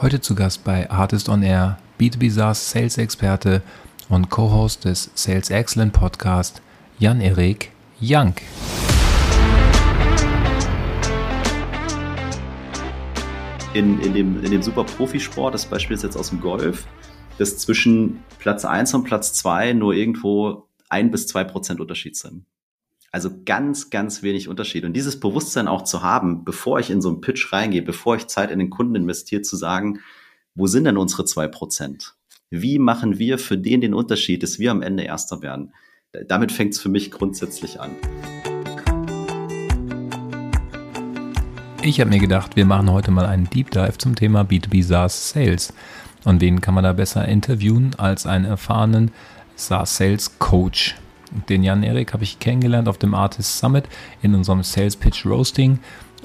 Heute 0.00 0.20
zu 0.20 0.36
Gast 0.36 0.62
bei 0.62 0.88
Artist 0.88 1.28
on 1.28 1.42
Air, 1.42 1.76
B2B 1.98 2.30
SaaS 2.30 2.70
Sales 2.70 2.98
Experte 2.98 3.62
und 4.08 4.30
Co-Host 4.30 4.84
des 4.84 5.10
Sales 5.16 5.50
Excellent 5.50 5.92
Podcast, 5.92 6.62
Jan-Erik 7.00 7.72
Jank. 7.98 8.42
In, 13.74 14.00
in, 14.00 14.14
dem, 14.14 14.44
in 14.44 14.52
dem 14.52 14.62
super 14.62 14.84
Profisport, 14.84 15.52
das 15.52 15.66
Beispiel 15.66 15.96
ist 15.96 16.04
jetzt 16.04 16.16
aus 16.16 16.30
dem 16.30 16.40
Golf, 16.40 16.86
dass 17.38 17.58
zwischen 17.58 18.22
Platz 18.38 18.64
1 18.64 18.94
und 18.94 19.02
Platz 19.02 19.32
2 19.32 19.72
nur 19.72 19.94
irgendwo 19.94 20.68
ein 20.88 21.10
bis 21.10 21.26
zwei 21.26 21.42
Prozent 21.42 21.80
Unterschied 21.80 22.16
sind. 22.16 22.44
Also 23.18 23.32
ganz, 23.44 23.90
ganz 23.90 24.22
wenig 24.22 24.46
Unterschied. 24.46 24.84
Und 24.84 24.92
dieses 24.92 25.18
Bewusstsein 25.18 25.66
auch 25.66 25.82
zu 25.82 26.04
haben, 26.04 26.44
bevor 26.44 26.78
ich 26.78 26.88
in 26.88 27.02
so 27.02 27.08
einen 27.08 27.20
Pitch 27.20 27.52
reingehe, 27.52 27.82
bevor 27.82 28.14
ich 28.14 28.28
Zeit 28.28 28.52
in 28.52 28.60
den 28.60 28.70
Kunden 28.70 28.94
investiere, 28.94 29.42
zu 29.42 29.56
sagen, 29.56 29.98
wo 30.54 30.68
sind 30.68 30.84
denn 30.84 30.96
unsere 30.96 31.24
zwei 31.24 31.48
Prozent? 31.48 32.14
Wie 32.48 32.78
machen 32.78 33.18
wir 33.18 33.38
für 33.38 33.58
den 33.58 33.80
den 33.80 33.92
Unterschied, 33.92 34.44
dass 34.44 34.60
wir 34.60 34.70
am 34.70 34.82
Ende 34.82 35.02
Erster 35.02 35.42
werden? 35.42 35.72
Damit 36.28 36.52
fängt 36.52 36.74
es 36.74 36.80
für 36.80 36.90
mich 36.90 37.10
grundsätzlich 37.10 37.80
an. 37.80 37.90
Ich 41.82 42.00
habe 42.00 42.10
mir 42.10 42.20
gedacht, 42.20 42.54
wir 42.54 42.66
machen 42.66 42.92
heute 42.92 43.10
mal 43.10 43.26
einen 43.26 43.50
Deep 43.50 43.72
Dive 43.72 43.98
zum 43.98 44.14
Thema 44.14 44.42
B2B 44.42 44.84
SaaS 44.84 45.30
Sales. 45.30 45.74
Und 46.24 46.40
wen 46.40 46.60
kann 46.60 46.74
man 46.74 46.84
da 46.84 46.92
besser 46.92 47.26
interviewen 47.26 47.96
als 47.98 48.26
einen 48.26 48.44
erfahrenen 48.44 49.10
SaaS 49.56 49.96
Sales 49.96 50.38
Coach? 50.38 50.94
Den 51.48 51.62
Jan 51.62 51.82
Erik 51.82 52.12
habe 52.12 52.24
ich 52.24 52.38
kennengelernt 52.38 52.88
auf 52.88 52.98
dem 52.98 53.14
Artist 53.14 53.58
Summit 53.58 53.84
in 54.22 54.34
unserem 54.34 54.62
Sales 54.62 54.96
Pitch 54.96 55.26
Roasting 55.26 55.78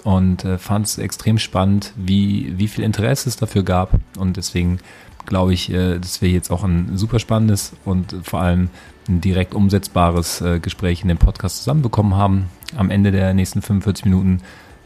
und 0.03 0.43
äh, 0.45 0.57
fand 0.57 0.85
es 0.85 0.97
extrem 0.97 1.37
spannend, 1.37 1.93
wie, 1.95 2.53
wie 2.57 2.67
viel 2.67 2.83
Interesse 2.83 3.29
es 3.29 3.35
dafür 3.35 3.63
gab. 3.63 3.99
Und 4.17 4.37
deswegen 4.37 4.79
glaube 5.25 5.53
ich, 5.53 5.71
äh, 5.71 5.99
dass 5.99 6.21
wir 6.21 6.29
jetzt 6.29 6.51
auch 6.51 6.63
ein 6.63 6.97
super 6.97 7.19
spannendes 7.19 7.73
und 7.85 8.15
vor 8.23 8.41
allem 8.41 8.69
ein 9.07 9.21
direkt 9.21 9.53
umsetzbares 9.53 10.41
äh, 10.41 10.59
Gespräch 10.59 11.01
in 11.01 11.07
dem 11.07 11.17
Podcast 11.17 11.59
zusammenbekommen 11.59 12.15
haben. 12.15 12.49
Am 12.75 12.89
Ende 12.89 13.11
der 13.11 13.33
nächsten 13.33 13.61
45 13.61 14.05
Minuten 14.05 14.41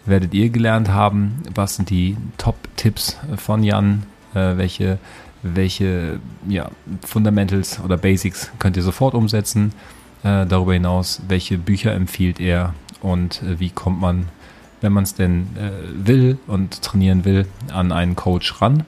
werdet 0.05 0.33
ihr 0.33 0.49
gelernt 0.49 0.89
haben, 0.89 1.43
was 1.53 1.75
sind 1.75 1.89
die 1.89 2.17
Top-Tipps 2.37 3.17
von 3.35 3.63
Jan, 3.63 4.03
äh, 4.33 4.57
welche, 4.57 4.99
welche 5.43 6.19
ja, 6.47 6.71
Fundamentals 7.05 7.79
oder 7.83 7.97
Basics 7.97 8.51
könnt 8.59 8.77
ihr 8.77 8.83
sofort 8.83 9.13
umsetzen 9.13 9.73
äh, 10.23 10.45
darüber 10.45 10.73
hinaus, 10.73 11.21
welche 11.27 11.57
Bücher 11.57 11.93
empfiehlt 11.93 12.39
er 12.39 12.73
und 13.01 13.41
äh, 13.43 13.59
wie 13.59 13.69
kommt 13.69 14.01
man, 14.01 14.27
wenn 14.81 14.93
man 14.93 15.03
es 15.03 15.15
denn 15.15 15.47
äh, 15.55 16.07
will 16.07 16.37
und 16.47 16.81
trainieren 16.81 17.25
will, 17.25 17.47
an 17.71 17.91
einen 17.91 18.15
Coach 18.15 18.61
ran. 18.61 18.85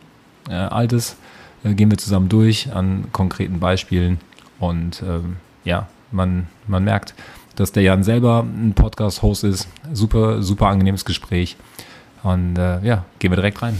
Äh, 0.49 0.53
all 0.53 0.87
das 0.87 1.15
äh, 1.63 1.73
gehen 1.73 1.91
wir 1.91 1.97
zusammen 1.97 2.29
durch 2.29 2.73
an 2.73 3.05
konkreten 3.11 3.59
Beispielen 3.59 4.19
und 4.59 5.03
ähm, 5.07 5.37
ja, 5.63 5.87
man, 6.11 6.47
man 6.67 6.83
merkt, 6.83 7.13
dass 7.55 7.71
der 7.71 7.83
Jan 7.83 8.03
selber 8.03 8.43
ein 8.43 8.73
Podcast-Host 8.73 9.43
ist. 9.43 9.67
Super, 9.93 10.41
super 10.41 10.67
angenehmes 10.67 11.03
Gespräch. 11.03 11.57
Und 12.23 12.57
äh, 12.57 12.79
ja, 12.85 13.05
gehen 13.19 13.31
wir 13.31 13.35
direkt 13.35 13.61
rein. 13.61 13.79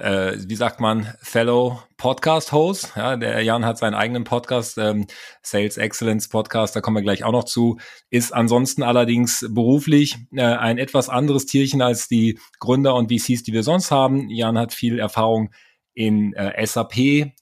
äh, 0.00 0.36
wie 0.48 0.54
sagt 0.54 0.80
man, 0.80 1.12
Fellow 1.20 1.82
Podcast-Host. 1.96 2.92
Ja, 2.96 3.16
der 3.16 3.42
Jan 3.42 3.64
hat 3.64 3.78
seinen 3.78 3.94
eigenen 3.94 4.24
Podcast, 4.24 4.78
ähm, 4.78 5.06
Sales 5.42 5.76
Excellence 5.76 6.28
Podcast, 6.28 6.76
da 6.76 6.80
kommen 6.80 6.96
wir 6.96 7.02
gleich 7.02 7.24
auch 7.24 7.32
noch 7.32 7.44
zu. 7.44 7.78
Ist 8.10 8.32
ansonsten 8.32 8.82
allerdings 8.82 9.46
beruflich 9.50 10.16
äh, 10.32 10.42
ein 10.42 10.78
etwas 10.78 11.08
anderes 11.08 11.46
Tierchen 11.46 11.82
als 11.82 12.08
die 12.08 12.38
Gründer 12.60 12.94
und 12.94 13.12
VCs, 13.12 13.42
die 13.42 13.52
wir 13.52 13.62
sonst 13.62 13.90
haben. 13.90 14.30
Jan 14.30 14.58
hat 14.58 14.72
viel 14.72 14.98
Erfahrung 14.98 15.50
in 15.94 16.32
äh, 16.34 16.64
SAP 16.66 17.32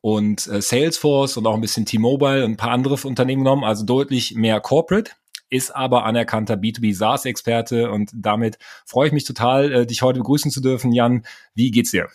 und 0.00 0.46
äh, 0.46 0.62
Salesforce 0.62 1.36
und 1.36 1.46
auch 1.46 1.54
ein 1.54 1.60
bisschen 1.60 1.84
T-Mobile 1.84 2.44
und 2.44 2.52
ein 2.52 2.56
paar 2.56 2.70
andere 2.70 2.94
Unternehmen 3.06 3.44
genommen, 3.44 3.64
also 3.64 3.84
deutlich 3.84 4.34
mehr 4.34 4.60
Corporate 4.60 5.12
ist 5.48 5.74
aber 5.74 6.04
anerkannter 6.04 6.54
B2B 6.54 6.94
SaaS-Experte 6.94 7.90
und 7.90 8.10
damit 8.14 8.58
freue 8.84 9.08
ich 9.08 9.12
mich 9.12 9.24
total, 9.24 9.72
äh, 9.72 9.86
dich 9.86 10.02
heute 10.02 10.18
begrüßen 10.20 10.50
zu 10.50 10.60
dürfen. 10.60 10.92
Jan, 10.92 11.24
wie 11.54 11.70
geht's 11.70 11.90
dir? 11.90 12.08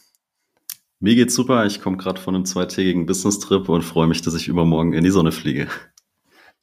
Mir 1.00 1.16
geht's 1.16 1.34
super. 1.34 1.66
Ich 1.66 1.82
komme 1.82 1.98
gerade 1.98 2.22
von 2.22 2.36
einem 2.36 2.46
zweitägigen 2.46 3.08
Business-Trip 3.08 3.68
und 3.70 3.82
freue 3.82 4.08
mich, 4.08 4.22
dass 4.22 4.36
ich 4.36 4.48
übermorgen 4.48 4.94
in 4.94 5.04
die 5.04 5.10
Sonne 5.10 5.32
fliege. 5.32 5.68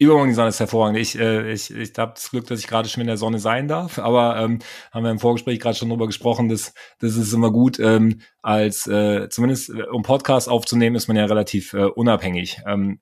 Übermorgen 0.00 0.28
die 0.28 0.34
Sonne 0.34 0.50
ist 0.50 0.60
hervorragend. 0.60 1.00
Ich, 1.00 1.18
äh, 1.18 1.52
ich, 1.52 1.74
ich 1.74 1.92
habe 1.98 2.12
das 2.14 2.30
Glück, 2.30 2.46
dass 2.46 2.60
ich 2.60 2.68
gerade 2.68 2.88
schon 2.88 3.00
in 3.00 3.08
der 3.08 3.16
Sonne 3.16 3.40
sein 3.40 3.66
darf, 3.66 3.98
aber 3.98 4.36
ähm, 4.36 4.60
haben 4.92 5.02
wir 5.02 5.10
im 5.10 5.18
Vorgespräch 5.18 5.58
gerade 5.58 5.76
schon 5.76 5.88
drüber 5.88 6.06
gesprochen, 6.06 6.48
dass 6.48 6.72
das 7.00 7.16
ist 7.16 7.32
immer 7.32 7.50
gut, 7.50 7.80
ähm, 7.80 8.20
als 8.40 8.86
äh, 8.86 9.28
zumindest 9.28 9.70
äh, 9.70 9.82
um 9.90 10.02
Podcast 10.02 10.48
aufzunehmen, 10.48 10.94
ist 10.94 11.08
man 11.08 11.16
ja 11.16 11.24
relativ 11.24 11.72
äh, 11.72 11.86
unabhängig. 11.86 12.60
Ähm, 12.64 13.00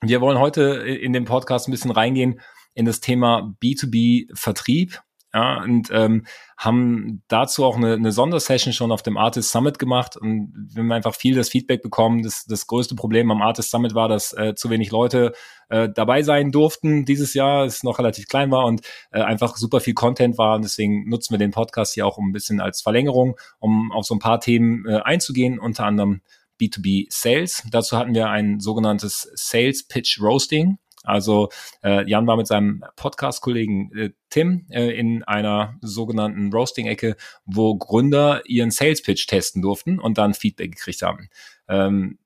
wir 0.00 0.22
wollen 0.22 0.38
heute 0.38 0.62
in 0.62 1.12
den 1.12 1.26
Podcast 1.26 1.68
ein 1.68 1.72
bisschen 1.72 1.90
reingehen, 1.90 2.40
in 2.74 2.86
das 2.86 3.00
Thema 3.00 3.54
B2B-Vertrieb. 3.62 5.00
Ja, 5.32 5.62
und 5.62 5.90
ähm, 5.92 6.26
haben 6.56 7.22
dazu 7.28 7.64
auch 7.64 7.76
eine, 7.76 7.92
eine 7.92 8.10
Sondersession 8.10 8.72
schon 8.72 8.90
auf 8.90 9.02
dem 9.04 9.16
Artist 9.16 9.52
Summit 9.52 9.78
gemacht 9.78 10.16
und 10.16 10.52
wir 10.74 10.82
haben 10.82 10.90
einfach 10.90 11.14
viel 11.14 11.36
das 11.36 11.48
Feedback 11.48 11.82
bekommen. 11.82 12.24
Das, 12.24 12.46
das 12.46 12.66
größte 12.66 12.96
Problem 12.96 13.30
am 13.30 13.40
Artist 13.40 13.70
Summit 13.70 13.94
war, 13.94 14.08
dass 14.08 14.32
äh, 14.32 14.56
zu 14.56 14.70
wenig 14.70 14.90
Leute 14.90 15.32
äh, 15.68 15.88
dabei 15.88 16.22
sein 16.22 16.50
durften 16.50 17.04
dieses 17.04 17.32
Jahr, 17.32 17.64
es 17.64 17.84
noch 17.84 18.00
relativ 18.00 18.26
klein 18.26 18.50
war 18.50 18.64
und 18.64 18.80
äh, 19.12 19.20
einfach 19.20 19.56
super 19.56 19.78
viel 19.78 19.94
Content 19.94 20.36
war. 20.36 20.56
Und 20.56 20.62
deswegen 20.62 21.08
nutzen 21.08 21.32
wir 21.32 21.38
den 21.38 21.52
Podcast 21.52 21.94
hier 21.94 22.06
auch 22.08 22.18
ein 22.18 22.32
bisschen 22.32 22.60
als 22.60 22.82
Verlängerung, 22.82 23.38
um 23.60 23.92
auf 23.92 24.06
so 24.06 24.16
ein 24.16 24.20
paar 24.20 24.40
Themen 24.40 24.84
äh, 24.88 24.96
einzugehen, 24.96 25.60
unter 25.60 25.86
anderem 25.86 26.22
B2B 26.60 27.06
Sales. 27.08 27.62
Dazu 27.70 27.96
hatten 27.96 28.14
wir 28.14 28.28
ein 28.28 28.58
sogenanntes 28.58 29.30
Sales 29.34 29.86
Pitch 29.86 30.20
Roasting. 30.20 30.78
Also 31.02 31.48
äh, 31.82 32.08
Jan 32.08 32.26
war 32.26 32.36
mit 32.36 32.46
seinem 32.46 32.84
Podcast-Kollegen 32.96 33.90
äh, 33.96 34.10
Tim 34.28 34.66
äh, 34.70 34.90
in 34.90 35.22
einer 35.24 35.78
sogenannten 35.80 36.52
Roasting-Ecke, 36.52 37.16
wo 37.44 37.76
Gründer 37.76 38.42
ihren 38.46 38.70
Sales-Pitch 38.70 39.26
testen 39.26 39.62
durften 39.62 39.98
und 39.98 40.18
dann 40.18 40.34
Feedback 40.34 40.72
gekriegt 40.72 41.02
haben. 41.02 41.28
Ähm, 41.68 42.18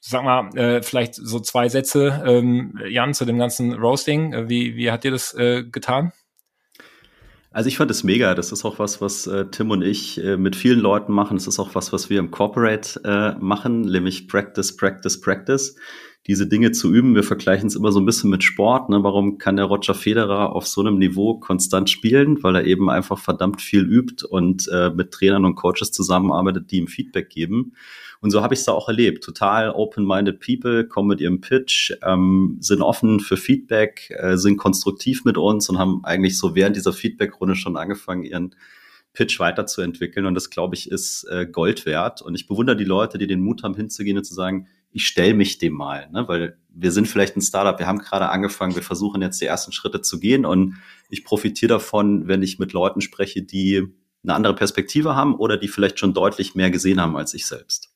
sag 0.00 0.22
mal, 0.22 0.54
äh, 0.56 0.82
vielleicht 0.82 1.14
so 1.14 1.40
zwei 1.40 1.68
Sätze, 1.68 2.22
ähm, 2.26 2.78
Jan, 2.86 3.14
zu 3.14 3.24
dem 3.24 3.38
ganzen 3.38 3.72
Roasting. 3.72 4.34
Äh, 4.34 4.48
wie, 4.50 4.76
wie 4.76 4.90
hat 4.90 5.04
dir 5.04 5.10
das 5.10 5.32
äh, 5.34 5.64
getan? 5.64 6.12
Also 7.50 7.68
ich 7.68 7.76
fand 7.76 7.90
es 7.90 8.02
mega. 8.02 8.34
Das 8.34 8.52
ist 8.52 8.64
auch 8.64 8.78
was, 8.80 9.00
was 9.00 9.26
äh, 9.28 9.46
Tim 9.46 9.70
und 9.70 9.82
ich 9.82 10.22
äh, 10.22 10.36
mit 10.36 10.56
vielen 10.56 10.80
Leuten 10.80 11.12
machen. 11.12 11.36
Es 11.36 11.46
ist 11.46 11.58
auch 11.58 11.74
was, 11.74 11.92
was 11.92 12.10
wir 12.10 12.18
im 12.18 12.32
Corporate 12.32 13.00
äh, 13.04 13.38
machen, 13.40 13.82
nämlich 13.82 14.28
Practice, 14.28 14.76
Practice, 14.76 15.20
Practice 15.20 15.76
diese 16.26 16.46
Dinge 16.46 16.72
zu 16.72 16.92
üben. 16.92 17.14
Wir 17.14 17.22
vergleichen 17.22 17.66
es 17.66 17.76
immer 17.76 17.92
so 17.92 18.00
ein 18.00 18.06
bisschen 18.06 18.30
mit 18.30 18.42
Sport. 18.42 18.88
Ne? 18.88 19.02
Warum 19.02 19.36
kann 19.36 19.56
der 19.56 19.66
Roger 19.66 19.94
Federer 19.94 20.54
auf 20.54 20.66
so 20.66 20.80
einem 20.80 20.98
Niveau 20.98 21.34
konstant 21.34 21.90
spielen? 21.90 22.42
Weil 22.42 22.56
er 22.56 22.64
eben 22.64 22.88
einfach 22.88 23.18
verdammt 23.18 23.60
viel 23.60 23.82
übt 23.82 24.24
und 24.26 24.66
äh, 24.68 24.90
mit 24.90 25.10
Trainern 25.10 25.44
und 25.44 25.54
Coaches 25.54 25.92
zusammenarbeitet, 25.92 26.70
die 26.70 26.78
ihm 26.78 26.88
Feedback 26.88 27.28
geben. 27.28 27.74
Und 28.20 28.30
so 28.30 28.42
habe 28.42 28.54
ich 28.54 28.60
es 28.60 28.66
da 28.66 28.72
auch 28.72 28.88
erlebt. 28.88 29.22
Total 29.22 29.70
open-minded 29.70 30.40
People 30.40 30.88
kommen 30.88 31.08
mit 31.08 31.20
ihrem 31.20 31.42
Pitch, 31.42 31.92
ähm, 32.02 32.56
sind 32.58 32.80
offen 32.80 33.20
für 33.20 33.36
Feedback, 33.36 34.10
äh, 34.18 34.38
sind 34.38 34.56
konstruktiv 34.56 35.26
mit 35.26 35.36
uns 35.36 35.68
und 35.68 35.78
haben 35.78 36.02
eigentlich 36.04 36.38
so 36.38 36.54
während 36.54 36.74
dieser 36.74 36.94
Feedback-Runde 36.94 37.54
schon 37.54 37.76
angefangen, 37.76 38.24
ihren 38.24 38.54
Pitch 39.12 39.38
weiterzuentwickeln. 39.40 40.24
Und 40.24 40.34
das, 40.34 40.48
glaube 40.48 40.74
ich, 40.74 40.90
ist 40.90 41.24
äh, 41.24 41.44
Gold 41.44 41.84
wert. 41.84 42.22
Und 42.22 42.34
ich 42.34 42.46
bewundere 42.46 42.76
die 42.76 42.84
Leute, 42.84 43.18
die 43.18 43.26
den 43.26 43.40
Mut 43.40 43.62
haben, 43.62 43.74
hinzugehen 43.74 44.16
und 44.16 44.24
zu 44.24 44.32
sagen, 44.32 44.68
ich 44.94 45.08
stelle 45.08 45.34
mich 45.34 45.58
dem 45.58 45.72
mal, 45.72 46.08
ne? 46.12 46.26
weil 46.28 46.56
wir 46.68 46.92
sind 46.92 47.08
vielleicht 47.08 47.36
ein 47.36 47.42
Startup, 47.42 47.78
wir 47.80 47.88
haben 47.88 47.98
gerade 47.98 48.28
angefangen, 48.28 48.76
wir 48.76 48.82
versuchen 48.82 49.20
jetzt 49.22 49.40
die 49.40 49.46
ersten 49.46 49.72
Schritte 49.72 50.00
zu 50.02 50.20
gehen 50.20 50.46
und 50.46 50.76
ich 51.08 51.24
profitiere 51.24 51.70
davon, 51.70 52.28
wenn 52.28 52.42
ich 52.42 52.60
mit 52.60 52.72
Leuten 52.72 53.00
spreche, 53.00 53.42
die 53.42 53.88
eine 54.22 54.34
andere 54.34 54.54
Perspektive 54.54 55.16
haben 55.16 55.34
oder 55.34 55.56
die 55.56 55.66
vielleicht 55.66 55.98
schon 55.98 56.14
deutlich 56.14 56.54
mehr 56.54 56.70
gesehen 56.70 57.00
haben 57.00 57.16
als 57.16 57.34
ich 57.34 57.46
selbst. 57.46 57.92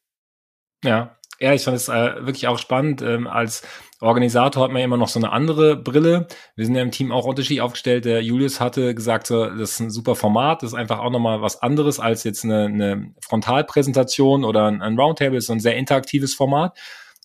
Ja, 0.82 1.17
Ja, 1.40 1.54
ich 1.54 1.62
fand 1.62 1.76
es 1.76 1.88
äh, 1.88 2.26
wirklich 2.26 2.48
auch 2.48 2.58
spannend. 2.58 3.00
Ähm, 3.00 3.28
als 3.28 3.62
Organisator 4.00 4.62
hat 4.62 4.70
man 4.70 4.80
ja 4.80 4.84
immer 4.84 4.96
noch 4.96 5.08
so 5.08 5.20
eine 5.20 5.30
andere 5.30 5.76
Brille. 5.76 6.26
Wir 6.56 6.64
sind 6.64 6.74
ja 6.74 6.82
im 6.82 6.90
Team 6.90 7.12
auch 7.12 7.24
unterschiedlich 7.24 7.60
aufgestellt. 7.60 8.04
Der 8.04 8.22
Julius 8.22 8.60
hatte 8.60 8.94
gesagt, 8.94 9.28
so, 9.28 9.46
das 9.46 9.72
ist 9.72 9.80
ein 9.80 9.90
super 9.90 10.16
Format, 10.16 10.62
das 10.62 10.72
ist 10.72 10.78
einfach 10.78 10.98
auch 10.98 11.10
nochmal 11.10 11.40
was 11.42 11.62
anderes 11.62 12.00
als 12.00 12.24
jetzt 12.24 12.44
eine, 12.44 12.64
eine 12.66 13.14
Frontalpräsentation 13.20 14.44
oder 14.44 14.66
ein, 14.66 14.82
ein 14.82 14.98
Roundtable, 14.98 15.36
das 15.36 15.44
ist 15.44 15.48
so 15.48 15.52
ein 15.52 15.60
sehr 15.60 15.76
interaktives 15.76 16.34
Format. 16.34 16.76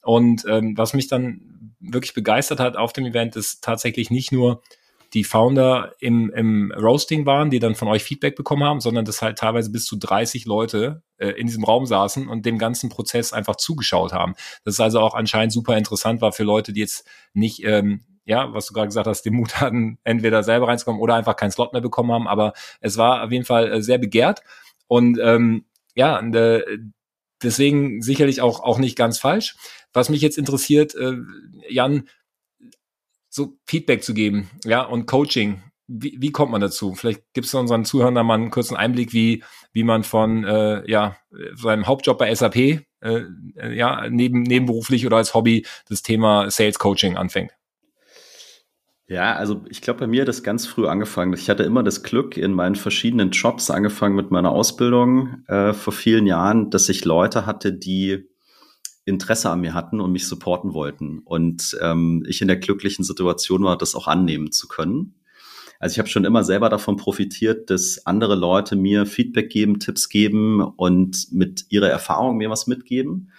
Und 0.04 0.46
ähm, 0.48 0.78
was 0.78 0.94
mich 0.94 1.08
dann 1.08 1.76
wirklich 1.80 2.14
begeistert 2.14 2.60
hat 2.60 2.76
auf 2.76 2.94
dem 2.94 3.06
Event, 3.06 3.36
ist 3.36 3.64
tatsächlich 3.64 4.10
nicht 4.12 4.32
nur 4.32 4.62
die 5.14 5.24
Founder 5.24 5.94
im, 6.00 6.32
im 6.32 6.72
Roasting 6.72 7.26
waren, 7.26 7.52
die 7.52 7.60
dann 7.60 7.76
von 7.76 7.88
euch 7.88 8.04
Feedback 8.04 8.36
bekommen 8.36 8.64
haben, 8.64 8.82
sondern 8.82 9.06
dass 9.06 9.22
halt 9.22 9.38
teilweise 9.38 9.72
bis 9.72 9.86
zu 9.86 9.96
30 9.96 10.46
Leute 10.46 11.04
äh, 11.18 11.30
in 11.30 11.48
diesem 11.48 11.64
Raum 11.64 11.86
saßen 11.86 12.28
und 12.28 12.46
dem 12.46 12.58
ganzen 12.58 12.90
Prozess 12.90 13.32
einfach 13.32 13.56
zugeschaut 13.56 14.12
haben. 14.12 14.34
Das 14.66 14.76
ist 14.76 14.80
also 14.80 15.00
auch 15.00 15.14
anscheinend 15.14 15.54
super 15.54 15.78
interessant 15.78 16.22
war 16.22 16.32
für 16.32 16.44
Leute, 16.44 16.74
die 16.74 16.82
jetzt 16.82 17.08
nicht 17.34 17.64
ähm, 17.64 18.06
ja, 18.26 18.54
was 18.54 18.68
du 18.68 18.74
gerade 18.74 18.88
gesagt 18.88 19.08
hast, 19.08 19.24
den 19.24 19.34
Mut 19.34 19.60
hatten, 19.62 20.00
entweder 20.04 20.44
selber 20.44 20.68
reinzukommen 20.68 21.02
oder 21.02 21.16
einfach 21.16 21.36
keinen 21.36 21.52
Slot 21.52 21.74
mehr 21.74 21.82
bekommen 21.82 22.12
haben. 22.12 22.28
Aber 22.28 22.54
es 22.80 22.98
war 22.98 23.24
auf 23.24 23.32
jeden 23.32 23.46
Fall 23.46 23.72
äh, 23.72 23.82
sehr 23.82 23.98
begehrt. 23.98 24.42
Und 24.88 25.20
ähm, 25.22 25.66
ja, 25.96 26.20
äh, 26.20 26.64
deswegen 27.42 28.02
sicherlich 28.02 28.42
auch, 28.42 28.62
auch 28.62 28.80
nicht 28.80 28.98
ganz 28.98 29.20
falsch. 29.20 29.56
Was 29.92 30.10
mich 30.10 30.22
jetzt 30.22 30.38
interessiert, 30.38 30.96
äh, 30.96 31.18
Jan, 31.70 32.08
so 33.34 33.58
Feedback 33.66 34.04
zu 34.04 34.14
geben, 34.14 34.50
ja, 34.64 34.84
und 34.84 35.08
Coaching. 35.08 35.64
Wie, 35.88 36.16
wie 36.20 36.32
kommt 36.32 36.52
man 36.52 36.62
dazu? 36.62 36.94
Vielleicht 36.94 37.24
gibst 37.34 37.54
du 37.54 37.60
unseren 37.60 37.84
Zuhörern 37.84 38.16
da 38.16 38.24
mal 38.24 38.36
einen 38.36 38.52
kurzen 38.52 38.78
Einblick, 38.78 39.12
wie, 39.12 39.44
wie 39.74 39.84
man 39.84 40.04
von 40.04 40.44
äh, 40.44 40.90
ja, 40.90 41.18
seinem 41.56 41.88
Hauptjob 41.88 42.18
bei 42.18 42.34
SAP 42.34 42.56
äh, 42.56 43.26
ja, 43.72 44.08
neben, 44.10 44.44
nebenberuflich 44.44 45.06
oder 45.06 45.18
als 45.18 45.34
Hobby 45.34 45.66
das 45.90 46.04
Thema 46.04 46.50
Sales 46.52 46.80
Coaching 46.80 47.18
anfängt. 47.18 47.52
Ja, 49.08 49.36
also 49.36 49.66
ich 49.68 49.82
glaube, 49.82 50.02
bei 50.02 50.08
mir 50.08 50.22
hat 50.22 50.30
das 50.30 50.44
ganz 50.44 50.66
früh 50.66 50.88
angefangen. 50.88 51.34
Ich 51.34 51.50
hatte 51.50 51.64
immer 51.64 51.84
das 51.84 52.04
Glück 52.04 52.38
in 52.38 52.54
meinen 52.54 52.76
verschiedenen 52.76 53.32
Jobs, 53.32 53.70
angefangen 53.70 54.16
mit 54.16 54.32
meiner 54.32 54.52
Ausbildung 54.52 55.44
äh, 55.48 55.74
vor 55.74 55.92
vielen 55.92 56.26
Jahren, 56.26 56.70
dass 56.70 56.88
ich 56.88 57.04
Leute 57.04 57.46
hatte, 57.46 57.74
die 57.74 58.30
Interesse 59.06 59.50
an 59.50 59.62
mir 59.62 59.74
hatten 59.74 60.00
und 60.00 60.12
mich 60.12 60.28
supporten 60.28 60.74
wollten. 60.74 61.20
Und 61.20 61.78
ähm, 61.82 62.24
ich 62.28 62.42
in 62.42 62.48
der 62.48 62.58
glücklichen 62.58 63.04
Situation 63.04 63.64
war, 63.64 63.78
das 63.78 63.96
auch 63.96 64.08
annehmen 64.08 64.52
zu 64.52 64.68
können. 64.68 65.16
Also 65.80 65.96
ich 65.96 66.00
habe 66.00 66.08
schon 66.08 66.24
immer 66.24 66.46
selber 66.46 66.70
davon 66.70 66.96
profitiert, 66.96 67.70
dass 67.70 68.06
andere 68.06 68.36
Leute 68.36 68.78
mir 68.78 69.06
Feedback 69.06 69.50
geben, 69.50 69.80
Tipps 69.80 70.08
geben 70.08 70.62
und 70.62 71.28
mit 71.34 71.66
ihrer 71.70 71.90
Erfahrung 71.90 72.38
mir 72.38 72.50
was 72.50 72.68
mitgeben. 72.68 73.32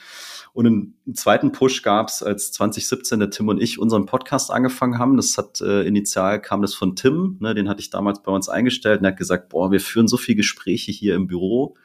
Und 0.52 0.66
einen 0.66 1.14
zweiten 1.14 1.52
Push 1.52 1.82
gab 1.82 2.08
es, 2.08 2.22
als 2.22 2.52
2017 2.52 3.18
der 3.18 3.30
Tim 3.30 3.48
und 3.48 3.62
ich 3.62 3.78
unseren 3.78 4.04
Podcast 4.04 4.50
angefangen 4.50 4.98
haben. 4.98 5.16
Das 5.16 5.38
hat 5.38 5.62
äh, 5.62 5.82
initial 5.82 6.40
kam 6.40 6.60
das 6.60 6.74
von 6.74 6.94
Tim, 6.94 7.38
ne, 7.40 7.54
den 7.54 7.68
hatte 7.68 7.80
ich 7.80 7.88
damals 7.88 8.22
bei 8.22 8.30
uns 8.30 8.50
eingestellt 8.50 9.00
und 9.00 9.06
er 9.06 9.12
hat 9.12 9.18
gesagt, 9.18 9.48
boah, 9.48 9.72
wir 9.72 9.80
führen 9.80 10.06
so 10.06 10.18
viele 10.18 10.36
Gespräche 10.36 10.92
hier 10.92 11.14
im 11.14 11.26
Büro 11.26 11.76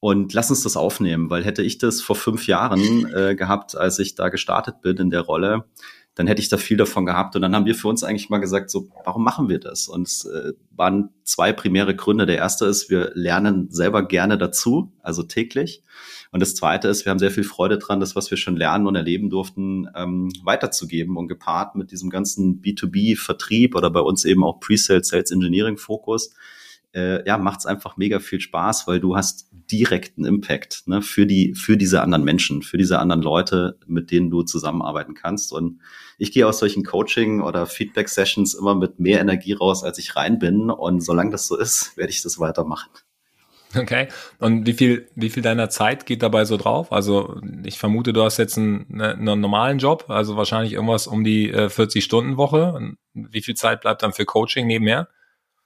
und 0.00 0.32
lass 0.32 0.50
uns 0.50 0.62
das 0.62 0.76
aufnehmen, 0.76 1.28
weil 1.28 1.44
hätte 1.44 1.62
ich 1.62 1.76
das 1.76 2.00
vor 2.00 2.16
fünf 2.16 2.46
Jahren 2.46 3.06
äh, 3.14 3.34
gehabt, 3.34 3.76
als 3.76 3.98
ich 3.98 4.14
da 4.14 4.30
gestartet 4.30 4.80
bin 4.80 4.96
in 4.96 5.10
der 5.10 5.20
Rolle, 5.20 5.64
dann 6.14 6.26
hätte 6.26 6.42
ich 6.42 6.48
da 6.48 6.56
viel 6.56 6.76
davon 6.76 7.06
gehabt. 7.06 7.36
Und 7.36 7.42
dann 7.42 7.54
haben 7.54 7.66
wir 7.66 7.74
für 7.74 7.88
uns 7.88 8.02
eigentlich 8.02 8.30
mal 8.30 8.38
gesagt, 8.38 8.70
so, 8.70 8.88
warum 9.04 9.22
machen 9.22 9.48
wir 9.48 9.60
das? 9.60 9.88
Und 9.88 10.08
es 10.08 10.24
äh, 10.24 10.52
waren 10.70 11.10
zwei 11.22 11.52
primäre 11.52 11.94
Gründe. 11.94 12.26
Der 12.26 12.36
erste 12.36 12.66
ist, 12.66 12.90
wir 12.90 13.12
lernen 13.14 13.70
selber 13.70 14.06
gerne 14.06 14.36
dazu, 14.36 14.92
also 15.02 15.22
täglich. 15.22 15.82
Und 16.32 16.40
das 16.40 16.54
zweite 16.54 16.88
ist, 16.88 17.04
wir 17.04 17.10
haben 17.10 17.18
sehr 17.18 17.30
viel 17.30 17.44
Freude 17.44 17.78
dran, 17.78 18.00
das, 18.00 18.16
was 18.16 18.30
wir 18.30 18.38
schon 18.38 18.56
lernen 18.56 18.86
und 18.86 18.96
erleben 18.96 19.30
durften, 19.30 19.88
ähm, 19.94 20.32
weiterzugeben 20.42 21.16
und 21.16 21.28
gepaart 21.28 21.76
mit 21.76 21.90
diesem 21.90 22.10
ganzen 22.10 22.60
B2B-Vertrieb 22.60 23.74
oder 23.74 23.90
bei 23.90 24.00
uns 24.00 24.24
eben 24.24 24.44
auch 24.44 24.60
Pre-Sales, 24.60 25.08
Sales 25.08 25.30
Engineering 25.30 25.76
Fokus 25.76 26.34
äh, 26.92 27.26
ja, 27.26 27.38
macht 27.38 27.60
es 27.60 27.66
einfach 27.66 27.96
mega 27.96 28.18
viel 28.18 28.40
Spaß, 28.40 28.86
weil 28.86 29.00
du 29.00 29.16
hast 29.16 29.48
direkten 29.70 30.24
Impact 30.24 30.82
ne, 30.86 31.02
für 31.02 31.26
die, 31.26 31.54
für 31.54 31.76
diese 31.76 32.02
anderen 32.02 32.24
Menschen, 32.24 32.62
für 32.62 32.78
diese 32.78 32.98
anderen 32.98 33.22
Leute, 33.22 33.78
mit 33.86 34.10
denen 34.10 34.30
du 34.30 34.42
zusammenarbeiten 34.42 35.14
kannst. 35.14 35.52
Und 35.52 35.80
ich 36.18 36.32
gehe 36.32 36.46
aus 36.46 36.58
solchen 36.58 36.84
Coaching- 36.84 37.40
oder 37.40 37.66
Feedback-Sessions 37.66 38.54
immer 38.54 38.74
mit 38.74 38.98
mehr 38.98 39.20
Energie 39.20 39.52
raus, 39.52 39.84
als 39.84 39.98
ich 39.98 40.16
rein 40.16 40.38
bin. 40.38 40.70
Und 40.70 41.00
solange 41.00 41.30
das 41.30 41.46
so 41.46 41.56
ist, 41.56 41.96
werde 41.96 42.10
ich 42.10 42.22
das 42.22 42.38
weitermachen. 42.40 42.90
Okay. 43.76 44.08
Und 44.40 44.66
wie 44.66 44.72
viel, 44.72 45.08
wie 45.14 45.30
viel 45.30 45.44
deiner 45.44 45.70
Zeit 45.70 46.04
geht 46.04 46.24
dabei 46.24 46.44
so 46.44 46.56
drauf? 46.56 46.90
Also 46.90 47.40
ich 47.62 47.78
vermute, 47.78 48.12
du 48.12 48.24
hast 48.24 48.36
jetzt 48.38 48.58
einen, 48.58 48.86
ne, 48.88 49.12
einen 49.12 49.40
normalen 49.40 49.78
Job, 49.78 50.06
also 50.08 50.36
wahrscheinlich 50.36 50.72
irgendwas 50.72 51.06
um 51.06 51.22
die 51.22 51.50
äh, 51.50 51.66
40-Stunden-Woche. 51.66 52.96
Wie 53.14 53.42
viel 53.42 53.54
Zeit 53.54 53.82
bleibt 53.82 54.02
dann 54.02 54.12
für 54.12 54.24
Coaching 54.24 54.66
nebenher? 54.66 55.08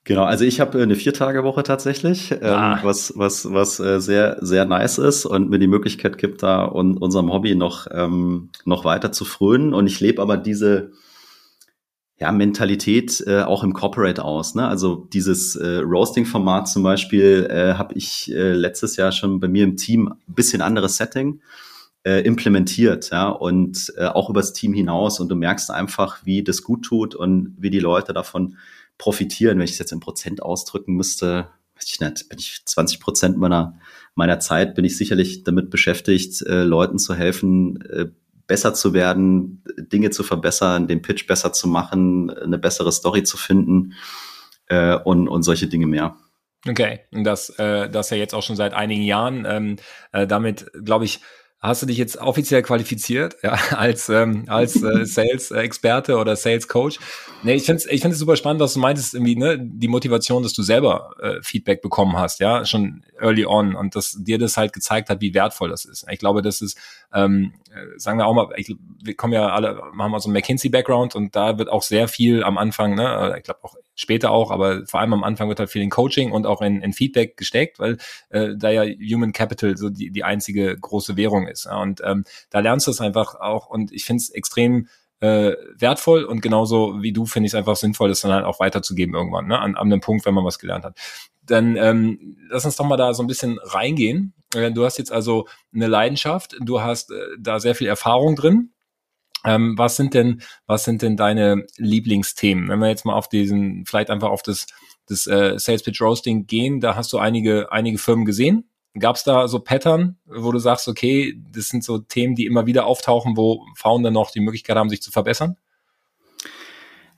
Genau, 0.04 0.24
also 0.24 0.44
ich 0.44 0.60
habe 0.60 0.78
äh, 0.78 0.82
eine 0.82 0.96
Viertagewoche 0.96 1.62
tatsächlich, 1.62 2.30
ähm, 2.30 2.38
ah. 2.42 2.80
was 2.82 3.14
was 3.16 3.50
was 3.50 3.80
äh, 3.80 4.00
sehr 4.00 4.36
sehr 4.42 4.66
nice 4.66 4.98
ist 4.98 5.24
und 5.24 5.48
mir 5.48 5.58
die 5.58 5.66
Möglichkeit 5.66 6.18
gibt, 6.18 6.42
da 6.42 6.66
un 6.66 6.98
unserem 6.98 7.32
Hobby 7.32 7.54
noch 7.54 7.86
ähm, 7.90 8.50
noch 8.66 8.84
weiter 8.84 9.12
zu 9.12 9.24
frönen. 9.24 9.72
Und 9.72 9.86
ich 9.86 10.00
lebe 10.00 10.20
aber 10.20 10.36
diese 10.36 10.92
ja, 12.20 12.30
Mentalität 12.30 13.24
äh, 13.26 13.42
auch 13.42 13.64
im 13.64 13.72
Corporate 13.72 14.22
aus. 14.22 14.54
Ne? 14.54 14.68
Also 14.68 15.08
dieses 15.12 15.56
äh, 15.56 15.78
Roasting-Format 15.78 16.68
zum 16.68 16.82
Beispiel 16.82 17.48
äh, 17.50 17.74
habe 17.74 17.94
ich 17.94 18.30
äh, 18.32 18.52
letztes 18.52 18.96
Jahr 18.96 19.10
schon 19.10 19.40
bei 19.40 19.48
mir 19.48 19.64
im 19.64 19.76
Team 19.76 20.08
ein 20.08 20.34
bisschen 20.34 20.62
anderes 20.62 20.96
Setting 20.96 21.40
äh, 22.04 22.20
implementiert, 22.20 23.10
ja, 23.10 23.30
und 23.30 23.92
äh, 23.96 24.04
auch 24.04 24.30
übers 24.30 24.52
Team 24.52 24.74
hinaus. 24.74 25.18
Und 25.18 25.28
du 25.28 25.34
merkst 25.34 25.70
einfach, 25.70 26.24
wie 26.24 26.44
das 26.44 26.62
gut 26.62 26.84
tut 26.84 27.14
und 27.14 27.56
wie 27.58 27.70
die 27.70 27.80
Leute 27.80 28.12
davon 28.12 28.56
profitieren. 28.98 29.58
Wenn 29.58 29.64
ich 29.64 29.72
es 29.72 29.78
jetzt 29.78 29.92
in 29.92 30.00
Prozent 30.00 30.42
ausdrücken 30.42 30.94
müsste, 30.94 31.48
weiß 31.76 31.84
ich 31.86 32.00
nicht, 32.00 32.28
bin 32.28 32.38
ich 32.38 32.62
20 32.64 33.00
Prozent 33.00 33.36
meiner, 33.36 33.78
meiner 34.14 34.38
Zeit 34.40 34.74
bin 34.74 34.84
ich 34.84 34.96
sicherlich 34.96 35.44
damit 35.44 35.70
beschäftigt, 35.70 36.42
äh, 36.42 36.62
Leuten 36.62 36.98
zu 36.98 37.14
helfen, 37.14 37.80
äh, 37.82 38.06
besser 38.46 38.74
zu 38.74 38.92
werden, 38.92 39.64
Dinge 39.78 40.10
zu 40.10 40.22
verbessern, 40.22 40.86
den 40.86 41.02
Pitch 41.02 41.26
besser 41.26 41.52
zu 41.52 41.66
machen, 41.66 42.30
eine 42.30 42.58
bessere 42.58 42.92
Story 42.92 43.22
zu 43.22 43.36
finden 43.36 43.94
äh, 44.66 44.96
und, 44.96 45.28
und 45.28 45.42
solche 45.42 45.66
Dinge 45.66 45.86
mehr. 45.86 46.16
Okay, 46.66 47.00
und 47.12 47.24
das, 47.24 47.50
äh, 47.58 47.90
das 47.90 48.10
ja 48.10 48.16
jetzt 48.16 48.34
auch 48.34 48.42
schon 48.42 48.56
seit 48.56 48.72
einigen 48.72 49.02
Jahren. 49.02 49.44
Ähm, 49.46 49.76
äh, 50.12 50.26
damit, 50.26 50.70
glaube 50.84 51.04
ich, 51.04 51.20
hast 51.64 51.80
du 51.80 51.86
dich 51.86 51.96
jetzt 51.96 52.18
offiziell 52.18 52.62
qualifiziert, 52.62 53.36
ja, 53.42 53.52
als, 53.76 54.08
ähm, 54.10 54.44
als 54.48 54.82
äh, 54.82 55.04
Sales-Experte 55.06 56.18
oder 56.18 56.36
Sales-Coach. 56.36 56.98
Nee, 57.42 57.54
ich 57.54 57.64
finde 57.64 57.78
es 57.78 57.86
ich 57.86 58.02
find's 58.02 58.18
super 58.18 58.36
spannend, 58.36 58.60
was 58.60 58.74
du 58.74 58.80
meintest, 58.80 59.14
irgendwie, 59.14 59.36
ne, 59.36 59.58
die 59.58 59.88
Motivation, 59.88 60.42
dass 60.42 60.52
du 60.52 60.62
selber 60.62 61.14
äh, 61.20 61.42
Feedback 61.42 61.80
bekommen 61.80 62.16
hast, 62.18 62.40
ja, 62.40 62.64
schon 62.66 63.02
early 63.18 63.46
on 63.46 63.74
und 63.74 63.96
dass 63.96 64.16
dir 64.18 64.38
das 64.38 64.56
halt 64.56 64.72
gezeigt 64.72 65.08
hat, 65.08 65.20
wie 65.20 65.34
wertvoll 65.34 65.70
das 65.70 65.86
ist. 65.86 66.06
Ich 66.10 66.18
glaube, 66.18 66.42
das 66.42 66.60
ist, 66.60 66.78
ähm, 67.14 67.54
äh, 67.63 67.63
sagen 67.96 68.18
wir 68.18 68.26
auch 68.26 68.34
mal, 68.34 68.48
ich, 68.56 68.74
wir 69.02 69.14
kommen 69.14 69.32
ja 69.32 69.48
alle, 69.48 69.76
haben 69.76 70.10
mal 70.10 70.20
so 70.20 70.28
einen 70.28 70.34
McKinsey-Background 70.34 71.14
und 71.14 71.34
da 71.36 71.58
wird 71.58 71.68
auch 71.68 71.82
sehr 71.82 72.08
viel 72.08 72.42
am 72.42 72.58
Anfang, 72.58 72.94
ne, 72.94 73.32
äh, 73.34 73.38
ich 73.38 73.44
glaube 73.44 73.60
auch 73.62 73.74
später 73.94 74.30
auch, 74.30 74.50
aber 74.50 74.86
vor 74.86 75.00
allem 75.00 75.12
am 75.12 75.24
Anfang 75.24 75.48
wird 75.48 75.60
halt 75.60 75.70
viel 75.70 75.82
in 75.82 75.90
Coaching 75.90 76.32
und 76.32 76.46
auch 76.46 76.62
in, 76.62 76.82
in 76.82 76.92
Feedback 76.92 77.36
gesteckt, 77.36 77.78
weil 77.78 77.98
äh, 78.30 78.50
da 78.56 78.70
ja 78.70 78.82
Human 78.82 79.32
Capital 79.32 79.76
so 79.76 79.90
die, 79.90 80.10
die 80.10 80.24
einzige 80.24 80.76
große 80.76 81.16
Währung 81.16 81.46
ist. 81.46 81.66
Ja? 81.66 81.80
Und 81.80 82.00
ähm, 82.04 82.24
da 82.50 82.60
lernst 82.60 82.86
du 82.86 82.90
es 82.90 83.00
einfach 83.00 83.36
auch 83.36 83.68
und 83.68 83.92
ich 83.92 84.04
finde 84.04 84.22
es 84.22 84.30
extrem 84.30 84.88
äh, 85.24 85.56
wertvoll 85.78 86.24
und 86.24 86.40
genauso 86.40 87.02
wie 87.02 87.12
du 87.12 87.26
finde 87.26 87.46
ich 87.46 87.52
es 87.52 87.54
einfach 87.54 87.76
sinnvoll, 87.76 88.08
das 88.08 88.20
dann 88.20 88.32
halt 88.32 88.44
auch 88.44 88.60
weiterzugeben 88.60 89.14
irgendwann, 89.14 89.46
ne? 89.46 89.58
an, 89.58 89.76
an 89.76 89.92
einem 89.92 90.00
Punkt, 90.00 90.26
wenn 90.26 90.34
man 90.34 90.44
was 90.44 90.58
gelernt 90.58 90.84
hat. 90.84 90.98
Dann 91.42 91.76
ähm, 91.76 92.36
lass 92.50 92.64
uns 92.64 92.76
doch 92.76 92.86
mal 92.86 92.96
da 92.96 93.12
so 93.12 93.22
ein 93.22 93.26
bisschen 93.26 93.58
reingehen. 93.62 94.34
Äh, 94.54 94.72
du 94.72 94.84
hast 94.84 94.98
jetzt 94.98 95.12
also 95.12 95.46
eine 95.74 95.86
Leidenschaft, 95.86 96.56
du 96.60 96.80
hast 96.80 97.10
äh, 97.10 97.14
da 97.38 97.60
sehr 97.60 97.74
viel 97.74 97.86
Erfahrung 97.86 98.36
drin 98.36 98.70
ähm, 99.44 99.76
was 99.76 99.96
sind 99.96 100.14
denn, 100.14 100.42
was 100.66 100.84
sind 100.84 101.02
denn 101.02 101.16
deine 101.16 101.66
Lieblingsthemen? 101.76 102.68
Wenn 102.68 102.78
wir 102.78 102.88
jetzt 102.88 103.04
mal 103.04 103.14
auf 103.14 103.28
diesen, 103.28 103.84
vielleicht 103.84 104.10
einfach 104.10 104.30
auf 104.30 104.42
das, 104.42 104.66
das 105.06 105.26
äh, 105.26 105.58
Sales 105.58 105.82
Pitch 105.82 106.00
Roasting 106.00 106.46
gehen, 106.46 106.80
da 106.80 106.96
hast 106.96 107.12
du 107.12 107.18
einige, 107.18 107.70
einige 107.70 107.98
Firmen 107.98 108.24
gesehen. 108.24 108.70
Gab 108.98 109.16
es 109.16 109.24
da 109.24 109.48
so 109.48 109.58
Pattern, 109.58 110.18
wo 110.26 110.52
du 110.52 110.58
sagst, 110.58 110.86
okay, 110.86 111.40
das 111.52 111.68
sind 111.68 111.82
so 111.82 111.98
Themen, 111.98 112.36
die 112.36 112.46
immer 112.46 112.66
wieder 112.66 112.86
auftauchen, 112.86 113.36
wo 113.36 113.66
Founder 113.74 114.10
noch 114.10 114.30
die 114.30 114.40
Möglichkeit 114.40 114.76
haben, 114.76 114.88
sich 114.88 115.02
zu 115.02 115.10
verbessern? 115.10 115.56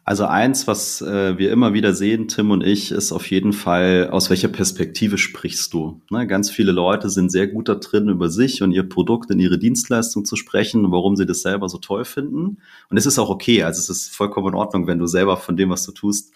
Also 0.09 0.25
eins, 0.25 0.69
was 0.69 1.03
äh, 1.03 1.37
wir 1.37 1.51
immer 1.51 1.75
wieder 1.75 1.93
sehen, 1.93 2.29
Tim 2.29 2.53
und 2.53 2.65
ich, 2.65 2.93
ist 2.93 3.11
auf 3.11 3.29
jeden 3.29 3.53
Fall, 3.53 4.09
aus 4.13 4.31
welcher 4.31 4.47
Perspektive 4.47 5.19
sprichst 5.19 5.75
du? 5.75 6.01
Ne, 6.11 6.29
ganz 6.29 6.49
viele 6.49 6.71
Leute 6.71 7.11
sind 7.11 7.33
sehr 7.33 7.49
gut 7.49 7.69
da 7.69 7.75
drin, 7.75 8.09
über 8.09 8.31
sich 8.31 8.63
und 8.63 8.71
ihr 8.71 8.89
Produkt 8.89 9.33
und 9.33 9.41
ihre 9.41 9.59
Dienstleistung 9.59 10.25
zu 10.25 10.37
sprechen, 10.37 10.93
warum 10.93 11.17
sie 11.17 11.27
das 11.27 11.43
selber 11.43 11.69
so 11.69 11.79
toll 11.79 12.05
finden. 12.05 12.59
Und 12.89 12.97
es 12.97 13.05
ist 13.05 13.19
auch 13.19 13.31
okay, 13.31 13.65
also 13.65 13.81
es 13.81 13.91
ist 13.91 14.15
vollkommen 14.15 14.51
in 14.51 14.55
Ordnung, 14.55 14.87
wenn 14.87 15.01
du 15.01 15.09
selber 15.09 15.37
von 15.39 15.57
dem, 15.57 15.71
was 15.71 15.85
du 15.85 15.91
tust, 15.91 16.33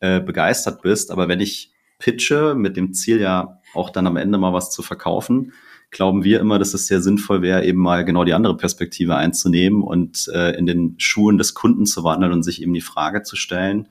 äh, 0.00 0.20
begeistert 0.20 0.80
bist. 0.80 1.10
Aber 1.10 1.28
wenn 1.28 1.40
ich 1.40 1.72
pitche, 1.98 2.54
mit 2.54 2.78
dem 2.78 2.94
Ziel 2.94 3.20
ja 3.20 3.59
auch 3.74 3.90
dann 3.90 4.06
am 4.06 4.16
Ende 4.16 4.38
mal 4.38 4.52
was 4.52 4.70
zu 4.70 4.82
verkaufen, 4.82 5.52
glauben 5.90 6.24
wir 6.24 6.40
immer, 6.40 6.58
dass 6.58 6.74
es 6.74 6.86
sehr 6.86 7.00
sinnvoll 7.00 7.42
wäre, 7.42 7.64
eben 7.64 7.80
mal 7.80 8.04
genau 8.04 8.24
die 8.24 8.34
andere 8.34 8.56
Perspektive 8.56 9.16
einzunehmen 9.16 9.82
und 9.82 10.28
äh, 10.32 10.56
in 10.56 10.66
den 10.66 10.94
Schuhen 10.98 11.38
des 11.38 11.54
Kunden 11.54 11.86
zu 11.86 12.04
wandeln 12.04 12.32
und 12.32 12.42
sich 12.42 12.62
eben 12.62 12.72
die 12.72 12.80
Frage 12.80 13.22
zu 13.22 13.36
stellen, 13.36 13.88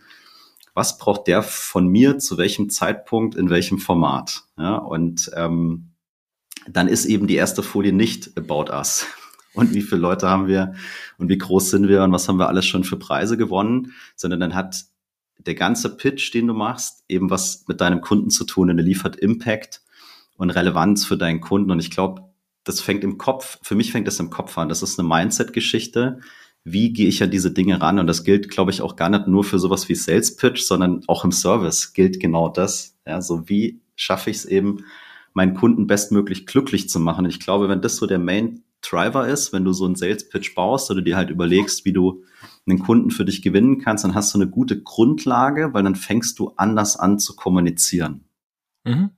was 0.73 0.97
braucht 0.97 1.27
der 1.27 1.43
von 1.43 1.87
mir 1.87 2.19
zu 2.19 2.37
welchem 2.37 2.69
Zeitpunkt 2.69 3.35
in 3.35 3.49
welchem 3.49 3.79
Format? 3.79 4.43
Ja, 4.57 4.75
und 4.75 5.29
ähm, 5.35 5.91
dann 6.69 6.87
ist 6.87 7.05
eben 7.05 7.27
die 7.27 7.35
erste 7.35 7.63
Folie 7.63 7.93
nicht 7.93 8.37
About 8.37 8.71
Us. 8.71 9.05
Und 9.53 9.73
wie 9.73 9.81
viele 9.81 10.01
Leute 10.01 10.29
haben 10.29 10.47
wir 10.47 10.73
und 11.17 11.27
wie 11.27 11.37
groß 11.37 11.71
sind 11.71 11.87
wir 11.89 12.03
und 12.03 12.11
was 12.11 12.29
haben 12.29 12.37
wir 12.37 12.47
alles 12.47 12.65
schon 12.65 12.83
für 12.83 12.97
Preise 12.97 13.35
gewonnen, 13.35 13.93
sondern 14.15 14.39
dann 14.39 14.55
hat 14.55 14.85
der 15.39 15.55
ganze 15.55 15.95
Pitch, 15.95 16.33
den 16.33 16.47
du 16.47 16.53
machst, 16.53 17.03
eben 17.07 17.29
was 17.29 17.65
mit 17.67 17.81
deinem 17.81 18.01
Kunden 18.01 18.29
zu 18.29 18.43
tun 18.43 18.69
und 18.69 18.77
er 18.77 18.83
liefert 18.83 19.15
Impact 19.15 19.81
und 20.37 20.49
Relevanz 20.51 21.05
für 21.05 21.17
deinen 21.17 21.41
Kunden. 21.41 21.71
Und 21.71 21.79
ich 21.79 21.91
glaube, 21.91 22.23
das 22.63 22.81
fängt 22.81 23.03
im 23.03 23.17
Kopf, 23.17 23.57
für 23.61 23.75
mich 23.75 23.91
fängt 23.91 24.07
das 24.07 24.19
im 24.19 24.29
Kopf 24.29 24.57
an. 24.57 24.69
Das 24.69 24.83
ist 24.83 24.99
eine 24.99 25.07
Mindset-Geschichte. 25.07 26.19
Wie 26.63 26.91
gehe 26.91 27.07
ich 27.07 27.23
an 27.23 27.31
diese 27.31 27.51
Dinge 27.51 27.81
ran? 27.81 27.99
Und 27.99 28.07
das 28.07 28.23
gilt, 28.23 28.49
glaube 28.49 28.71
ich, 28.71 28.81
auch 28.81 28.95
gar 28.95 29.09
nicht 29.09 29.27
nur 29.27 29.43
für 29.43 29.59
sowas 29.59 29.87
wie 29.89 29.95
Sales 29.95 30.35
Pitch, 30.35 30.61
sondern 30.61 31.01
auch 31.07 31.23
im 31.23 31.31
Service 31.31 31.93
gilt 31.93 32.19
genau 32.19 32.49
das. 32.49 32.97
Ja, 33.07 33.21
so 33.21 33.47
wie 33.47 33.81
schaffe 33.95 34.29
ich 34.29 34.37
es 34.37 34.45
eben, 34.45 34.85
meinen 35.33 35.55
Kunden 35.55 35.87
bestmöglich 35.87 36.45
glücklich 36.45 36.89
zu 36.89 36.99
machen? 36.99 37.25
Und 37.25 37.31
ich 37.31 37.39
glaube, 37.39 37.69
wenn 37.69 37.81
das 37.81 37.95
so 37.95 38.05
der 38.05 38.19
Main 38.19 38.63
Driver 38.81 39.27
ist, 39.27 39.51
wenn 39.51 39.65
du 39.65 39.73
so 39.73 39.85
einen 39.85 39.95
Sales 39.95 40.29
Pitch 40.29 40.55
baust 40.55 40.89
oder 40.91 41.01
dir 41.01 41.17
halt 41.17 41.29
überlegst, 41.29 41.85
wie 41.85 41.93
du 41.93 42.23
einen 42.67 42.79
Kunden 42.79 43.11
für 43.11 43.25
dich 43.25 43.41
gewinnen 43.41 43.79
kannst, 43.79 44.03
dann 44.03 44.15
hast 44.15 44.33
du 44.33 44.37
eine 44.37 44.49
gute 44.49 44.81
Grundlage, 44.81 45.73
weil 45.73 45.83
dann 45.83 45.95
fängst 45.95 46.39
du 46.39 46.53
anders 46.55 46.97
an 46.97 47.19
zu 47.19 47.35
kommunizieren. 47.35 48.25
Mhm. 48.83 49.11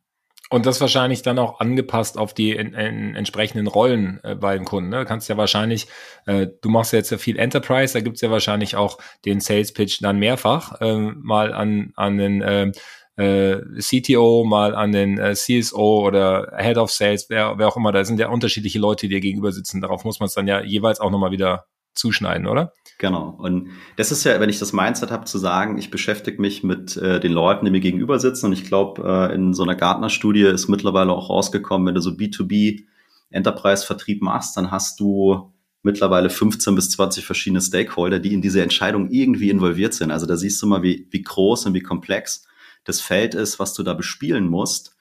Und 0.51 0.65
das 0.65 0.81
wahrscheinlich 0.81 1.21
dann 1.21 1.39
auch 1.39 1.61
angepasst 1.61 2.17
auf 2.17 2.33
die 2.33 2.51
in, 2.51 2.73
in 2.73 3.15
entsprechenden 3.15 3.67
Rollen 3.67 4.19
äh, 4.23 4.35
bei 4.35 4.57
den 4.57 4.65
Kunden. 4.65 4.89
Ne? 4.89 4.99
Du 4.99 5.05
kannst 5.05 5.29
ja 5.29 5.37
wahrscheinlich, 5.37 5.87
äh, 6.25 6.47
du 6.61 6.67
machst 6.67 6.91
ja 6.91 6.99
jetzt 6.99 7.09
ja 7.09 7.17
viel 7.17 7.39
Enterprise, 7.39 7.93
da 7.93 8.01
gibt's 8.01 8.19
ja 8.19 8.29
wahrscheinlich 8.29 8.75
auch 8.75 8.97
den 9.23 9.39
Sales 9.39 9.71
Pitch 9.71 10.01
dann 10.01 10.19
mehrfach 10.19 10.81
äh, 10.81 10.97
mal 10.97 11.53
an, 11.53 11.93
an 11.95 12.17
den 12.17 12.41
äh, 12.41 12.71
äh, 13.15 13.61
CTO, 13.79 14.43
mal 14.43 14.75
an 14.75 14.91
den 14.91 15.17
äh, 15.19 15.35
CSO 15.35 16.05
oder 16.05 16.51
Head 16.57 16.77
of 16.77 16.91
Sales, 16.91 17.29
wer, 17.29 17.57
wer 17.57 17.69
auch 17.69 17.77
immer. 17.77 17.93
Da 17.93 18.03
sind 18.03 18.19
ja 18.19 18.27
unterschiedliche 18.27 18.79
Leute, 18.79 19.07
die 19.07 19.13
dir 19.15 19.21
gegenüber 19.21 19.53
sitzen. 19.53 19.79
Darauf 19.79 20.03
muss 20.03 20.19
man 20.19 20.27
es 20.27 20.33
dann 20.33 20.47
ja 20.47 20.61
jeweils 20.61 20.99
auch 20.99 21.11
nochmal 21.11 21.31
wieder 21.31 21.65
zuschneiden, 21.93 22.47
oder? 22.47 22.73
Genau. 22.97 23.35
Und 23.37 23.69
das 23.97 24.11
ist 24.11 24.23
ja, 24.23 24.39
wenn 24.39 24.49
ich 24.49 24.59
das 24.59 24.73
Mindset 24.73 25.11
habe, 25.11 25.25
zu 25.25 25.37
sagen, 25.37 25.77
ich 25.77 25.91
beschäftige 25.91 26.41
mich 26.41 26.63
mit 26.63 26.95
äh, 26.97 27.19
den 27.19 27.31
Leuten, 27.31 27.65
die 27.65 27.71
mir 27.71 27.79
gegenüber 27.79 28.19
sitzen. 28.19 28.47
Und 28.47 28.53
ich 28.53 28.65
glaube, 28.65 29.03
äh, 29.03 29.35
in 29.35 29.53
so 29.53 29.63
einer 29.63 29.75
Gartner-Studie 29.75 30.43
ist 30.43 30.67
mittlerweile 30.67 31.11
auch 31.11 31.29
rausgekommen, 31.29 31.87
wenn 31.87 31.95
du 31.95 32.01
so 32.01 32.11
B2B 32.11 32.83
Enterprise-Vertrieb 33.31 34.21
machst, 34.21 34.57
dann 34.57 34.71
hast 34.71 34.99
du 34.99 35.53
mittlerweile 35.83 36.29
15 36.29 36.75
bis 36.75 36.91
20 36.91 37.25
verschiedene 37.25 37.61
Stakeholder, 37.61 38.19
die 38.19 38.33
in 38.33 38.41
diese 38.41 38.61
Entscheidung 38.61 39.09
irgendwie 39.09 39.49
involviert 39.49 39.93
sind. 39.93 40.11
Also 40.11 40.25
da 40.25 40.37
siehst 40.37 40.61
du 40.61 40.67
mal, 40.67 40.83
wie, 40.83 41.07
wie 41.09 41.23
groß 41.23 41.65
und 41.65 41.73
wie 41.73 41.81
komplex 41.81 42.45
das 42.83 43.01
Feld 43.01 43.35
ist, 43.35 43.59
was 43.59 43.73
du 43.73 43.83
da 43.83 43.93
bespielen 43.93 44.47
musst. 44.47 44.95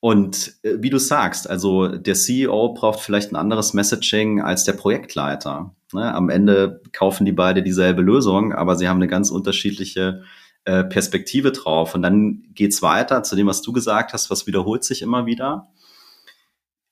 Und 0.00 0.54
äh, 0.62 0.74
wie 0.80 0.90
du 0.90 0.98
sagst, 0.98 1.48
also 1.48 1.88
der 1.88 2.14
CEO 2.14 2.74
braucht 2.74 3.00
vielleicht 3.00 3.32
ein 3.32 3.36
anderes 3.36 3.72
Messaging 3.72 4.42
als 4.42 4.64
der 4.64 4.72
Projektleiter. 4.72 5.74
Ne? 5.92 6.14
Am 6.14 6.28
Ende 6.28 6.80
kaufen 6.92 7.24
die 7.24 7.32
beide 7.32 7.62
dieselbe 7.62 8.02
Lösung, 8.02 8.52
aber 8.52 8.76
sie 8.76 8.88
haben 8.88 8.98
eine 8.98 9.08
ganz 9.08 9.30
unterschiedliche 9.30 10.22
äh, 10.64 10.84
Perspektive 10.84 11.52
drauf. 11.52 11.94
Und 11.94 12.02
dann 12.02 12.44
geht's 12.54 12.82
weiter 12.82 13.22
zu 13.22 13.36
dem, 13.36 13.46
was 13.46 13.62
du 13.62 13.72
gesagt 13.72 14.12
hast, 14.12 14.30
was 14.30 14.46
wiederholt 14.46 14.84
sich 14.84 15.02
immer 15.02 15.26
wieder. 15.26 15.68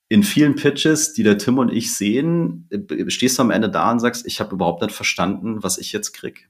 In 0.09 0.23
vielen 0.23 0.55
Pitches, 0.55 1.13
die 1.13 1.23
der 1.23 1.37
Tim 1.37 1.57
und 1.57 1.71
ich 1.71 1.95
sehen, 1.95 2.67
äh, 2.69 3.09
stehst 3.09 3.37
du 3.37 3.43
am 3.43 3.51
Ende 3.51 3.69
da 3.69 3.91
und 3.91 3.99
sagst, 3.99 4.25
ich 4.25 4.39
habe 4.39 4.55
überhaupt 4.55 4.81
nicht 4.81 4.93
verstanden, 4.93 5.63
was 5.63 5.77
ich 5.77 5.91
jetzt 5.93 6.11
krieg. 6.11 6.49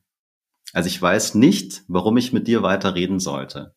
Also 0.73 0.87
ich 0.87 1.01
weiß 1.01 1.35
nicht, 1.35 1.83
warum 1.87 2.17
ich 2.17 2.33
mit 2.33 2.47
dir 2.47 2.63
weiter 2.63 2.95
reden 2.95 3.19
sollte. 3.19 3.75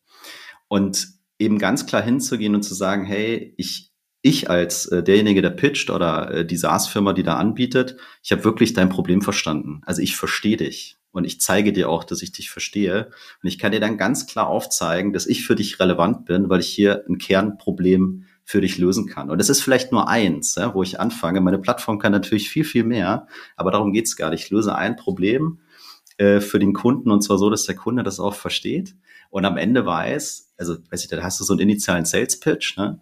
Und 0.67 1.07
eben 1.37 1.59
ganz 1.59 1.85
klar 1.85 2.01
hinzugehen 2.01 2.55
und 2.55 2.63
zu 2.63 2.73
sagen, 2.73 3.05
hey, 3.05 3.53
ich, 3.57 3.91
ich 4.25 4.49
als 4.49 4.87
äh, 4.87 5.03
derjenige, 5.03 5.43
der 5.43 5.51
pitcht 5.51 5.91
oder 5.91 6.31
äh, 6.31 6.45
die 6.45 6.57
SaaS-Firma, 6.57 7.13
die 7.13 7.21
da 7.21 7.35
anbietet, 7.35 7.95
ich 8.23 8.31
habe 8.31 8.43
wirklich 8.43 8.73
dein 8.73 8.89
Problem 8.89 9.21
verstanden. 9.21 9.81
Also 9.85 10.01
ich 10.01 10.15
verstehe 10.15 10.57
dich 10.57 10.97
und 11.11 11.25
ich 11.25 11.39
zeige 11.39 11.71
dir 11.71 11.89
auch, 11.89 12.03
dass 12.03 12.23
ich 12.23 12.31
dich 12.31 12.49
verstehe. 12.49 13.11
Und 13.43 13.47
ich 13.47 13.59
kann 13.59 13.71
dir 13.71 13.79
dann 13.79 13.99
ganz 13.99 14.25
klar 14.25 14.47
aufzeigen, 14.47 15.13
dass 15.13 15.27
ich 15.27 15.45
für 15.45 15.53
dich 15.53 15.79
relevant 15.79 16.25
bin, 16.25 16.49
weil 16.49 16.59
ich 16.59 16.69
hier 16.69 17.05
ein 17.07 17.19
Kernproblem 17.19 18.25
für 18.43 18.61
dich 18.61 18.79
lösen 18.79 19.05
kann. 19.05 19.29
Und 19.29 19.37
das 19.37 19.49
ist 19.49 19.61
vielleicht 19.61 19.91
nur 19.91 20.09
eins, 20.09 20.55
ja, 20.55 20.73
wo 20.73 20.81
ich 20.81 20.99
anfange. 20.99 21.39
Meine 21.39 21.59
Plattform 21.59 21.99
kann 21.99 22.11
natürlich 22.11 22.49
viel, 22.49 22.65
viel 22.65 22.83
mehr, 22.83 23.27
aber 23.55 23.69
darum 23.69 23.93
geht's 23.93 24.15
gar 24.15 24.31
nicht. 24.31 24.45
Ich 24.45 24.49
löse 24.49 24.73
ein 24.73 24.95
Problem 24.95 25.59
äh, 26.17 26.39
für 26.41 26.57
den 26.57 26.73
Kunden 26.73 27.11
und 27.11 27.21
zwar 27.21 27.37
so, 27.37 27.51
dass 27.51 27.65
der 27.65 27.75
Kunde 27.75 28.01
das 28.01 28.19
auch 28.19 28.33
versteht 28.33 28.95
und 29.29 29.45
am 29.45 29.57
Ende 29.57 29.85
weiß, 29.85 30.53
also 30.57 30.77
weiß 30.89 31.03
ich, 31.03 31.09
da 31.09 31.21
hast 31.21 31.39
du 31.39 31.43
so 31.43 31.53
einen 31.53 31.59
initialen 31.61 32.05
Sales 32.05 32.39
Pitch, 32.39 32.77
ne? 32.77 33.01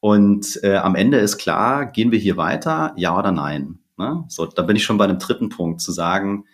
Und 0.00 0.58
äh, 0.62 0.76
am 0.76 0.94
Ende 0.94 1.18
ist 1.18 1.38
klar, 1.38 1.86
gehen 1.86 2.10
wir 2.10 2.18
hier 2.18 2.36
weiter, 2.36 2.94
ja 2.96 3.16
oder 3.16 3.32
nein? 3.32 3.78
Ne? 3.98 4.24
So, 4.28 4.46
da 4.46 4.62
bin 4.62 4.76
ich 4.76 4.84
schon 4.84 4.96
bei 4.96 5.04
einem 5.04 5.18
dritten 5.18 5.50
Punkt, 5.50 5.82
zu 5.82 5.92
sagen, 5.92 6.46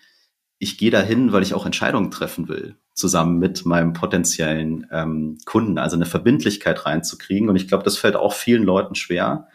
ich 0.58 0.78
gehe 0.78 0.90
dahin, 0.90 1.32
weil 1.32 1.42
ich 1.42 1.54
auch 1.54 1.66
Entscheidungen 1.66 2.10
treffen 2.10 2.48
will, 2.48 2.76
zusammen 2.94 3.38
mit 3.38 3.64
meinem 3.64 3.92
potenziellen 3.92 4.86
ähm, 4.90 5.38
Kunden, 5.44 5.78
also 5.78 5.96
eine 5.96 6.06
Verbindlichkeit 6.06 6.86
reinzukriegen. 6.86 7.48
Und 7.48 7.56
ich 7.56 7.68
glaube, 7.68 7.84
das 7.84 7.98
fällt 7.98 8.16
auch 8.16 8.32
vielen 8.32 8.64
Leuten 8.64 8.94
schwer, 8.94 9.48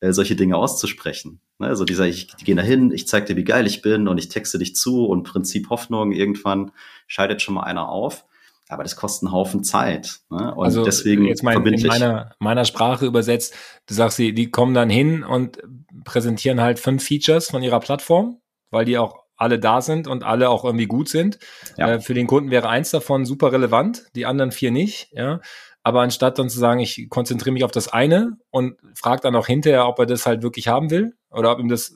äh, 0.00 0.12
solche 0.12 0.36
Dinge 0.36 0.56
auszusprechen. 0.56 1.40
Ne? 1.58 1.68
Also 1.68 1.84
dieser, 1.84 2.06
ich, 2.06 2.28
die 2.36 2.44
gehen 2.44 2.56
dahin, 2.56 2.90
ich 2.90 3.08
zeig 3.08 3.26
dir, 3.26 3.36
wie 3.36 3.44
geil 3.44 3.66
ich 3.66 3.82
bin 3.82 4.08
und 4.08 4.18
ich 4.18 4.28
texte 4.28 4.58
dich 4.58 4.76
zu 4.76 5.06
und 5.06 5.22
Prinzip 5.22 5.70
Hoffnung, 5.70 6.12
irgendwann 6.12 6.72
scheidet 7.06 7.40
schon 7.40 7.54
mal 7.54 7.62
einer 7.64 7.88
auf. 7.88 8.26
Aber 8.68 8.82
das 8.82 8.96
kostet 8.96 9.26
einen 9.26 9.32
Haufen 9.32 9.64
Zeit. 9.64 10.20
Ne? 10.30 10.54
Und 10.54 10.64
also 10.64 10.84
deswegen 10.84 11.24
jetzt 11.24 11.42
mein, 11.42 11.64
in 11.64 11.86
meiner, 11.86 12.34
meiner 12.38 12.64
Sprache 12.64 13.06
übersetzt, 13.06 13.54
du 13.86 13.94
sagst, 13.94 14.18
die, 14.18 14.34
die 14.34 14.50
kommen 14.50 14.74
dann 14.74 14.90
hin 14.90 15.24
und 15.24 15.58
präsentieren 16.04 16.60
halt 16.60 16.78
fünf 16.78 17.02
Features 17.04 17.50
von 17.50 17.62
ihrer 17.62 17.80
Plattform, 17.80 18.40
weil 18.70 18.84
die 18.84 18.98
auch 18.98 19.24
alle 19.36 19.58
da 19.58 19.80
sind 19.80 20.06
und 20.06 20.24
alle 20.24 20.50
auch 20.50 20.64
irgendwie 20.64 20.86
gut 20.86 21.08
sind. 21.08 21.38
Ja. 21.76 21.94
Äh, 21.94 22.00
für 22.00 22.12
den 22.12 22.26
Kunden 22.26 22.50
wäre 22.50 22.68
eins 22.68 22.90
davon 22.90 23.24
super 23.24 23.52
relevant, 23.52 24.04
die 24.14 24.26
anderen 24.26 24.52
vier 24.52 24.70
nicht. 24.70 25.10
Ja. 25.12 25.40
Aber 25.82 26.02
anstatt 26.02 26.38
dann 26.38 26.50
zu 26.50 26.58
sagen, 26.58 26.80
ich 26.80 27.08
konzentriere 27.08 27.52
mich 27.52 27.64
auf 27.64 27.70
das 27.70 27.88
eine 27.88 28.36
und 28.50 28.76
frage 28.94 29.22
dann 29.22 29.36
auch 29.36 29.46
hinterher, 29.46 29.86
ob 29.86 29.98
er 29.98 30.06
das 30.06 30.26
halt 30.26 30.42
wirklich 30.42 30.68
haben 30.68 30.90
will 30.90 31.14
oder 31.30 31.52
ob 31.52 31.60
ihm 31.60 31.68
das, 31.68 31.94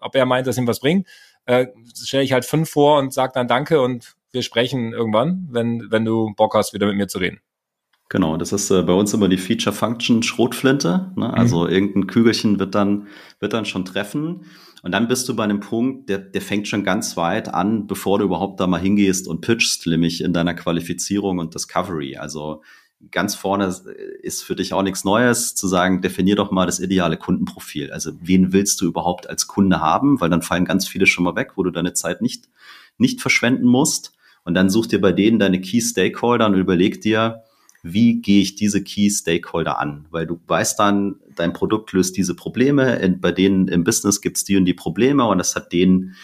ob 0.00 0.14
er 0.14 0.24
meint, 0.24 0.46
dass 0.46 0.56
ihm 0.56 0.66
was 0.66 0.80
bringt, 0.80 1.06
äh, 1.46 1.66
stelle 1.94 2.22
ich 2.22 2.32
halt 2.32 2.44
fünf 2.44 2.70
vor 2.70 2.98
und 2.98 3.12
sage 3.12 3.32
dann 3.34 3.48
Danke 3.48 3.82
und 3.82 4.14
wir 4.34 4.42
sprechen 4.42 4.92
irgendwann, 4.92 5.48
wenn, 5.50 5.90
wenn 5.90 6.04
du 6.04 6.34
Bock 6.36 6.54
hast, 6.54 6.74
wieder 6.74 6.86
mit 6.86 6.96
mir 6.96 7.08
zu 7.08 7.18
reden. 7.18 7.40
Genau, 8.10 8.36
das 8.36 8.52
ist 8.52 8.70
äh, 8.70 8.82
bei 8.82 8.92
uns 8.92 9.14
immer 9.14 9.28
die 9.28 9.38
Feature 9.38 9.74
Function 9.74 10.22
Schrotflinte. 10.22 11.12
Ne? 11.16 11.28
Mhm. 11.28 11.34
Also 11.34 11.66
irgendein 11.66 12.06
Kügelchen 12.06 12.58
wird 12.58 12.74
dann, 12.74 13.06
wird 13.40 13.54
dann 13.54 13.64
schon 13.64 13.84
treffen. 13.84 14.44
Und 14.82 14.92
dann 14.92 15.08
bist 15.08 15.28
du 15.28 15.34
bei 15.34 15.44
einem 15.44 15.60
Punkt, 15.60 16.10
der, 16.10 16.18
der 16.18 16.42
fängt 16.42 16.68
schon 16.68 16.84
ganz 16.84 17.16
weit 17.16 17.52
an, 17.54 17.86
bevor 17.86 18.18
du 18.18 18.26
überhaupt 18.26 18.60
da 18.60 18.66
mal 18.66 18.80
hingehst 18.80 19.26
und 19.26 19.40
pitchst, 19.40 19.86
nämlich 19.86 20.22
in 20.22 20.34
deiner 20.34 20.52
Qualifizierung 20.52 21.38
und 21.38 21.54
Discovery. 21.54 22.16
Also 22.18 22.62
ganz 23.10 23.34
vorne 23.34 23.74
ist 24.22 24.42
für 24.42 24.54
dich 24.54 24.72
auch 24.74 24.82
nichts 24.82 25.04
Neues, 25.04 25.54
zu 25.54 25.66
sagen, 25.66 26.02
definier 26.02 26.36
doch 26.36 26.50
mal 26.50 26.66
das 26.66 26.80
ideale 26.80 27.16
Kundenprofil. 27.16 27.90
Also 27.92 28.12
wen 28.20 28.52
willst 28.52 28.80
du 28.80 28.86
überhaupt 28.86 29.28
als 29.28 29.46
Kunde 29.46 29.80
haben? 29.80 30.20
Weil 30.20 30.30
dann 30.30 30.42
fallen 30.42 30.64
ganz 30.66 30.86
viele 30.86 31.06
schon 31.06 31.24
mal 31.24 31.36
weg, 31.36 31.52
wo 31.56 31.62
du 31.62 31.70
deine 31.70 31.94
Zeit 31.94 32.20
nicht, 32.20 32.48
nicht 32.98 33.20
verschwenden 33.20 33.66
musst. 33.66 34.12
Und 34.44 34.54
dann 34.54 34.70
such 34.70 34.86
dir 34.86 35.00
bei 35.00 35.12
denen 35.12 35.38
deine 35.38 35.60
Key 35.60 35.80
Stakeholder 35.80 36.46
und 36.46 36.54
überleg 36.54 37.00
dir, 37.00 37.42
wie 37.82 38.20
gehe 38.22 38.40
ich 38.40 38.56
diese 38.56 38.82
Key 38.82 39.10
Stakeholder 39.10 39.78
an? 39.78 40.06
Weil 40.10 40.26
du 40.26 40.40
weißt 40.46 40.78
dann, 40.78 41.16
dein 41.36 41.52
Produkt 41.52 41.92
löst 41.92 42.16
diese 42.16 42.34
Probleme, 42.34 43.16
bei 43.20 43.30
denen 43.30 43.68
im 43.68 43.84
Business 43.84 44.20
gibt 44.20 44.38
es 44.38 44.44
die 44.44 44.56
und 44.56 44.64
die 44.64 44.74
Probleme 44.74 45.26
und 45.26 45.38
das 45.38 45.54
hat 45.54 45.72
den, 45.72 46.14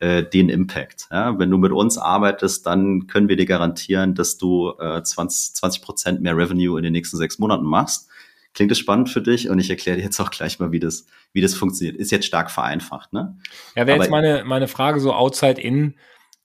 äh, 0.00 0.24
den 0.24 0.48
Impact. 0.48 1.06
Ja? 1.12 1.38
Wenn 1.38 1.50
du 1.50 1.58
mit 1.58 1.70
uns 1.70 1.98
arbeitest, 1.98 2.66
dann 2.66 3.06
können 3.06 3.28
wir 3.28 3.36
dir 3.36 3.46
garantieren, 3.46 4.14
dass 4.16 4.38
du 4.38 4.72
äh, 4.80 5.02
20 5.02 5.82
Prozent 5.82 6.20
mehr 6.20 6.36
Revenue 6.36 6.76
in 6.78 6.82
den 6.82 6.92
nächsten 6.92 7.16
sechs 7.16 7.38
Monaten 7.38 7.64
machst. 7.64 8.08
Klingt 8.52 8.72
das 8.72 8.78
spannend 8.78 9.08
für 9.08 9.22
dich? 9.22 9.48
Und 9.48 9.60
ich 9.60 9.70
erkläre 9.70 9.96
dir 9.96 10.04
jetzt 10.04 10.20
auch 10.20 10.30
gleich 10.30 10.58
mal, 10.58 10.72
wie 10.72 10.80
das, 10.80 11.06
wie 11.32 11.40
das 11.40 11.54
funktioniert. 11.54 11.96
Ist 11.96 12.10
jetzt 12.10 12.26
stark 12.26 12.50
vereinfacht, 12.50 13.12
ne? 13.12 13.36
Ja, 13.74 13.86
wäre 13.86 13.98
jetzt 13.98 14.10
meine, 14.10 14.44
meine 14.44 14.68
Frage 14.68 15.00
so 15.00 15.12
outside 15.12 15.60
in, 15.60 15.94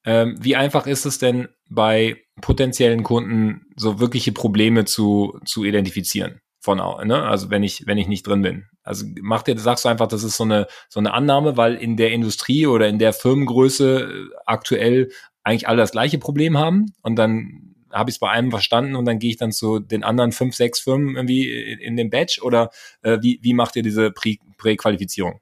ähm, 0.05 0.37
wie 0.39 0.55
einfach 0.55 0.87
ist 0.87 1.05
es 1.05 1.17
denn 1.17 1.49
bei 1.69 2.17
potenziellen 2.41 3.03
Kunden 3.03 3.65
so 3.75 3.99
wirkliche 3.99 4.31
Probleme 4.31 4.85
zu, 4.85 5.39
zu 5.45 5.63
identifizieren? 5.65 6.41
Von, 6.61 6.77
ne? 6.77 7.23
Also 7.23 7.49
wenn 7.49 7.63
ich, 7.63 7.87
wenn 7.87 7.97
ich 7.97 8.07
nicht 8.07 8.27
drin 8.27 8.41
bin. 8.41 8.65
Also 8.83 9.05
macht 9.21 9.47
ihr, 9.47 9.57
sagst 9.57 9.85
du 9.85 9.89
einfach, 9.89 10.07
das 10.07 10.23
ist 10.23 10.35
so 10.35 10.43
eine, 10.43 10.67
so 10.89 10.99
eine 10.99 11.13
Annahme, 11.13 11.55
weil 11.55 11.75
in 11.75 11.95
der 11.95 12.11
Industrie 12.11 12.67
oder 12.67 12.87
in 12.87 12.99
der 12.99 13.13
Firmengröße 13.13 14.01
äh, 14.01 14.35
aktuell 14.45 15.09
eigentlich 15.43 15.67
alle 15.67 15.77
das 15.77 15.91
gleiche 15.91 16.17
Problem 16.17 16.57
haben 16.57 16.87
und 17.01 17.15
dann 17.15 17.69
habe 17.91 18.09
ich 18.09 18.15
es 18.15 18.19
bei 18.19 18.29
einem 18.29 18.51
verstanden 18.51 18.95
und 18.95 19.05
dann 19.05 19.19
gehe 19.19 19.31
ich 19.31 19.37
dann 19.37 19.51
zu 19.51 19.79
den 19.79 20.03
anderen 20.03 20.31
fünf, 20.31 20.55
sechs 20.55 20.79
Firmen 20.79 21.15
irgendwie 21.15 21.49
in 21.51 21.97
den 21.97 22.09
Batch 22.09 22.41
oder 22.41 22.69
äh, 23.01 23.17
wie, 23.21 23.39
wie 23.41 23.53
macht 23.53 23.75
ihr 23.75 23.83
diese 23.83 24.11
Präqualifizierung? 24.11 25.39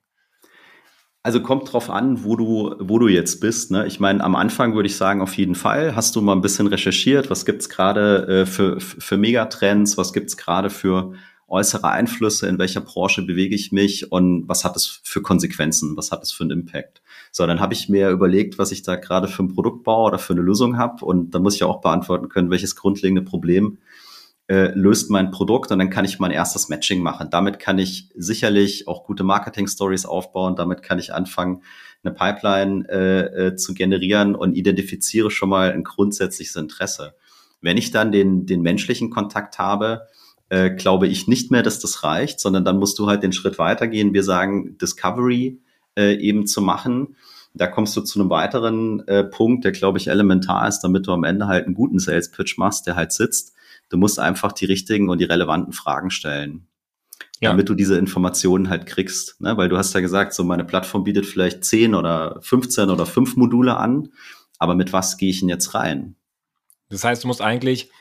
Also 1.28 1.42
kommt 1.42 1.74
drauf 1.74 1.90
an, 1.90 2.24
wo 2.24 2.38
du, 2.38 2.74
wo 2.80 3.00
du 3.00 3.10
jetzt 3.10 3.42
bist. 3.42 3.70
Ne? 3.70 3.86
Ich 3.86 4.00
meine, 4.00 4.24
am 4.24 4.34
Anfang 4.34 4.76
würde 4.76 4.88
ich 4.88 4.96
sagen, 4.96 5.20
auf 5.20 5.34
jeden 5.34 5.56
Fall. 5.56 5.94
Hast 5.94 6.16
du 6.16 6.22
mal 6.22 6.32
ein 6.32 6.40
bisschen 6.40 6.68
recherchiert, 6.68 7.30
was 7.30 7.46
gibt's 7.46 7.68
gerade 7.68 8.26
äh, 8.30 8.46
für, 8.46 8.80
für 8.80 9.18
Megatrends, 9.18 9.98
was 9.98 10.14
gibt's 10.14 10.38
gerade 10.38 10.70
für 10.70 11.16
äußere 11.50 11.90
Einflüsse, 11.90 12.48
in 12.48 12.58
welcher 12.60 12.80
Branche 12.80 13.24
bewege 13.24 13.56
ich 13.56 13.74
mich 13.74 14.10
und 14.10 14.48
was 14.48 14.64
hat 14.64 14.78
es 14.78 15.02
für 15.04 15.22
Konsequenzen, 15.22 15.98
was 15.98 16.14
hat 16.14 16.24
es 16.24 16.32
für 16.32 16.46
einen 16.46 16.62
Impact. 16.62 17.02
So, 17.34 17.46
dann 17.46 17.60
habe 17.60 17.74
ich 17.74 17.90
mir 17.90 18.10
überlegt, 18.10 18.58
was 18.58 18.72
ich 18.72 18.84
da 18.84 18.96
gerade 18.96 19.28
für 19.28 19.44
ein 19.44 19.54
Produkt 19.54 19.84
baue 19.84 20.08
oder 20.08 20.20
für 20.20 20.32
eine 20.32 20.42
Lösung 20.42 20.78
habe 20.78 21.04
und 21.04 21.32
dann 21.32 21.44
muss 21.44 21.56
ich 21.56 21.64
auch 21.66 21.82
beantworten 21.82 22.30
können, 22.30 22.52
welches 22.52 22.78
grundlegende 22.78 23.22
Problem 23.22 23.80
äh, 24.48 24.72
löst 24.74 25.10
mein 25.10 25.32
Produkt 25.32 25.72
und 25.72 25.80
dann 25.80 25.90
kann 25.90 26.06
ich 26.06 26.20
mein 26.20 26.32
erstes 26.32 26.70
Matching 26.70 27.02
machen. 27.02 27.30
Damit 27.30 27.60
kann 27.60 27.80
ich 27.80 28.10
sicherlich 28.16 28.88
auch 28.88 29.04
gute 29.04 29.24
Marketing-Stories 29.24 30.06
aufbauen, 30.06 30.56
damit 30.56 30.84
kann 30.84 31.00
ich 31.00 31.14
anfangen, 31.14 31.64
eine 32.04 32.14
Pipeline 32.14 32.88
äh, 32.90 33.48
äh, 33.48 33.56
zu 33.56 33.74
generieren 33.74 34.36
und 34.36 34.56
identifiziere 34.56 35.32
schon 35.32 35.50
mal 35.50 35.72
ein 35.72 35.84
grundsätzliches 35.84 36.56
Interesse. 36.56 37.16
Wenn 37.62 37.78
ich 37.78 37.92
dann 37.92 38.12
den, 38.12 38.46
den 38.46 38.62
menschlichen 38.62 39.10
Kontakt 39.10 39.60
habe, 39.60 40.08
äh, 40.50 40.70
glaube 40.70 41.08
ich 41.08 41.28
nicht 41.28 41.52
mehr, 41.52 41.64
dass 41.64 41.80
das 41.80 42.04
reicht, 42.04 42.40
sondern 42.40 42.64
dann 42.64 42.78
musst 42.78 43.00
du 43.00 43.08
halt 43.08 43.24
den 43.24 43.34
Schritt 43.34 43.60
weitergehen. 43.60 44.14
Wir 44.14 44.24
sagen 44.24 44.78
Discovery 44.78 45.60
äh, 45.98 46.16
eben 46.16 46.48
zu 46.48 46.62
machen. 46.62 47.18
Da 47.54 47.68
kommst 47.68 47.98
du 47.98 48.02
zu 48.02 48.20
einem 48.20 48.30
weiteren 48.30 49.06
äh, 49.08 49.24
Punkt, 49.24 49.66
der, 49.66 49.72
glaube 49.72 49.98
ich, 49.98 50.08
elementar 50.08 50.68
ist, 50.68 50.82
damit 50.82 51.08
du 51.08 51.12
am 51.12 51.24
Ende 51.24 51.48
halt 51.48 51.66
einen 51.66 51.74
guten 51.74 52.00
Sales 52.00 52.32
Pitch 52.32 52.58
machst, 52.58 52.88
der 52.88 52.96
halt 52.96 53.12
sitzt. 53.12 53.57
Du 53.90 53.98
musst 53.98 54.20
einfach 54.20 54.52
die 54.52 54.66
richtigen 54.66 55.10
und 55.10 55.20
die 55.20 55.26
relevanten 55.26 55.74
Fragen 55.74 56.10
stellen. 56.10 56.68
Ja. 57.40 57.52
damit 57.52 57.70
du 57.70 57.76
diese 57.76 58.00
Informationen 58.00 58.68
halt 58.70 58.88
kriegst. 58.88 59.40
Ne? 59.42 59.56
Weil 59.58 59.70
du 59.70 59.78
hast 59.78 59.94
ja 59.94 60.00
gesagt, 60.00 60.34
so 60.34 60.44
meine 60.44 60.66
Plattform 60.66 61.04
bietet 61.04 61.28
vielleicht 61.28 61.64
10 61.64 61.94
oder 61.94 62.40
15 62.42 62.90
oder 62.90 63.06
5 63.06 63.36
Module 63.36 63.78
an, 63.78 64.10
aber 64.58 64.74
mit 64.74 64.92
was 64.92 65.18
gehe 65.18 65.30
ich 65.30 65.42
denn 65.42 65.50
jetzt 65.50 65.76
rein? 65.76 66.16
Das 66.90 67.04
heißt, 67.04 67.24
du 67.24 67.28
musst 67.28 67.42
eigentlich 67.42 67.92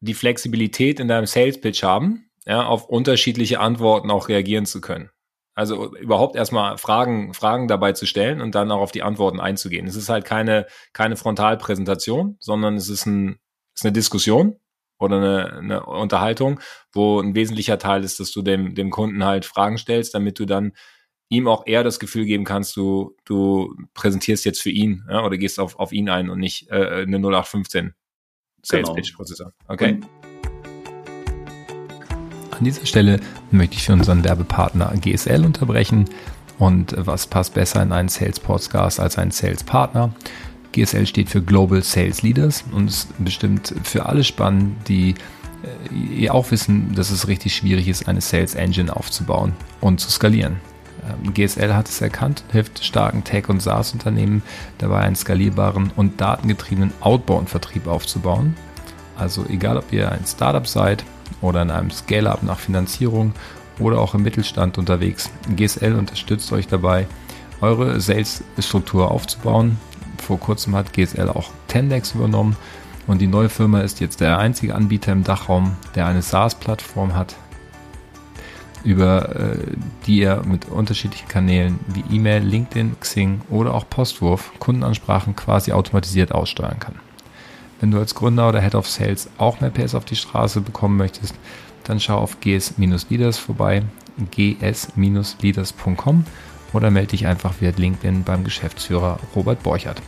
die 0.00 0.14
Flexibilität 0.14 0.98
in 0.98 1.08
deinem 1.08 1.26
Sales 1.26 1.60
Pitch 1.60 1.82
haben, 1.82 2.30
ja, 2.46 2.64
auf 2.64 2.88
unterschiedliche 2.88 3.60
Antworten 3.60 4.10
auch 4.10 4.28
reagieren 4.28 4.64
zu 4.64 4.80
können. 4.80 5.10
Also 5.54 5.94
überhaupt 5.96 6.34
erstmal 6.34 6.78
Fragen, 6.78 7.32
Fragen 7.32 7.68
dabei 7.68 7.92
zu 7.92 8.06
stellen 8.06 8.40
und 8.40 8.54
dann 8.54 8.72
auch 8.72 8.80
auf 8.80 8.92
die 8.92 9.02
Antworten 9.02 9.40
einzugehen. 9.40 9.86
Es 9.86 9.94
ist 9.94 10.08
halt 10.08 10.24
keine, 10.24 10.66
keine 10.92 11.16
Frontalpräsentation, 11.16 12.36
sondern 12.40 12.76
es 12.76 12.88
ist, 12.88 13.06
ein, 13.06 13.38
es 13.74 13.80
ist 13.80 13.84
eine 13.84 13.92
Diskussion 13.92 14.56
oder 15.04 15.16
eine, 15.16 15.52
eine 15.58 15.86
Unterhaltung, 15.86 16.60
wo 16.92 17.20
ein 17.20 17.34
wesentlicher 17.34 17.78
Teil 17.78 18.04
ist, 18.04 18.20
dass 18.20 18.32
du 18.32 18.42
dem, 18.42 18.74
dem 18.74 18.90
Kunden 18.90 19.24
halt 19.24 19.44
Fragen 19.44 19.78
stellst, 19.78 20.14
damit 20.14 20.38
du 20.38 20.46
dann 20.46 20.72
ihm 21.28 21.48
auch 21.48 21.66
eher 21.66 21.82
das 21.84 21.98
Gefühl 21.98 22.26
geben 22.26 22.44
kannst, 22.44 22.76
du, 22.76 23.16
du 23.24 23.74
präsentierst 23.94 24.44
jetzt 24.44 24.62
für 24.62 24.70
ihn 24.70 25.04
ja, 25.08 25.24
oder 25.24 25.36
gehst 25.36 25.58
auf, 25.58 25.78
auf 25.78 25.92
ihn 25.92 26.08
ein 26.08 26.30
und 26.30 26.38
nicht 26.38 26.70
äh, 26.70 27.02
eine 27.02 27.16
0815 27.16 27.94
Sales 28.62 28.84
genau. 28.84 28.94
Pitch 28.94 29.14
Prozessor. 29.14 29.52
Okay. 29.68 29.92
Und 29.92 30.06
an 32.52 32.64
dieser 32.64 32.86
Stelle 32.86 33.20
möchte 33.50 33.76
ich 33.76 33.82
für 33.82 33.92
unseren 33.92 34.24
Werbepartner 34.24 34.92
GSL 35.00 35.44
unterbrechen. 35.44 36.08
Und 36.58 36.94
was 36.96 37.26
passt 37.26 37.54
besser 37.54 37.82
in 37.82 37.92
einen 37.92 38.08
Sales 38.08 38.38
Podcast 38.38 39.00
als 39.00 39.18
ein 39.18 39.32
Sales 39.32 39.64
Partner? 39.64 40.14
GSL 40.74 41.06
steht 41.06 41.30
für 41.30 41.40
Global 41.40 41.82
Sales 41.82 42.22
Leaders 42.22 42.64
und 42.72 42.88
ist 42.88 43.08
bestimmt 43.24 43.74
für 43.84 44.06
alle 44.06 44.24
spannend, 44.24 44.88
die 44.88 45.14
äh, 46.20 46.28
auch 46.28 46.50
wissen, 46.50 46.94
dass 46.94 47.10
es 47.10 47.28
richtig 47.28 47.54
schwierig 47.54 47.88
ist, 47.88 48.08
eine 48.08 48.20
Sales 48.20 48.54
Engine 48.54 48.94
aufzubauen 48.94 49.52
und 49.80 50.00
zu 50.00 50.10
skalieren. 50.10 50.56
Ähm, 51.08 51.32
GSL 51.32 51.74
hat 51.74 51.88
es 51.88 52.00
erkannt, 52.00 52.44
hilft 52.50 52.84
starken 52.84 53.22
Tech- 53.22 53.48
und 53.48 53.60
SaaS-Unternehmen 53.60 54.42
dabei, 54.78 55.00
einen 55.00 55.16
skalierbaren 55.16 55.92
und 55.94 56.20
datengetriebenen 56.20 56.92
Outbound-Vertrieb 57.00 57.86
aufzubauen. 57.86 58.56
Also 59.16 59.46
egal, 59.48 59.76
ob 59.76 59.92
ihr 59.92 60.10
ein 60.10 60.26
Startup 60.26 60.66
seid 60.66 61.04
oder 61.40 61.62
in 61.62 61.70
einem 61.70 61.92
Scale-up 61.92 62.42
nach 62.42 62.58
Finanzierung 62.58 63.32
oder 63.78 64.00
auch 64.00 64.14
im 64.14 64.22
Mittelstand 64.22 64.76
unterwegs, 64.76 65.30
GSL 65.54 65.94
unterstützt 65.94 66.52
euch 66.52 66.66
dabei, 66.66 67.06
eure 67.60 68.00
Sales-Struktur 68.00 69.10
aufzubauen. 69.10 69.78
Vor 70.24 70.40
kurzem 70.40 70.74
hat 70.74 70.94
GSL 70.94 71.28
auch 71.28 71.50
Tendex 71.68 72.14
übernommen 72.14 72.56
und 73.06 73.20
die 73.20 73.26
neue 73.26 73.50
Firma 73.50 73.80
ist 73.80 74.00
jetzt 74.00 74.20
der 74.22 74.38
einzige 74.38 74.74
Anbieter 74.74 75.12
im 75.12 75.22
Dachraum, 75.22 75.76
der 75.94 76.06
eine 76.06 76.22
SaaS-Plattform 76.22 77.14
hat, 77.14 77.36
über 78.84 79.36
äh, 79.36 79.58
die 80.06 80.20
ihr 80.20 80.42
mit 80.46 80.64
unterschiedlichen 80.70 81.28
Kanälen 81.28 81.78
wie 81.88 82.02
E-Mail, 82.16 82.42
LinkedIn, 82.42 82.96
Xing 83.00 83.42
oder 83.50 83.74
auch 83.74 83.86
Postwurf 83.90 84.52
Kundenansprachen 84.58 85.36
quasi 85.36 85.72
automatisiert 85.72 86.32
aussteuern 86.32 86.78
kann. 86.80 86.94
Wenn 87.80 87.90
du 87.90 87.98
als 87.98 88.14
Gründer 88.14 88.48
oder 88.48 88.62
Head 88.62 88.76
of 88.76 88.88
Sales 88.88 89.28
auch 89.36 89.60
mehr 89.60 89.68
PS 89.68 89.94
auf 89.94 90.06
die 90.06 90.16
Straße 90.16 90.62
bekommen 90.62 90.96
möchtest, 90.96 91.34
dann 91.84 92.00
schau 92.00 92.16
auf 92.16 92.40
gs-leaders 92.40 93.36
vorbei, 93.36 93.82
gs-leaders.com 94.30 96.24
oder 96.74 96.90
melde 96.90 97.12
dich 97.12 97.26
einfach 97.26 97.54
via 97.60 97.72
LinkedIn 97.74 98.24
beim 98.24 98.44
Geschäftsführer 98.44 99.20
Robert 99.34 99.62
Borchert. 99.62 100.02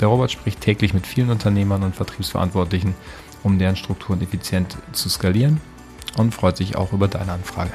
Der 0.00 0.08
Robert 0.08 0.30
spricht 0.30 0.60
täglich 0.60 0.92
mit 0.92 1.06
vielen 1.06 1.30
Unternehmern 1.30 1.82
und 1.82 1.96
Vertriebsverantwortlichen, 1.96 2.94
um 3.42 3.58
deren 3.58 3.74
Strukturen 3.74 4.20
effizient 4.20 4.76
zu 4.92 5.08
skalieren 5.08 5.60
und 6.18 6.34
freut 6.34 6.58
sich 6.58 6.76
auch 6.76 6.92
über 6.92 7.08
deine 7.08 7.32
Anfrage. 7.32 7.72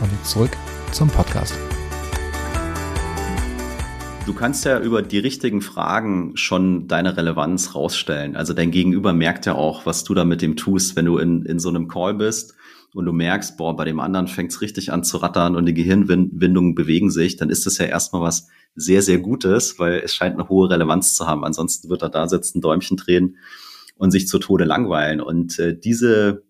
Und 0.00 0.12
jetzt 0.12 0.30
zurück 0.30 0.56
zum 0.92 1.08
Podcast. 1.08 1.58
Du 4.26 4.34
kannst 4.34 4.64
ja 4.64 4.78
über 4.78 5.02
die 5.02 5.18
richtigen 5.18 5.62
Fragen 5.62 6.36
schon 6.36 6.86
deine 6.86 7.16
Relevanz 7.16 7.74
rausstellen. 7.74 8.36
Also 8.36 8.52
dein 8.52 8.70
Gegenüber 8.70 9.12
merkt 9.12 9.46
ja 9.46 9.54
auch, 9.54 9.86
was 9.86 10.04
du 10.04 10.14
da 10.14 10.24
mit 10.24 10.42
dem 10.42 10.54
tust, 10.54 10.96
wenn 10.96 11.06
du 11.06 11.18
in, 11.18 11.46
in 11.46 11.58
so 11.58 11.70
einem 11.70 11.88
Call 11.88 12.14
bist 12.14 12.54
und 12.94 13.04
du 13.04 13.12
merkst, 13.12 13.56
boah, 13.56 13.76
bei 13.76 13.84
dem 13.84 14.00
anderen 14.00 14.28
fängt 14.28 14.52
es 14.52 14.60
richtig 14.60 14.92
an 14.92 15.04
zu 15.04 15.18
rattern 15.18 15.56
und 15.56 15.66
die 15.66 15.74
Gehirnwindungen 15.74 16.74
bewegen 16.74 17.10
sich, 17.10 17.36
dann 17.36 17.50
ist 17.50 17.66
das 17.66 17.78
ja 17.78 17.86
erstmal 17.86 18.22
was 18.22 18.48
sehr, 18.74 19.02
sehr 19.02 19.18
Gutes, 19.18 19.78
weil 19.78 20.00
es 20.00 20.14
scheint 20.14 20.34
eine 20.34 20.48
hohe 20.48 20.70
Relevanz 20.70 21.14
zu 21.14 21.26
haben. 21.26 21.44
Ansonsten 21.44 21.88
wird 21.88 22.02
er 22.02 22.08
da 22.08 22.28
sitzen, 22.28 22.60
Däumchen 22.60 22.96
drehen 22.96 23.36
und 23.96 24.10
sich 24.10 24.28
zu 24.28 24.38
Tode 24.38 24.64
langweilen. 24.64 25.20
Und 25.20 25.58
äh, 25.58 25.76
diese 25.78 26.44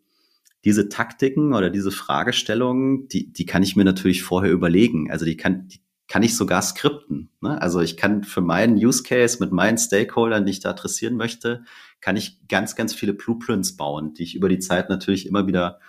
diese 0.65 0.89
Taktiken 0.89 1.55
oder 1.55 1.71
diese 1.71 1.91
Fragestellungen, 1.91 3.09
die, 3.09 3.33
die 3.33 3.47
kann 3.47 3.63
ich 3.63 3.77
mir 3.77 3.85
natürlich 3.85 4.23
vorher 4.23 4.53
überlegen. 4.53 5.11
Also 5.11 5.25
die 5.25 5.37
kann, 5.37 5.69
die 5.69 5.81
kann 6.09 6.23
ich 6.23 6.37
sogar 6.37 6.63
skripten. 6.63 7.31
Ne? 7.41 7.61
Also 7.61 7.81
ich 7.81 7.97
kann 7.97 8.25
für 8.25 8.41
meinen 8.41 8.77
Use 8.77 9.03
Case 9.03 9.39
mit 9.41 9.53
meinen 9.53 9.79
Stakeholdern, 9.79 10.45
die 10.45 10.51
ich 10.51 10.61
da 10.61 10.71
adressieren 10.71 11.17
möchte, 11.17 11.65
kann 12.01 12.17
ich 12.17 12.47
ganz, 12.49 12.77
ganz 12.77 12.95
viele 12.95 13.13
Blueprints 13.13 13.77
bauen, 13.77 14.15
die 14.15 14.25
ich 14.25 14.35
über 14.35 14.49
die 14.49 14.59
Zeit 14.59 14.89
natürlich 14.89 15.27
immer 15.27 15.47
wieder 15.47 15.81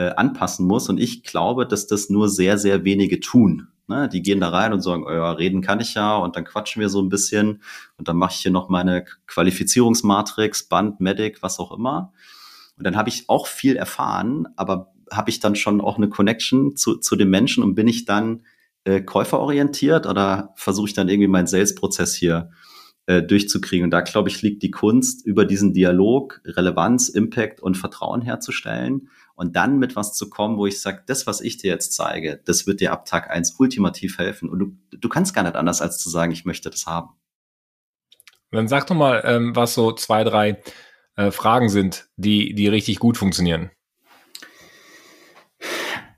äh, 0.00 0.14
anpassen 0.16 0.66
muss. 0.66 0.88
Und 0.88 0.98
ich 0.98 1.24
glaube, 1.24 1.66
dass 1.66 1.86
das 1.86 2.08
nur 2.08 2.30
sehr, 2.30 2.56
sehr 2.56 2.84
wenige 2.84 3.20
tun. 3.20 3.68
Ne? 3.86 4.08
Die 4.08 4.22
gehen 4.22 4.40
da 4.40 4.48
rein 4.48 4.72
und 4.72 4.80
sagen, 4.80 5.04
oh 5.06 5.12
ja, 5.12 5.30
reden 5.32 5.60
kann 5.60 5.78
ich 5.80 5.92
ja 5.92 6.16
und 6.16 6.36
dann 6.36 6.44
quatschen 6.44 6.80
wir 6.80 6.88
so 6.88 7.02
ein 7.02 7.10
bisschen 7.10 7.62
und 7.98 8.08
dann 8.08 8.16
mache 8.16 8.32
ich 8.32 8.40
hier 8.40 8.50
noch 8.50 8.70
meine 8.70 9.04
Qualifizierungsmatrix, 9.26 10.68
Band, 10.68 11.00
Medic, 11.00 11.42
was 11.42 11.58
auch 11.58 11.70
immer. 11.70 12.14
Und 12.78 12.86
dann 12.86 12.96
habe 12.96 13.10
ich 13.10 13.28
auch 13.28 13.46
viel 13.46 13.76
erfahren, 13.76 14.48
aber 14.56 14.90
habe 15.12 15.28
ich 15.28 15.38
dann 15.38 15.54
schon 15.54 15.82
auch 15.82 15.98
eine 15.98 16.08
Connection 16.08 16.76
zu, 16.76 16.96
zu 16.96 17.14
dem 17.14 17.28
Menschen 17.28 17.62
und 17.62 17.74
bin 17.74 17.86
ich 17.86 18.06
dann 18.06 18.44
äh, 18.84 19.02
käuferorientiert 19.02 20.06
oder 20.06 20.54
versuche 20.56 20.88
ich 20.88 20.94
dann 20.94 21.10
irgendwie 21.10 21.28
meinen 21.28 21.46
Sales-Prozess 21.46 22.14
hier 22.14 22.52
äh, 23.04 23.22
durchzukriegen? 23.22 23.84
Und 23.84 23.90
da, 23.90 24.00
glaube 24.00 24.30
ich, 24.30 24.40
liegt 24.40 24.62
die 24.62 24.70
Kunst, 24.70 25.26
über 25.26 25.44
diesen 25.44 25.74
Dialog 25.74 26.40
Relevanz, 26.46 27.10
Impact 27.10 27.60
und 27.60 27.76
Vertrauen 27.76 28.22
herzustellen 28.22 29.10
und 29.40 29.56
dann 29.56 29.78
mit 29.78 29.96
was 29.96 30.12
zu 30.12 30.28
kommen, 30.28 30.58
wo 30.58 30.66
ich 30.66 30.82
sage, 30.82 31.02
das, 31.06 31.26
was 31.26 31.40
ich 31.40 31.56
dir 31.56 31.70
jetzt 31.70 31.94
zeige, 31.94 32.42
das 32.44 32.66
wird 32.66 32.80
dir 32.80 32.92
ab 32.92 33.06
Tag 33.06 33.30
eins 33.30 33.54
ultimativ 33.58 34.18
helfen. 34.18 34.50
Und 34.50 34.58
du, 34.58 34.98
du 34.98 35.08
kannst 35.08 35.32
gar 35.32 35.44
nicht 35.44 35.56
anders, 35.56 35.80
als 35.80 35.96
zu 35.96 36.10
sagen, 36.10 36.30
ich 36.30 36.44
möchte 36.44 36.68
das 36.68 36.86
haben. 36.86 37.08
Dann 38.50 38.68
sag 38.68 38.86
doch 38.86 38.94
mal, 38.94 39.22
ähm, 39.24 39.56
was 39.56 39.72
so 39.72 39.92
zwei, 39.92 40.24
drei 40.24 40.60
äh, 41.16 41.30
Fragen 41.30 41.70
sind, 41.70 42.10
die, 42.16 42.54
die 42.54 42.68
richtig 42.68 42.98
gut 42.98 43.16
funktionieren? 43.16 43.70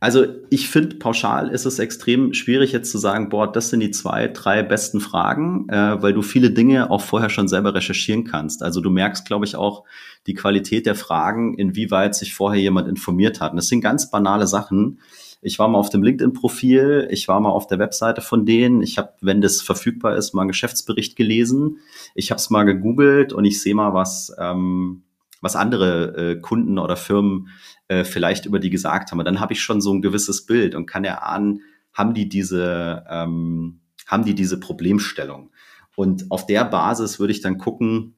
Also 0.01 0.27
ich 0.51 0.69
finde, 0.69 0.97
pauschal 0.97 1.49
ist 1.51 1.65
es 1.65 1.79
extrem 1.79 2.35
schwierig 2.35 2.73
jetzt 2.73 2.91
zu 2.91 2.99
sagen, 2.99 3.29
boah, 3.29 3.53
das 3.53 3.71
sind 3.71 3.79
die 3.79 3.93
zwei, 3.93 4.27
drei 4.27 4.65
besten 4.65 4.99
Fragen, 4.99 5.69
äh, 5.69 6.03
weil 6.03 6.13
du 6.13 6.23
viele 6.23 6.51
Dinge 6.51 6.91
auch 6.91 7.03
vorher 7.03 7.31
schon 7.31 7.47
selber 7.47 7.73
recherchieren 7.73 8.25
kannst. 8.25 8.65
Also 8.65 8.81
du 8.81 8.91
merkst, 8.91 9.25
glaube 9.25 9.45
ich, 9.45 9.55
auch 9.55 9.85
die 10.27 10.35
Qualität 10.35 10.87
der 10.87 10.95
Fragen, 10.95 11.55
inwieweit 11.55 12.15
sich 12.15 12.35
vorher 12.35 12.61
jemand 12.61 12.89
informiert 12.89 13.41
hat. 13.41 13.53
Und 13.53 13.57
das 13.57 13.69
sind 13.69 13.81
ganz 13.81 14.11
banale 14.11 14.47
Sachen. 14.47 15.01
Ich 15.41 15.59
war 15.59 15.67
mal 15.67 15.79
auf 15.79 15.91
dem 15.91 16.05
LinkedIn-Profil, 16.05 17.09
ich 17.11 17.27
war 17.27 17.41
mal 17.41 17.51
auf 17.51 17.67
der 17.67 17.81
Webseite 17.81 18.21
von 18.21 18.47
denen. 18.47 18.81
Ich 18.81 18.97
habe, 18.97 19.13
wenn 19.21 19.41
das 19.41 19.61
verfügbar 19.61 20.17
ist, 20.17 20.35
mal 20.35 20.43
einen 20.43 20.49
Geschäftsbericht 20.49 21.17
gelesen. 21.17 21.79
Ich 22.15 22.31
habe 22.31 22.39
es 22.39 22.49
mal 22.49 22.63
gegoogelt 22.63 23.33
und 23.33 23.45
ich 23.45 23.61
sehe 23.61 23.75
mal, 23.75 23.93
was, 23.93 24.33
ähm, 24.39 25.03
was 25.41 25.57
andere 25.57 26.17
äh, 26.17 26.41
Kunden 26.41 26.79
oder 26.79 26.97
Firmen 26.97 27.49
äh, 27.89 28.05
vielleicht 28.05 28.47
über 28.47 28.61
die 28.61 28.71
gesagt 28.71 29.11
haben. 29.11 29.19
Und 29.19 29.25
dann 29.25 29.41
habe 29.41 29.53
ich 29.53 29.61
schon 29.61 29.81
so 29.81 29.93
ein 29.93 30.01
gewisses 30.01 30.47
Bild 30.47 30.77
und 30.77 30.87
kann 30.87 31.05
erahnen, 31.05 31.63
haben 31.93 32.15
die 32.15 32.29
diese, 32.29 33.05
ähm, 33.11 33.81
haben 34.07 34.25
die 34.25 34.37
diese 34.37 34.61
Problemstellung. 34.61 35.51
Und 35.97 36.31
auf 36.31 36.47
der 36.47 36.65
Basis 36.65 37.19
würde 37.19 37.33
ich 37.33 37.41
dann 37.41 37.59
gucken, 37.59 38.15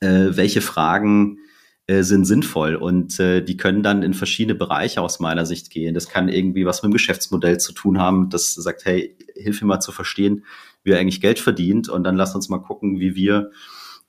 äh, 0.00 0.36
welche 0.36 0.60
Fragen 0.60 1.38
äh, 1.86 2.02
sind 2.02 2.24
sinnvoll 2.24 2.76
und 2.76 3.20
äh, 3.20 3.42
die 3.42 3.56
können 3.56 3.82
dann 3.82 4.02
in 4.02 4.14
verschiedene 4.14 4.54
Bereiche 4.54 5.02
aus 5.02 5.20
meiner 5.20 5.44
Sicht 5.44 5.70
gehen. 5.70 5.94
Das 5.94 6.08
kann 6.08 6.28
irgendwie 6.28 6.64
was 6.64 6.82
mit 6.82 6.90
dem 6.90 6.94
Geschäftsmodell 6.94 7.58
zu 7.58 7.72
tun 7.72 7.98
haben, 7.98 8.30
das 8.30 8.54
sagt, 8.54 8.84
hey, 8.86 9.16
hilf 9.34 9.60
mir 9.60 9.68
mal 9.68 9.80
zu 9.80 9.92
verstehen, 9.92 10.44
wie 10.82 10.92
er 10.92 10.98
eigentlich 10.98 11.20
Geld 11.20 11.38
verdient 11.38 11.88
und 11.88 12.04
dann 12.04 12.16
lass 12.16 12.34
uns 12.34 12.48
mal 12.48 12.58
gucken, 12.58 13.00
wie 13.00 13.14
wir 13.14 13.50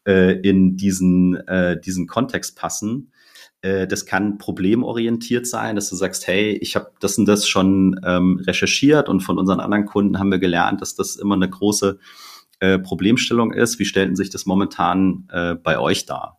äh, 0.08 0.40
in 0.40 0.78
diesen, 0.78 1.36
äh, 1.48 1.80
diesen 1.80 2.08
Kontext 2.08 2.58
passen. 2.58 3.12
Äh, 3.62 3.88
das 3.88 4.06
kann 4.06 4.38
problemorientiert 4.38 5.48
sein, 5.48 5.76
dass 5.76 5.90
du 5.90 5.96
sagst, 5.96 6.28
hey, 6.28 6.52
ich 6.62 6.76
habe 6.76 6.92
das 7.00 7.18
und 7.18 7.26
das 7.26 7.48
schon 7.48 8.00
ähm, 8.06 8.42
recherchiert 8.46 9.10
und 9.10 9.22
von 9.22 9.38
unseren 9.38 9.60
anderen 9.60 9.86
Kunden 9.86 10.20
haben 10.20 10.32
wir 10.32 10.40
gelernt, 10.40 10.82
dass 10.82 10.96
das 10.96 11.16
immer 11.16 11.36
eine 11.36 11.50
große 11.50 12.00
äh, 12.60 12.80
Problemstellung 12.80 13.54
ist. 13.54 13.80
Wie 13.80 13.86
stellten 13.86 14.16
sich 14.16 14.30
das 14.30 14.46
momentan 14.46 15.28
äh, 15.32 15.56
bei 15.56 15.80
euch 15.80 16.06
dar? 16.06 16.38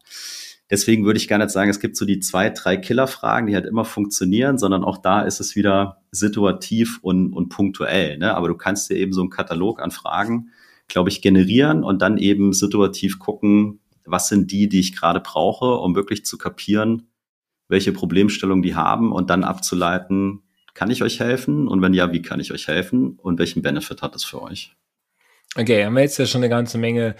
Deswegen 0.68 1.04
würde 1.04 1.18
ich 1.18 1.28
gar 1.28 1.38
nicht 1.38 1.50
sagen, 1.50 1.70
es 1.70 1.78
gibt 1.78 1.96
so 1.96 2.04
die 2.04 2.18
zwei, 2.18 2.50
drei 2.50 2.76
Killerfragen, 2.76 3.46
die 3.46 3.54
halt 3.54 3.66
immer 3.66 3.84
funktionieren, 3.84 4.58
sondern 4.58 4.82
auch 4.82 4.98
da 4.98 5.22
ist 5.22 5.38
es 5.38 5.54
wieder 5.54 6.02
situativ 6.10 6.98
und, 7.02 7.32
und 7.32 7.50
punktuell. 7.50 8.18
Ne? 8.18 8.34
Aber 8.34 8.48
du 8.48 8.56
kannst 8.56 8.90
dir 8.90 8.96
eben 8.96 9.12
so 9.12 9.20
einen 9.20 9.30
Katalog 9.30 9.80
an 9.80 9.92
Fragen, 9.92 10.50
glaube 10.88 11.08
ich, 11.08 11.22
generieren 11.22 11.84
und 11.84 12.02
dann 12.02 12.18
eben 12.18 12.52
situativ 12.52 13.20
gucken, 13.20 13.80
was 14.04 14.28
sind 14.28 14.50
die, 14.50 14.68
die 14.68 14.80
ich 14.80 14.96
gerade 14.96 15.20
brauche, 15.20 15.76
um 15.76 15.94
wirklich 15.94 16.24
zu 16.24 16.36
kapieren, 16.36 17.08
welche 17.68 17.92
Problemstellung 17.92 18.62
die 18.62 18.74
haben 18.74 19.12
und 19.12 19.30
dann 19.30 19.44
abzuleiten, 19.44 20.42
kann 20.74 20.90
ich 20.90 21.02
euch 21.02 21.20
helfen? 21.20 21.68
Und 21.68 21.80
wenn 21.80 21.94
ja, 21.94 22.12
wie 22.12 22.22
kann 22.22 22.38
ich 22.38 22.52
euch 22.52 22.68
helfen? 22.68 23.18
Und 23.18 23.38
welchen 23.38 23.62
Benefit 23.62 24.02
hat 24.02 24.14
es 24.14 24.24
für 24.24 24.42
euch? 24.42 24.76
Okay, 25.58 25.84
haben 25.84 25.94
wir 25.94 26.02
jetzt 26.02 26.18
ja 26.18 26.26
schon 26.26 26.42
eine 26.42 26.50
ganze 26.50 26.76
Menge 26.76 27.16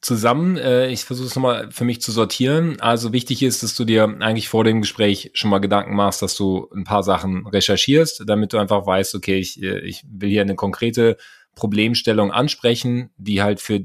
zusammen. 0.00 0.56
Äh, 0.56 0.88
ich 0.88 1.04
versuche 1.04 1.26
es 1.26 1.34
nochmal 1.34 1.70
für 1.70 1.84
mich 1.84 2.00
zu 2.00 2.12
sortieren. 2.12 2.80
Also 2.80 3.12
wichtig 3.12 3.42
ist, 3.42 3.62
dass 3.62 3.74
du 3.74 3.84
dir 3.84 4.04
eigentlich 4.20 4.48
vor 4.48 4.64
dem 4.64 4.80
Gespräch 4.80 5.30
schon 5.34 5.50
mal 5.50 5.58
Gedanken 5.58 5.94
machst, 5.94 6.22
dass 6.22 6.36
du 6.36 6.68
ein 6.74 6.84
paar 6.84 7.02
Sachen 7.02 7.46
recherchierst, 7.46 8.24
damit 8.26 8.52
du 8.52 8.58
einfach 8.58 8.86
weißt, 8.86 9.14
okay, 9.14 9.38
ich, 9.38 9.62
äh, 9.62 9.80
ich 9.80 10.04
will 10.08 10.30
hier 10.30 10.42
eine 10.42 10.54
konkrete 10.54 11.16
Problemstellung 11.54 12.32
ansprechen, 12.32 13.10
die 13.16 13.42
halt 13.42 13.60
für 13.60 13.80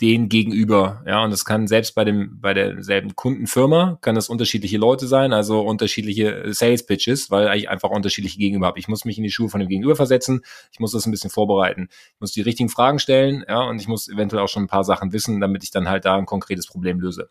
den 0.00 0.28
gegenüber. 0.28 1.02
Ja, 1.06 1.24
und 1.24 1.30
das 1.30 1.44
kann 1.44 1.66
selbst 1.66 1.94
bei 1.94 2.04
dem, 2.04 2.40
bei 2.40 2.52
derselben 2.54 3.16
Kundenfirma, 3.16 3.98
kann 4.00 4.14
das 4.14 4.28
unterschiedliche 4.28 4.76
Leute 4.76 5.06
sein, 5.06 5.32
also 5.32 5.60
unterschiedliche 5.60 6.52
Sales 6.52 6.84
Pitches, 6.84 7.30
weil 7.30 7.56
ich 7.56 7.68
einfach 7.70 7.90
unterschiedliche 7.90 8.38
Gegenüber 8.38 8.66
habe. 8.66 8.78
Ich 8.78 8.88
muss 8.88 9.04
mich 9.04 9.16
in 9.16 9.24
die 9.24 9.30
Schuhe 9.30 9.48
von 9.48 9.60
dem 9.60 9.68
Gegenüber 9.68 9.96
versetzen, 9.96 10.42
ich 10.70 10.80
muss 10.80 10.92
das 10.92 11.06
ein 11.06 11.10
bisschen 11.10 11.30
vorbereiten, 11.30 11.88
ich 11.90 12.20
muss 12.20 12.32
die 12.32 12.42
richtigen 12.42 12.68
Fragen 12.68 12.98
stellen, 12.98 13.44
ja, 13.48 13.62
und 13.62 13.80
ich 13.80 13.88
muss 13.88 14.08
eventuell 14.08 14.42
auch 14.42 14.48
schon 14.48 14.64
ein 14.64 14.68
paar 14.68 14.84
Sachen 14.84 15.12
wissen, 15.12 15.40
damit 15.40 15.64
ich 15.64 15.70
dann 15.70 15.88
halt 15.88 16.04
da 16.04 16.16
ein 16.16 16.26
konkretes 16.26 16.66
Problem 16.66 17.00
löse. 17.00 17.30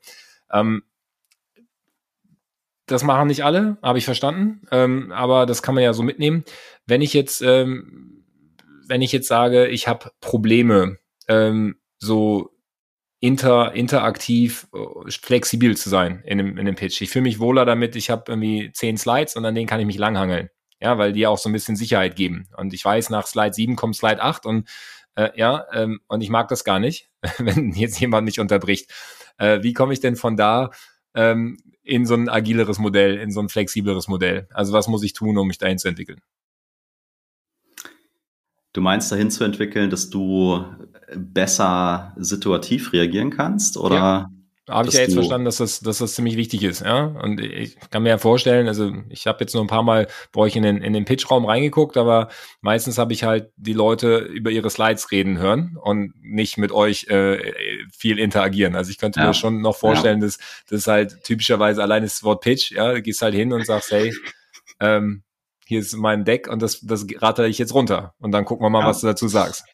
Ähm, 0.52 0.84
das 2.88 3.04
machen 3.04 3.28
nicht 3.28 3.44
alle, 3.44 3.78
habe 3.82 3.98
ich 3.98 4.06
verstanden, 4.06 4.62
ähm, 4.72 5.12
aber 5.12 5.46
das 5.46 5.62
kann 5.62 5.76
man 5.76 5.84
ja 5.84 5.94
so 5.94 6.04
mitnehmen. 6.04 6.44
Wenn 6.86 7.02
ich 7.02 7.14
jetzt, 7.14 7.42
ähm, 7.42 8.24
wenn 8.88 9.02
ich 9.02 9.12
jetzt 9.12 9.28
sage, 9.28 9.68
ich 9.68 9.88
habe 9.88 10.12
Probleme, 10.20 10.98
ähm, 11.28 11.78
so 11.98 12.55
inter, 13.20 13.74
interaktiv, 13.74 14.68
äh, 14.74 15.12
flexibel 15.12 15.76
zu 15.78 15.90
sein 15.90 16.22
in 16.26 16.38
dem, 16.38 16.58
in 16.58 16.66
dem 16.66 16.76
Pitch. 16.76 17.02
Ich 17.02 17.10
fühle 17.10 17.24
mich 17.24 17.40
wohler 17.40 17.66
damit, 17.66 17.96
ich 17.96 18.10
habe 18.10 18.24
irgendwie 18.28 18.72
zehn 18.72 18.98
Slides 18.98 19.36
und 19.36 19.46
an 19.46 19.56
denen 19.56 19.68
kann 19.68 19.80
ich 19.80 19.86
mich 19.86 19.98
langhangeln. 19.98 20.50
Ja, 20.82 20.98
weil 20.98 21.14
die 21.14 21.26
auch 21.26 21.38
so 21.38 21.50
ein 21.50 21.54
bisschen 21.54 21.78
Sicherheit 21.78 22.16
geben. 22.16 22.48
Und 22.58 22.74
ich 22.74 22.84
weiß, 22.84 23.10
nach 23.10 23.26
Slide 23.28 23.54
7 23.54 23.76
kommt 23.76 23.96
Slide 23.96 24.22
8 24.22 24.46
und 24.46 24.70
äh, 25.16 25.30
ja, 25.36 25.66
ähm, 25.74 26.02
und 26.08 26.22
ich 26.22 26.30
mag 26.30 26.50
das 26.50 26.64
gar 26.64 26.80
nicht, 26.80 27.10
wenn 27.38 27.72
jetzt 27.72 28.00
jemand 28.00 28.26
mich 28.26 28.40
unterbricht. 28.40 28.92
Äh, 29.38 29.64
wie 29.64 29.74
komme 29.74 29.94
ich 29.94 30.02
denn 30.02 30.16
von 30.16 30.36
da 30.38 30.72
ähm, 31.14 31.58
in 31.84 32.06
so 32.06 32.16
ein 32.16 32.30
agileres 32.30 32.80
Modell, 32.80 33.18
in 33.18 33.32
so 33.32 33.40
ein 33.40 33.50
flexibleres 33.50 34.08
Modell? 34.08 34.48
Also 34.52 34.74
was 34.74 34.88
muss 34.88 35.04
ich 35.04 35.14
tun, 35.14 35.38
um 35.38 35.48
mich 35.48 35.58
dahin 35.58 35.78
zu 35.78 35.88
entwickeln? 35.88 36.22
Du 38.76 38.82
meinst 38.82 39.10
dahin 39.10 39.32
zu 39.32 39.46
entwickeln, 39.46 39.90
dass 39.90 40.10
du 40.10 40.66
besser 41.16 42.12
situativ 42.18 42.92
reagieren 42.92 43.30
kannst? 43.30 43.78
Oder? 43.78 43.96
Ja. 43.96 44.30
Habe 44.68 44.90
ich 44.90 44.96
ja 44.96 45.02
jetzt 45.02 45.14
verstanden, 45.14 45.46
dass 45.46 45.58
das, 45.58 45.80
dass 45.80 46.00
das 46.00 46.14
ziemlich 46.14 46.36
wichtig 46.36 46.62
ist, 46.64 46.82
ja. 46.82 47.06
Und 47.06 47.40
ich 47.40 47.78
kann 47.90 48.04
mir 48.04 48.10
ja 48.10 48.18
vorstellen, 48.18 48.68
also 48.68 48.92
ich 49.08 49.28
habe 49.28 49.38
jetzt 49.40 49.54
nur 49.54 49.64
ein 49.64 49.68
paar 49.68 49.84
Mal 49.84 50.10
bei 50.34 50.42
euch 50.42 50.58
in 50.58 50.64
den, 50.64 50.80
in 50.80 50.92
den 50.92 51.06
Pitchraum 51.06 51.46
reingeguckt, 51.46 51.96
aber 51.96 52.28
meistens 52.60 52.98
habe 52.98 53.14
ich 53.14 53.24
halt 53.24 53.50
die 53.56 53.72
Leute 53.72 54.18
über 54.18 54.52
ihre 54.52 54.70
Slides 54.70 55.10
reden 55.10 55.38
hören 55.38 55.78
und 55.82 56.12
nicht 56.22 56.58
mit 56.58 56.74
euch 56.74 57.08
äh, 57.08 57.54
viel 57.98 58.20
interagieren. 58.20 58.76
Also 58.76 58.92
ich 58.92 58.98
könnte 58.98 59.22
ja. 59.22 59.28
mir 59.28 59.34
schon 59.34 59.62
noch 59.62 59.78
vorstellen, 59.78 60.20
ja. 60.20 60.26
dass 60.26 60.38
das 60.70 60.88
halt 60.88 61.24
typischerweise 61.24 61.82
allein 61.82 62.04
das 62.04 62.26
Wort 62.26 62.42
Pitch, 62.42 62.72
ja, 62.72 62.92
du 62.92 63.02
gehst 63.02 63.22
halt 63.22 63.36
hin 63.36 63.54
und 63.54 63.66
sagst, 63.66 63.92
hey, 63.92 64.14
ähm, 64.82 65.24
hier 65.66 65.80
ist 65.80 65.96
mein 65.96 66.26
Deck 66.26 66.48
und 66.48 66.62
das, 66.62 66.82
das 66.82 67.06
rate 67.18 67.48
ich 67.48 67.58
jetzt 67.58 67.74
runter. 67.74 68.14
Und 68.20 68.32
dann 68.32 68.46
gucken 68.46 68.66
wir 68.66 68.70
mal, 68.70 68.82
ja. 68.82 68.88
was 68.88 69.02
du 69.02 69.08
dazu 69.08 69.28
sagst. 69.28 69.66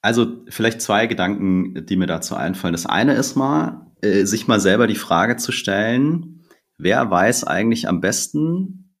Also 0.00 0.44
vielleicht 0.48 0.80
zwei 0.80 1.06
Gedanken, 1.06 1.86
die 1.86 1.96
mir 1.96 2.06
dazu 2.06 2.34
einfallen. 2.34 2.72
Das 2.72 2.86
eine 2.86 3.14
ist 3.14 3.36
mal, 3.36 3.92
äh, 4.02 4.24
sich 4.24 4.46
mal 4.46 4.60
selber 4.60 4.86
die 4.86 4.94
Frage 4.94 5.36
zu 5.36 5.52
stellen, 5.52 6.44
wer 6.76 7.10
weiß 7.10 7.44
eigentlich 7.44 7.88
am 7.88 8.00
besten, 8.00 8.94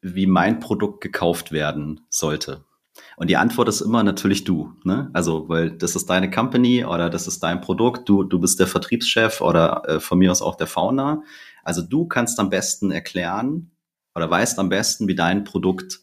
wie 0.00 0.26
mein 0.26 0.60
Produkt 0.60 1.02
gekauft 1.02 1.52
werden 1.52 2.00
sollte? 2.08 2.64
Und 3.16 3.28
die 3.28 3.36
Antwort 3.36 3.68
ist 3.68 3.80
immer 3.80 4.02
natürlich 4.02 4.44
du. 4.44 4.72
Ne? 4.84 5.10
Also, 5.12 5.48
weil 5.48 5.72
das 5.72 5.96
ist 5.96 6.08
deine 6.10 6.30
Company 6.30 6.84
oder 6.84 7.10
das 7.10 7.26
ist 7.26 7.42
dein 7.42 7.60
Produkt, 7.60 8.08
du, 8.08 8.22
du 8.22 8.38
bist 8.38 8.60
der 8.60 8.66
Vertriebschef 8.66 9.40
oder 9.40 9.82
äh, 9.86 10.00
von 10.00 10.18
mir 10.18 10.30
aus 10.30 10.42
auch 10.42 10.56
der 10.56 10.66
Founder. 10.66 11.22
Also 11.64 11.82
du 11.82 12.06
kannst 12.06 12.38
am 12.38 12.50
besten 12.50 12.90
erklären, 12.90 13.72
oder 14.14 14.30
weißt 14.30 14.58
am 14.58 14.68
besten, 14.68 15.08
wie 15.08 15.14
dein 15.14 15.44
Produkt 15.44 16.00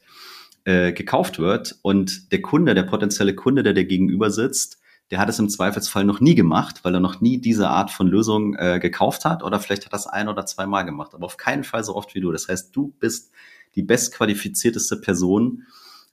äh, 0.64 0.92
gekauft 0.94 1.40
wird. 1.40 1.78
Und 1.82 2.32
der 2.32 2.42
Kunde, 2.42 2.76
der 2.76 2.84
potenzielle 2.84 3.36
Kunde, 3.36 3.64
der 3.64 3.74
dir 3.74 3.86
gegenüber 3.86 4.32
sitzt, 4.32 4.80
der 5.12 5.20
hat 5.20 5.30
es 5.30 5.40
im 5.40 5.50
Zweifelsfall 5.50 6.06
noch 6.06 6.22
nie 6.22 6.36
gemacht, 6.36 6.80
weil 6.84 6.94
er 6.94 7.02
noch 7.02 7.20
nie 7.20 7.38
diese 7.38 7.70
Art 7.70 7.92
von 7.92 8.08
Lösung 8.08 8.56
äh, 8.56 8.80
gekauft 8.80 9.26
hat 9.26 9.44
oder 9.44 9.60
vielleicht 9.60 9.86
hat 9.86 9.94
er 9.94 10.00
es 10.00 10.08
ein 10.08 10.30
oder 10.30 10.46
zweimal 10.46 10.86
gemacht, 10.86 11.14
aber 11.14 11.26
auf 11.26 11.36
keinen 11.36 11.66
Fall 11.66 11.84
so 11.84 11.96
oft 11.96 12.16
wie 12.16 12.22
du. 12.22 12.32
Das 12.32 12.48
heißt, 12.48 12.74
du 12.74 12.94
bist 13.00 13.32
die 13.76 13.84
bestqualifizierteste 13.84 14.98
Person, 14.98 15.64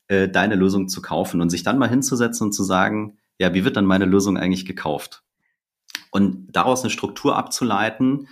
äh, 0.08 0.28
deine 0.28 0.56
Lösung 0.56 0.88
zu 0.88 1.00
kaufen 1.00 1.40
und 1.40 1.50
sich 1.50 1.62
dann 1.62 1.78
mal 1.78 1.88
hinzusetzen 1.88 2.48
und 2.48 2.52
zu 2.52 2.64
sagen, 2.64 3.18
ja, 3.38 3.54
wie 3.54 3.64
wird 3.64 3.76
dann 3.76 3.86
meine 3.86 4.04
Lösung 4.04 4.36
eigentlich 4.36 4.66
gekauft? 4.66 5.22
Und 6.10 6.48
daraus 6.50 6.82
eine 6.82 6.90
Struktur 6.90 7.36
abzuleiten, 7.36 8.26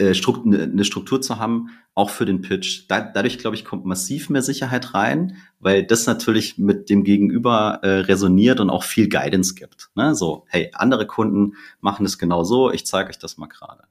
äh, 0.00 0.14
Struktur, 0.14 0.58
eine 0.58 0.84
Struktur 0.84 1.20
zu 1.20 1.38
haben, 1.38 1.68
auch 1.94 2.08
für 2.08 2.24
den 2.24 2.40
Pitch. 2.40 2.86
Da, 2.88 3.02
dadurch, 3.02 3.36
glaube 3.36 3.54
ich, 3.54 3.66
kommt 3.66 3.84
massiv 3.84 4.30
mehr 4.30 4.40
Sicherheit 4.40 4.94
rein, 4.94 5.36
weil 5.58 5.84
das 5.84 6.06
natürlich 6.06 6.56
mit 6.56 6.88
dem 6.88 7.04
Gegenüber 7.04 7.80
äh, 7.82 8.00
resoniert 8.00 8.60
und 8.60 8.70
auch 8.70 8.82
viel 8.82 9.10
Guidance 9.10 9.54
gibt. 9.54 9.90
Ne? 9.94 10.14
So, 10.14 10.46
hey, 10.48 10.70
andere 10.72 11.06
Kunden 11.06 11.56
machen 11.80 12.06
es 12.06 12.18
genau 12.18 12.44
so, 12.44 12.70
ich 12.70 12.86
zeige 12.86 13.10
euch 13.10 13.18
das 13.18 13.36
mal 13.36 13.48
gerade. 13.48 13.84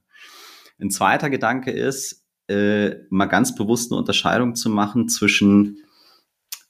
Ein 0.80 0.90
zweiter 0.90 1.30
Gedanke 1.30 1.70
ist, 1.70 2.24
äh, 2.48 2.96
mal 3.10 3.26
ganz 3.26 3.54
bewusst 3.54 3.92
eine 3.92 3.98
Unterscheidung 4.00 4.56
zu 4.56 4.68
machen 4.68 5.08
zwischen 5.08 5.84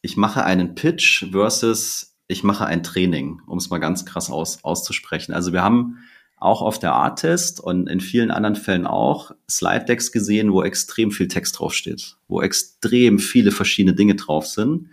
ich 0.02 0.18
mache 0.18 0.44
einen 0.44 0.74
Pitch 0.74 1.30
versus 1.30 2.18
ich 2.26 2.44
mache 2.44 2.66
ein 2.66 2.82
Training, 2.82 3.40
um 3.46 3.56
es 3.56 3.70
mal 3.70 3.78
ganz 3.78 4.04
krass 4.04 4.30
aus, 4.30 4.62
auszusprechen. 4.64 5.32
Also 5.32 5.54
wir 5.54 5.62
haben 5.62 5.98
auch 6.40 6.62
auf 6.62 6.78
der 6.78 6.94
Artist 6.94 7.60
und 7.60 7.88
in 7.88 8.00
vielen 8.00 8.30
anderen 8.30 8.56
Fällen 8.56 8.86
auch 8.86 9.32
Slide 9.48 9.84
Decks 9.84 10.10
gesehen, 10.10 10.52
wo 10.52 10.62
extrem 10.62 11.10
viel 11.10 11.28
Text 11.28 11.58
draufsteht, 11.58 12.16
wo 12.28 12.40
extrem 12.40 13.18
viele 13.18 13.52
verschiedene 13.52 13.94
Dinge 13.94 14.14
drauf 14.14 14.46
sind. 14.46 14.88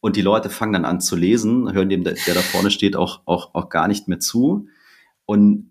Und 0.00 0.16
die 0.16 0.22
Leute 0.22 0.50
fangen 0.50 0.74
dann 0.74 0.84
an 0.84 1.00
zu 1.00 1.16
lesen, 1.16 1.72
hören 1.72 1.88
dem, 1.88 2.04
der, 2.04 2.14
der 2.26 2.34
da 2.34 2.40
vorne 2.40 2.70
steht, 2.70 2.94
auch, 2.94 3.22
auch, 3.24 3.54
auch 3.54 3.70
gar 3.70 3.88
nicht 3.88 4.06
mehr 4.06 4.20
zu. 4.20 4.68
Und 5.24 5.70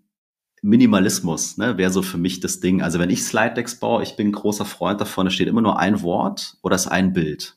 Minimalismus 0.64 1.58
ne, 1.58 1.78
wäre 1.78 1.92
so 1.92 2.02
für 2.02 2.18
mich 2.18 2.40
das 2.40 2.60
Ding. 2.60 2.82
Also 2.82 2.98
wenn 2.98 3.12
ich 3.12 3.24
Slide 3.24 3.54
Decks 3.54 3.80
baue, 3.80 4.02
ich 4.02 4.16
bin 4.16 4.30
ein 4.30 4.34
großer 4.34 4.66
Freund 4.66 5.00
davon, 5.00 5.28
da 5.28 5.32
steht 5.32 5.48
immer 5.48 5.62
nur 5.62 5.80
ein 5.80 6.02
Wort 6.02 6.58
oder 6.64 6.76
es 6.76 6.88
ein 6.88 7.14
Bild. 7.14 7.56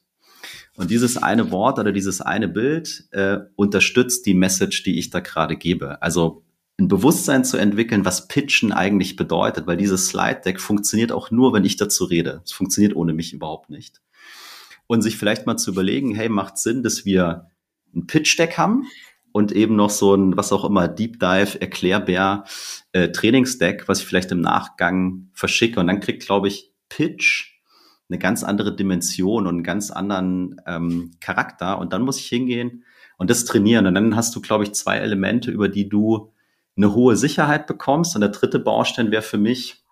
Und 0.76 0.90
dieses 0.90 1.16
eine 1.16 1.50
Wort 1.50 1.78
oder 1.78 1.92
dieses 1.92 2.20
eine 2.20 2.46
Bild 2.46 3.08
äh, 3.12 3.38
unterstützt 3.56 4.26
die 4.26 4.34
Message, 4.34 4.82
die 4.82 4.98
ich 4.98 5.08
da 5.08 5.20
gerade 5.20 5.56
gebe. 5.56 6.02
Also 6.02 6.44
ein 6.78 6.88
Bewusstsein 6.88 7.44
zu 7.44 7.56
entwickeln, 7.56 8.04
was 8.04 8.28
Pitchen 8.28 8.72
eigentlich 8.72 9.16
bedeutet, 9.16 9.66
weil 9.66 9.76
dieses 9.76 10.06
Slide 10.06 10.42
Deck 10.44 10.60
funktioniert 10.60 11.10
auch 11.10 11.30
nur, 11.30 11.52
wenn 11.52 11.64
ich 11.64 11.76
dazu 11.76 12.04
rede. 12.04 12.40
Es 12.44 12.52
funktioniert 12.52 12.94
ohne 12.94 13.12
mich 13.12 13.32
überhaupt 13.32 13.70
nicht. 13.70 14.00
und 14.86 15.02
sich 15.02 15.18
vielleicht 15.18 15.46
mal 15.46 15.56
zu 15.58 15.70
überlegen, 15.70 16.14
hey, 16.14 16.28
macht 16.30 16.56
Sinn, 16.58 16.82
dass 16.82 17.04
wir 17.04 17.50
ein 17.94 18.06
Pitch-Deck 18.06 18.56
haben 18.56 18.86
und 19.32 19.52
eben 19.52 19.76
noch 19.76 19.90
so 19.90 20.14
ein, 20.14 20.36
was 20.36 20.52
auch 20.52 20.64
immer, 20.64 20.88
Deep 20.88 21.20
Dive, 21.20 21.60
Erklärbär, 21.60 22.44
äh, 22.92 23.10
Trainingsdeck, 23.10 23.86
was 23.86 24.00
ich 24.00 24.06
vielleicht 24.06 24.32
im 24.32 24.40
Nachgang 24.40 25.28
verschicke. 25.34 25.78
Und 25.78 25.88
dann 25.88 26.00
kriegt, 26.00 26.24
glaube 26.24 26.48
ich, 26.48 26.72
Pitch 26.88 27.52
eine 28.08 28.18
ganz 28.18 28.42
andere 28.42 28.74
Dimension 28.74 29.46
und 29.46 29.56
einen 29.56 29.62
ganz 29.62 29.90
anderen 29.90 30.60
ähm, 30.66 31.10
Charakter. 31.20 31.78
Und 31.78 31.92
dann 31.92 32.02
muss 32.02 32.18
ich 32.18 32.26
hingehen 32.26 32.84
und 33.18 33.28
das 33.28 33.44
trainieren. 33.44 33.86
Und 33.86 33.94
dann 33.94 34.16
hast 34.16 34.34
du, 34.34 34.40
glaube 34.40 34.64
ich, 34.64 34.72
zwei 34.72 34.96
Elemente, 34.96 35.50
über 35.50 35.68
die 35.68 35.88
du 35.88 36.32
eine 36.78 36.94
hohe 36.94 37.16
Sicherheit 37.16 37.66
bekommst. 37.66 38.14
Und 38.14 38.22
der 38.22 38.30
dritte 38.30 38.58
Baustein 38.58 39.10
wäre 39.10 39.22
für 39.22 39.36
mich, 39.36 39.84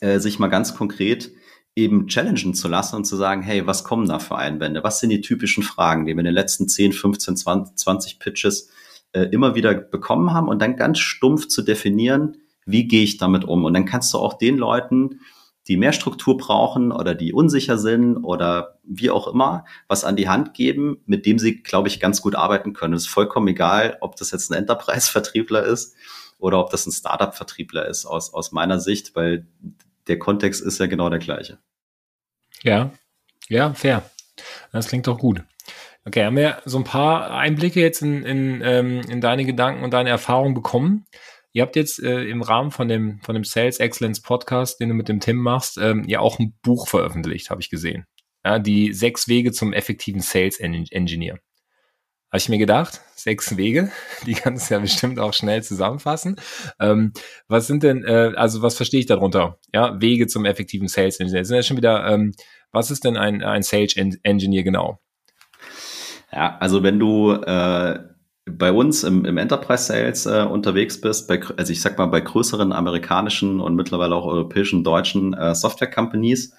äh, 0.00 0.20
sich 0.20 0.38
mal 0.38 0.48
ganz 0.48 0.74
konkret 0.76 1.32
eben 1.76 2.06
challengen 2.06 2.54
zu 2.54 2.68
lassen 2.68 2.96
und 2.96 3.04
zu 3.04 3.16
sagen, 3.16 3.42
hey, 3.42 3.66
was 3.66 3.82
kommen 3.82 4.06
da 4.06 4.20
für 4.20 4.36
Einwände? 4.36 4.84
Was 4.84 5.00
sind 5.00 5.10
die 5.10 5.20
typischen 5.20 5.64
Fragen, 5.64 6.06
die 6.06 6.14
wir 6.14 6.20
in 6.20 6.26
den 6.26 6.34
letzten 6.34 6.68
10, 6.68 6.92
15, 6.92 7.36
20, 7.36 7.76
20 7.76 8.18
Pitches 8.20 8.70
äh, 9.12 9.22
immer 9.32 9.56
wieder 9.56 9.74
bekommen 9.74 10.32
haben 10.32 10.48
und 10.48 10.62
dann 10.62 10.76
ganz 10.76 11.00
stumpf 11.00 11.48
zu 11.48 11.62
definieren, 11.62 12.36
wie 12.64 12.86
gehe 12.86 13.02
ich 13.02 13.16
damit 13.16 13.44
um? 13.44 13.64
Und 13.64 13.74
dann 13.74 13.86
kannst 13.86 14.14
du 14.14 14.18
auch 14.18 14.34
den 14.34 14.56
Leuten, 14.56 15.20
die 15.68 15.76
mehr 15.76 15.92
Struktur 15.92 16.36
brauchen 16.36 16.92
oder 16.92 17.14
die 17.14 17.32
unsicher 17.32 17.78
sind 17.78 18.18
oder 18.18 18.78
wie 18.82 19.10
auch 19.10 19.28
immer, 19.28 19.64
was 19.88 20.04
an 20.04 20.16
die 20.16 20.28
Hand 20.28 20.54
geben, 20.54 21.02
mit 21.06 21.24
dem 21.26 21.38
sie, 21.38 21.62
glaube 21.62 21.88
ich, 21.88 22.00
ganz 22.00 22.20
gut 22.20 22.34
arbeiten 22.34 22.74
können. 22.74 22.94
Es 22.94 23.04
ist 23.04 23.08
vollkommen 23.08 23.48
egal, 23.48 23.96
ob 24.00 24.16
das 24.16 24.30
jetzt 24.30 24.50
ein 24.50 24.58
Enterprise-Vertriebler 24.58 25.62
ist 25.62 25.96
oder 26.38 26.58
ob 26.60 26.70
das 26.70 26.86
ein 26.86 26.92
Startup-Vertriebler 26.92 27.86
ist 27.86 28.04
aus, 28.04 28.34
aus 28.34 28.52
meiner 28.52 28.78
Sicht, 28.78 29.16
weil 29.16 29.46
der 30.06 30.18
Kontext 30.18 30.60
ist 30.60 30.78
ja 30.78 30.86
genau 30.86 31.08
der 31.08 31.18
gleiche. 31.18 31.58
Ja, 32.62 32.90
ja, 33.48 33.72
fair. 33.72 34.10
Das 34.72 34.88
klingt 34.88 35.06
doch 35.06 35.18
gut. 35.18 35.42
Okay, 36.06 36.24
haben 36.24 36.36
wir 36.36 36.58
so 36.66 36.76
ein 36.76 36.84
paar 36.84 37.30
Einblicke 37.30 37.80
jetzt 37.80 38.02
in, 38.02 38.24
in, 38.24 38.60
ähm, 38.62 39.00
in 39.08 39.22
deine 39.22 39.46
Gedanken 39.46 39.82
und 39.82 39.92
deine 39.92 40.10
Erfahrungen 40.10 40.52
bekommen. 40.52 41.06
Ihr 41.56 41.62
habt 41.62 41.76
jetzt 41.76 42.02
äh, 42.02 42.24
im 42.24 42.42
Rahmen 42.42 42.72
von 42.72 42.88
dem, 42.88 43.20
von 43.20 43.36
dem 43.36 43.44
Sales 43.44 43.78
Excellence 43.78 44.20
Podcast, 44.20 44.80
den 44.80 44.88
du 44.88 44.94
mit 44.96 45.08
dem 45.08 45.20
Tim 45.20 45.36
machst, 45.36 45.78
ähm, 45.78 46.02
ja 46.08 46.18
auch 46.18 46.40
ein 46.40 46.58
Buch 46.62 46.88
veröffentlicht, 46.88 47.48
habe 47.48 47.60
ich 47.60 47.70
gesehen. 47.70 48.06
Ja, 48.44 48.58
die 48.58 48.92
sechs 48.92 49.28
Wege 49.28 49.52
zum 49.52 49.72
effektiven 49.72 50.20
Sales 50.20 50.58
Engineer. 50.58 51.38
Habe 52.28 52.38
ich 52.38 52.48
mir 52.48 52.58
gedacht, 52.58 53.02
sechs 53.14 53.56
Wege, 53.56 53.92
die 54.26 54.34
kannst 54.34 54.68
du 54.68 54.74
ja 54.74 54.80
bestimmt 54.80 55.20
auch 55.20 55.32
schnell 55.32 55.62
zusammenfassen. 55.62 56.40
Ähm, 56.80 57.12
was 57.46 57.68
sind 57.68 57.84
denn, 57.84 58.02
äh, 58.02 58.32
also 58.34 58.60
was 58.60 58.74
verstehe 58.74 58.98
ich 58.98 59.06
darunter? 59.06 59.60
Ja, 59.72 60.00
Wege 60.00 60.26
zum 60.26 60.46
effektiven 60.46 60.88
Sales 60.88 61.20
Engineer. 61.20 61.44
Sind 61.44 61.56
ja 61.56 61.62
schon 61.62 61.76
wieder, 61.76 62.04
ähm, 62.08 62.34
was 62.72 62.90
ist 62.90 63.04
denn 63.04 63.16
ein, 63.16 63.44
ein 63.44 63.62
Sales 63.62 63.94
Engineer 63.94 64.64
genau? 64.64 64.98
Ja, 66.32 66.58
also 66.58 66.82
wenn 66.82 66.98
du 66.98 67.30
äh, 67.30 68.00
bei 68.46 68.72
uns 68.72 69.04
im, 69.04 69.24
im 69.24 69.38
Enterprise 69.38 69.84
Sales 69.84 70.26
äh, 70.26 70.42
unterwegs 70.42 71.00
bist, 71.00 71.28
bei, 71.28 71.40
also 71.56 71.72
ich 71.72 71.80
sag 71.80 71.96
mal 71.96 72.06
bei 72.06 72.20
größeren 72.20 72.72
amerikanischen 72.72 73.60
und 73.60 73.74
mittlerweile 73.74 74.14
auch 74.14 74.26
europäischen, 74.26 74.84
deutschen 74.84 75.32
äh, 75.32 75.54
Software 75.54 75.90
Companies, 75.90 76.52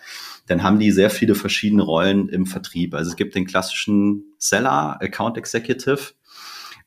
dann 0.47 0.63
haben 0.63 0.79
die 0.79 0.91
sehr 0.91 1.09
viele 1.09 1.35
verschiedene 1.35 1.83
Rollen 1.83 2.29
im 2.29 2.45
Vertrieb. 2.45 2.93
Also 2.93 3.11
es 3.11 3.15
gibt 3.15 3.35
den 3.35 3.45
klassischen 3.45 4.23
Seller, 4.37 4.99
Account 5.01 5.37
Executive 5.37 6.13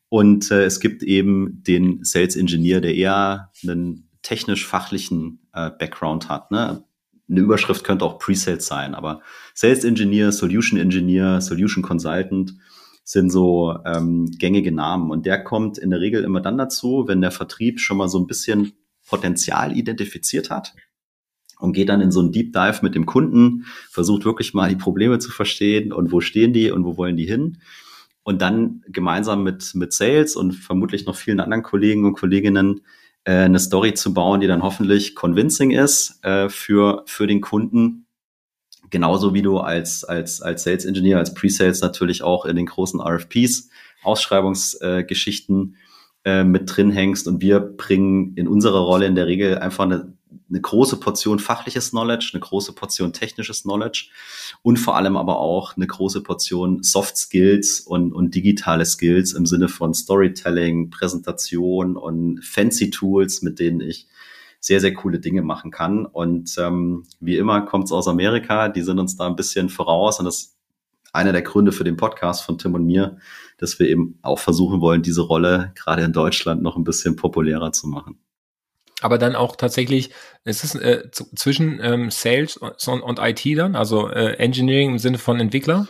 und 0.09 0.51
äh, 0.51 0.65
es 0.65 0.79
gibt 0.79 1.01
eben 1.03 1.63
den 1.63 2.03
Sales 2.03 2.35
Engineer, 2.35 2.81
der 2.81 2.95
eher 2.95 3.51
einen 3.63 4.09
technisch-fachlichen 4.21 5.47
äh, 5.53 5.69
Background 5.69 6.27
hat. 6.27 6.51
Ne? 6.51 6.83
Eine 7.29 7.39
Überschrift 7.39 7.85
könnte 7.85 8.03
auch 8.03 8.19
Pre-Sales 8.19 8.65
sein, 8.65 8.95
aber 8.95 9.21
Sales 9.53 9.85
Engineer, 9.85 10.33
Solution 10.33 10.77
Engineer, 10.77 11.39
Solution 11.39 11.83
Consultant 11.83 12.55
sind 13.09 13.31
so 13.31 13.75
ähm, 13.85 14.29
gängige 14.37 14.71
Namen. 14.71 15.09
Und 15.09 15.25
der 15.25 15.43
kommt 15.43 15.79
in 15.79 15.89
der 15.89 15.99
Regel 15.99 16.23
immer 16.23 16.41
dann 16.41 16.59
dazu, 16.59 17.05
wenn 17.07 17.21
der 17.21 17.31
Vertrieb 17.31 17.79
schon 17.79 17.97
mal 17.97 18.07
so 18.07 18.19
ein 18.19 18.27
bisschen 18.27 18.73
Potenzial 19.07 19.75
identifiziert 19.75 20.51
hat 20.51 20.75
und 21.57 21.73
geht 21.73 21.89
dann 21.89 22.01
in 22.01 22.11
so 22.11 22.19
einen 22.19 22.31
Deep 22.31 22.53
Dive 22.53 22.81
mit 22.83 22.93
dem 22.93 23.07
Kunden, 23.07 23.65
versucht 23.89 24.25
wirklich 24.25 24.53
mal 24.53 24.69
die 24.69 24.75
Probleme 24.75 25.17
zu 25.17 25.31
verstehen 25.31 25.91
und 25.91 26.11
wo 26.11 26.21
stehen 26.21 26.53
die 26.53 26.69
und 26.69 26.85
wo 26.85 26.97
wollen 26.97 27.17
die 27.17 27.25
hin. 27.25 27.57
Und 28.21 28.43
dann 28.43 28.83
gemeinsam 28.87 29.41
mit, 29.41 29.73
mit 29.73 29.91
Sales 29.91 30.35
und 30.35 30.51
vermutlich 30.51 31.07
noch 31.07 31.15
vielen 31.15 31.39
anderen 31.39 31.63
Kollegen 31.63 32.05
und 32.05 32.13
Kolleginnen 32.13 32.81
äh, 33.23 33.31
eine 33.31 33.57
Story 33.57 33.95
zu 33.95 34.13
bauen, 34.13 34.39
die 34.39 34.45
dann 34.45 34.61
hoffentlich 34.61 35.15
convincing 35.15 35.71
ist 35.71 36.23
äh, 36.23 36.47
für, 36.47 37.01
für 37.07 37.25
den 37.25 37.41
Kunden 37.41 38.05
Genauso 38.89 39.33
wie 39.33 39.41
du 39.41 39.59
als, 39.59 40.03
als, 40.03 40.41
als 40.41 40.63
Sales 40.63 40.85
Engineer, 40.85 41.17
als 41.17 41.33
Pre-Sales 41.33 41.81
natürlich 41.81 42.23
auch 42.23 42.45
in 42.45 42.55
den 42.55 42.65
großen 42.65 42.99
RFPs, 42.99 43.69
Ausschreibungsgeschichten 44.03 45.75
äh, 46.25 46.39
äh, 46.39 46.43
mit 46.43 46.75
drin 46.75 46.91
hängst. 46.91 47.27
Und 47.27 47.41
wir 47.41 47.59
bringen 47.59 48.33
in 48.35 48.47
unserer 48.47 48.81
Rolle 48.81 49.05
in 49.05 49.15
der 49.15 49.27
Regel 49.27 49.57
einfach 49.57 49.85
eine, 49.85 50.13
eine 50.49 50.61
große 50.61 50.97
Portion 50.97 51.39
fachliches 51.39 51.91
Knowledge, 51.91 52.31
eine 52.33 52.41
große 52.41 52.73
Portion 52.73 53.13
technisches 53.13 53.63
Knowledge 53.63 54.09
und 54.61 54.77
vor 54.77 54.95
allem 54.95 55.15
aber 55.15 55.39
auch 55.39 55.75
eine 55.75 55.87
große 55.87 56.21
Portion 56.21 56.83
Soft 56.83 57.17
Skills 57.17 57.79
und, 57.81 58.13
und 58.13 58.35
digitale 58.35 58.85
Skills 58.85 59.33
im 59.33 59.45
Sinne 59.45 59.69
von 59.69 59.93
Storytelling, 59.93 60.89
Präsentation 60.89 61.95
und 61.95 62.43
fancy 62.43 62.89
Tools, 62.89 63.41
mit 63.41 63.59
denen 63.59 63.81
ich 63.81 64.07
sehr, 64.59 64.81
sehr 64.81 64.93
coole 64.93 65.19
Dinge 65.19 65.41
machen 65.41 65.71
kann. 65.71 66.05
Und 66.05 66.55
ähm, 66.57 67.05
wie 67.19 67.37
immer 67.37 67.61
kommt 67.61 67.85
es 67.85 67.91
aus 67.91 68.07
Amerika, 68.07 68.69
die 68.69 68.81
sind 68.81 68.99
uns 68.99 69.15
da 69.15 69.27
ein 69.27 69.35
bisschen 69.35 69.69
voraus 69.69 70.19
und 70.19 70.25
das 70.25 70.37
ist 70.37 70.55
einer 71.13 71.31
der 71.31 71.41
Gründe 71.41 71.71
für 71.71 71.83
den 71.83 71.97
Podcast 71.97 72.43
von 72.43 72.57
Tim 72.57 72.75
und 72.75 72.85
mir, 72.85 73.17
dass 73.57 73.79
wir 73.79 73.87
eben 73.87 74.19
auch 74.21 74.39
versuchen 74.39 74.81
wollen, 74.81 75.01
diese 75.01 75.21
Rolle 75.21 75.71
gerade 75.75 76.03
in 76.03 76.13
Deutschland 76.13 76.61
noch 76.61 76.75
ein 76.75 76.83
bisschen 76.83 77.15
populärer 77.15 77.71
zu 77.71 77.87
machen. 77.87 78.19
Aber 79.01 79.17
dann 79.17 79.35
auch 79.35 79.55
tatsächlich, 79.55 80.11
ist 80.43 80.63
es 80.63 80.75
äh, 80.75 81.09
zwischen 81.11 81.79
ähm, 81.81 82.11
Sales 82.11 82.57
und, 82.57 83.01
und, 83.01 83.19
IT 83.19 83.57
dann, 83.57 83.75
also 83.75 84.09
äh, 84.09 84.33
Engineering 84.33 84.91
im 84.91 84.99
Sinne 84.99 85.17
von 85.17 85.39
Entwickler? 85.39 85.87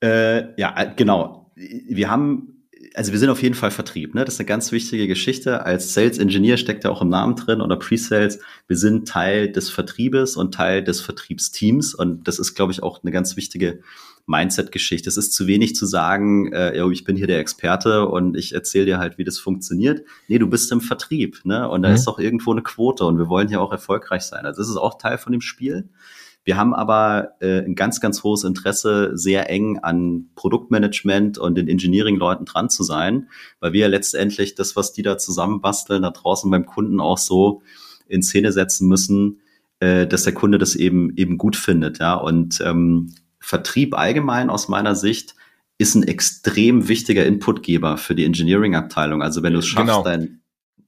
Äh, 0.00 0.58
ja, 0.60 0.74
äh, 0.76 0.92
genau. 0.94 1.52
Wir 1.56 2.10
haben 2.10 2.51
also 2.94 3.12
wir 3.12 3.18
sind 3.18 3.30
auf 3.30 3.42
jeden 3.42 3.54
Fall 3.54 3.70
Vertrieb, 3.70 4.14
ne? 4.14 4.24
Das 4.24 4.34
ist 4.34 4.40
eine 4.40 4.46
ganz 4.46 4.72
wichtige 4.72 5.06
Geschichte. 5.06 5.64
Als 5.64 5.94
Sales 5.94 6.18
Engineer 6.18 6.56
steckt 6.56 6.84
ja 6.84 6.90
auch 6.90 7.02
im 7.02 7.08
Namen 7.08 7.36
drin 7.36 7.60
oder 7.60 7.76
Pre-Sales. 7.76 8.38
Wir 8.66 8.76
sind 8.76 9.08
Teil 9.08 9.50
des 9.50 9.70
Vertriebes 9.70 10.36
und 10.36 10.54
Teil 10.54 10.84
des 10.84 11.00
Vertriebsteams. 11.00 11.94
Und 11.94 12.28
das 12.28 12.38
ist, 12.38 12.54
glaube 12.54 12.72
ich, 12.72 12.82
auch 12.82 13.02
eine 13.02 13.12
ganz 13.12 13.36
wichtige 13.36 13.80
Mindset-Geschichte. 14.26 15.08
Es 15.08 15.16
ist 15.16 15.32
zu 15.32 15.46
wenig 15.46 15.74
zu 15.74 15.86
sagen, 15.86 16.52
äh, 16.52 16.84
ich 16.90 17.04
bin 17.04 17.16
hier 17.16 17.26
der 17.26 17.40
Experte 17.40 18.08
und 18.08 18.36
ich 18.36 18.54
erzähle 18.54 18.86
dir 18.86 18.98
halt, 18.98 19.18
wie 19.18 19.24
das 19.24 19.38
funktioniert. 19.38 20.02
Nee, 20.28 20.38
du 20.38 20.48
bist 20.48 20.70
im 20.70 20.80
Vertrieb, 20.80 21.40
ne? 21.44 21.68
Und 21.68 21.82
da 21.82 21.88
mhm. 21.88 21.94
ist 21.94 22.06
doch 22.06 22.18
irgendwo 22.18 22.52
eine 22.52 22.62
Quote 22.62 23.04
und 23.04 23.18
wir 23.18 23.28
wollen 23.28 23.48
hier 23.48 23.60
auch 23.60 23.72
erfolgreich 23.72 24.22
sein. 24.22 24.44
Also 24.44 24.60
das 24.60 24.68
ist 24.68 24.76
auch 24.76 24.98
Teil 24.98 25.18
von 25.18 25.32
dem 25.32 25.40
Spiel. 25.40 25.88
Wir 26.44 26.56
haben 26.56 26.74
aber 26.74 27.32
äh, 27.40 27.60
ein 27.60 27.74
ganz, 27.76 28.00
ganz 28.00 28.24
hohes 28.24 28.44
Interesse, 28.44 29.12
sehr 29.14 29.48
eng 29.48 29.78
an 29.78 30.30
Produktmanagement 30.34 31.38
und 31.38 31.54
den 31.54 31.68
Engineering-Leuten 31.68 32.44
dran 32.44 32.68
zu 32.68 32.82
sein, 32.82 33.28
weil 33.60 33.72
wir 33.72 33.88
letztendlich 33.88 34.54
das, 34.54 34.74
was 34.74 34.92
die 34.92 35.02
da 35.02 35.18
zusammenbasteln, 35.18 36.02
da 36.02 36.10
draußen 36.10 36.50
beim 36.50 36.66
Kunden 36.66 37.00
auch 37.00 37.18
so 37.18 37.62
in 38.08 38.22
Szene 38.22 38.52
setzen 38.52 38.88
müssen, 38.88 39.40
äh, 39.78 40.06
dass 40.06 40.24
der 40.24 40.34
Kunde 40.34 40.58
das 40.58 40.74
eben 40.74 41.16
eben 41.16 41.38
gut 41.38 41.56
findet. 41.56 41.98
Ja, 41.98 42.14
und 42.14 42.60
ähm, 42.64 43.14
Vertrieb 43.38 43.96
allgemein 43.96 44.50
aus 44.50 44.68
meiner 44.68 44.94
Sicht 44.94 45.34
ist 45.78 45.94
ein 45.94 46.04
extrem 46.04 46.88
wichtiger 46.88 47.26
Inputgeber 47.26 47.96
für 47.96 48.14
die 48.14 48.24
Engineering-Abteilung. 48.24 49.22
Also 49.22 49.42
wenn 49.42 49.52
du 49.52 49.58
es 49.58 49.66
schaffst, 49.66 49.86
genau. 49.86 50.02
dein, 50.02 50.42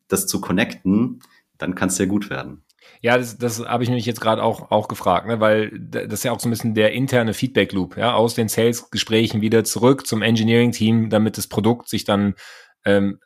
das 0.09 0.27
zu 0.27 0.41
connecten, 0.41 1.21
dann 1.59 1.75
kann 1.75 1.89
es 1.89 1.97
sehr 1.97 2.07
gut 2.07 2.31
werden. 2.31 2.64
Ja, 3.05 3.19
das, 3.19 3.37
das 3.37 3.63
habe 3.63 3.85
ich 3.85 3.91
mich 3.91 4.07
jetzt 4.07 4.23
gerade 4.23 4.43
auch, 4.43 4.71
auch 4.71 4.89
gefragt, 4.89 5.27
ne? 5.27 5.39
weil 5.39 5.71
das 5.79 6.05
ist 6.05 6.25
ja 6.25 6.33
auch 6.33 6.41
so 6.41 6.49
ein 6.49 6.51
bisschen 6.51 6.73
der 6.73 6.93
interne 6.93 7.35
Feedback-Loop, 7.35 7.99
ja, 7.99 8.15
aus 8.15 8.33
den 8.33 8.49
Sales-Gesprächen 8.49 9.43
wieder 9.43 9.63
zurück 9.63 10.07
zum 10.07 10.23
Engineering-Team, 10.23 11.11
damit 11.11 11.37
das 11.37 11.47
Produkt 11.47 11.91
sich 11.91 12.05
dann 12.05 12.35
ähm, 12.87 13.21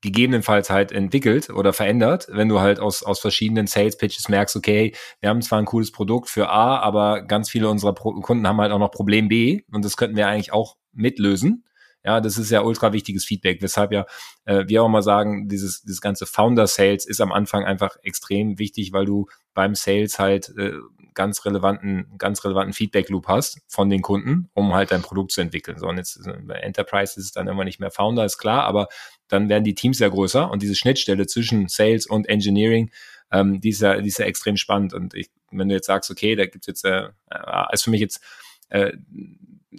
gegebenenfalls 0.00 0.70
halt 0.70 0.92
entwickelt 0.92 1.50
oder 1.50 1.74
verändert, 1.74 2.28
wenn 2.30 2.48
du 2.48 2.60
halt 2.60 2.80
aus, 2.80 3.02
aus 3.02 3.20
verschiedenen 3.20 3.66
Sales-Pitches 3.66 4.30
merkst, 4.30 4.56
okay, 4.56 4.94
wir 5.20 5.28
haben 5.28 5.42
zwar 5.42 5.58
ein 5.58 5.66
cooles 5.66 5.92
Produkt 5.92 6.30
für 6.30 6.48
A, 6.48 6.78
aber 6.78 7.20
ganz 7.20 7.50
viele 7.50 7.68
unserer 7.68 7.92
Pro 7.92 8.18
Kunden 8.22 8.48
haben 8.48 8.62
halt 8.62 8.72
auch 8.72 8.78
noch 8.78 8.92
Problem 8.92 9.28
B 9.28 9.60
und 9.70 9.84
das 9.84 9.98
könnten 9.98 10.16
wir 10.16 10.26
eigentlich 10.26 10.54
auch 10.54 10.76
mitlösen. 10.94 11.66
Ja, 12.08 12.22
das 12.22 12.38
ist 12.38 12.48
ja 12.48 12.62
ultra 12.62 12.94
wichtiges 12.94 13.26
Feedback, 13.26 13.60
weshalb 13.60 13.92
ja 13.92 14.06
äh, 14.46 14.64
wir 14.66 14.82
auch 14.82 14.88
mal 14.88 15.02
sagen, 15.02 15.46
dieses, 15.46 15.82
dieses 15.82 16.00
ganze 16.00 16.24
Founder-Sales 16.24 17.04
ist 17.04 17.20
am 17.20 17.32
Anfang 17.32 17.66
einfach 17.66 17.98
extrem 18.02 18.58
wichtig, 18.58 18.94
weil 18.94 19.04
du 19.04 19.26
beim 19.52 19.74
Sales 19.74 20.18
halt 20.18 20.48
äh, 20.56 20.72
ganz 21.12 21.44
relevanten, 21.44 22.06
ganz 22.16 22.42
relevanten 22.42 22.72
Feedback-Loop 22.72 23.28
hast 23.28 23.60
von 23.68 23.90
den 23.90 24.00
Kunden, 24.00 24.48
um 24.54 24.72
halt 24.72 24.90
dein 24.90 25.02
Produkt 25.02 25.32
zu 25.32 25.42
entwickeln. 25.42 25.76
So, 25.76 25.86
und 25.86 25.98
jetzt 25.98 26.26
äh, 26.26 26.32
bei 26.46 26.54
Enterprise 26.54 27.20
ist 27.20 27.26
es 27.26 27.32
dann 27.32 27.46
immer 27.46 27.64
nicht 27.64 27.78
mehr 27.78 27.90
Founder, 27.90 28.24
ist 28.24 28.38
klar, 28.38 28.64
aber 28.64 28.88
dann 29.28 29.50
werden 29.50 29.64
die 29.64 29.74
Teams 29.74 29.98
ja 29.98 30.08
größer 30.08 30.50
und 30.50 30.62
diese 30.62 30.76
Schnittstelle 30.76 31.26
zwischen 31.26 31.68
Sales 31.68 32.06
und 32.06 32.26
Engineering 32.26 32.90
ähm, 33.30 33.60
die, 33.60 33.68
ist 33.68 33.82
ja, 33.82 34.00
die 34.00 34.08
ist 34.08 34.18
ja 34.18 34.24
extrem 34.24 34.56
spannend. 34.56 34.94
Und 34.94 35.12
ich, 35.12 35.28
wenn 35.50 35.68
du 35.68 35.74
jetzt 35.74 35.88
sagst, 35.88 36.10
okay, 36.10 36.36
da 36.36 36.46
gibt's 36.46 36.66
jetzt, 36.66 36.86
äh, 36.86 37.08
äh 37.30 37.64
ist 37.74 37.84
für 37.84 37.90
mich 37.90 38.00
jetzt 38.00 38.22
äh, 38.68 38.92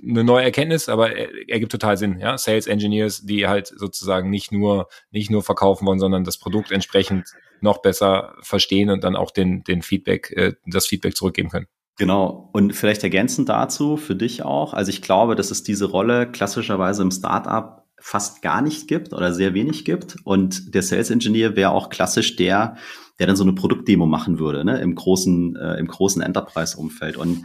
eine 0.02 0.23
neue 0.23 0.43
Erkenntnis, 0.43 0.88
aber 0.88 1.15
er, 1.15 1.30
er 1.47 1.60
gibt 1.60 1.71
total 1.71 1.97
Sinn. 1.97 2.19
Ja, 2.19 2.38
Sales 2.38 2.67
Engineers, 2.67 3.25
die 3.25 3.47
halt 3.47 3.67
sozusagen 3.67 4.30
nicht 4.30 4.52
nur 4.52 4.88
nicht 5.12 5.30
nur 5.30 5.43
verkaufen 5.43 5.86
wollen, 5.88 5.99
sondern 5.99 6.23
das 6.23 6.38
Produkt 6.38 6.71
entsprechend 6.71 7.28
noch 7.62 7.82
besser 7.82 8.36
verstehen 8.41 8.89
und 8.89 9.04
dann 9.04 9.15
auch 9.15 9.32
den 9.32 9.63
den 9.63 9.82
Feedback, 9.82 10.32
äh, 10.36 10.54
das 10.65 10.88
Feedback 10.88 11.15
zurückgeben 11.15 11.49
können. 11.49 11.67
Genau. 11.97 12.49
Und 12.54 12.73
vielleicht 12.73 13.04
ergänzend 13.04 13.49
dazu 13.49 13.97
für 13.97 14.15
dich 14.15 14.43
auch. 14.43 14.73
Also 14.73 14.89
ich 14.89 15.02
glaube, 15.02 15.36
dass 15.36 15.52
es 15.52 15.63
diese 15.63 15.86
Rolle 15.86 16.32
klassischerweise 16.32 17.02
im 17.02 17.12
Startup 17.12 17.84
fast 17.99 18.41
gar 18.41 18.62
nicht 18.62 18.88
gibt 18.88 19.12
oder 19.12 19.34
sehr 19.34 19.54
wenig 19.54 19.84
gibt. 19.84 20.15
Und 20.23 20.73
der 20.73 20.82
Sales 20.82 21.10
Engineer 21.10 21.58
wäre 21.58 21.71
auch 21.71 21.89
klassisch 21.89 22.38
der, 22.38 22.78
der 23.19 23.28
dann 23.28 23.36
so 23.36 23.43
eine 23.43 23.54
Produktdemo 23.54 24.06
machen 24.06 24.39
würde, 24.39 24.63
ne, 24.63 24.80
im 24.80 24.95
großen, 24.95 25.58
äh, 25.58 25.73
im 25.75 25.88
großen 25.88 26.21
Enterprise-Umfeld. 26.21 27.17
Und 27.17 27.43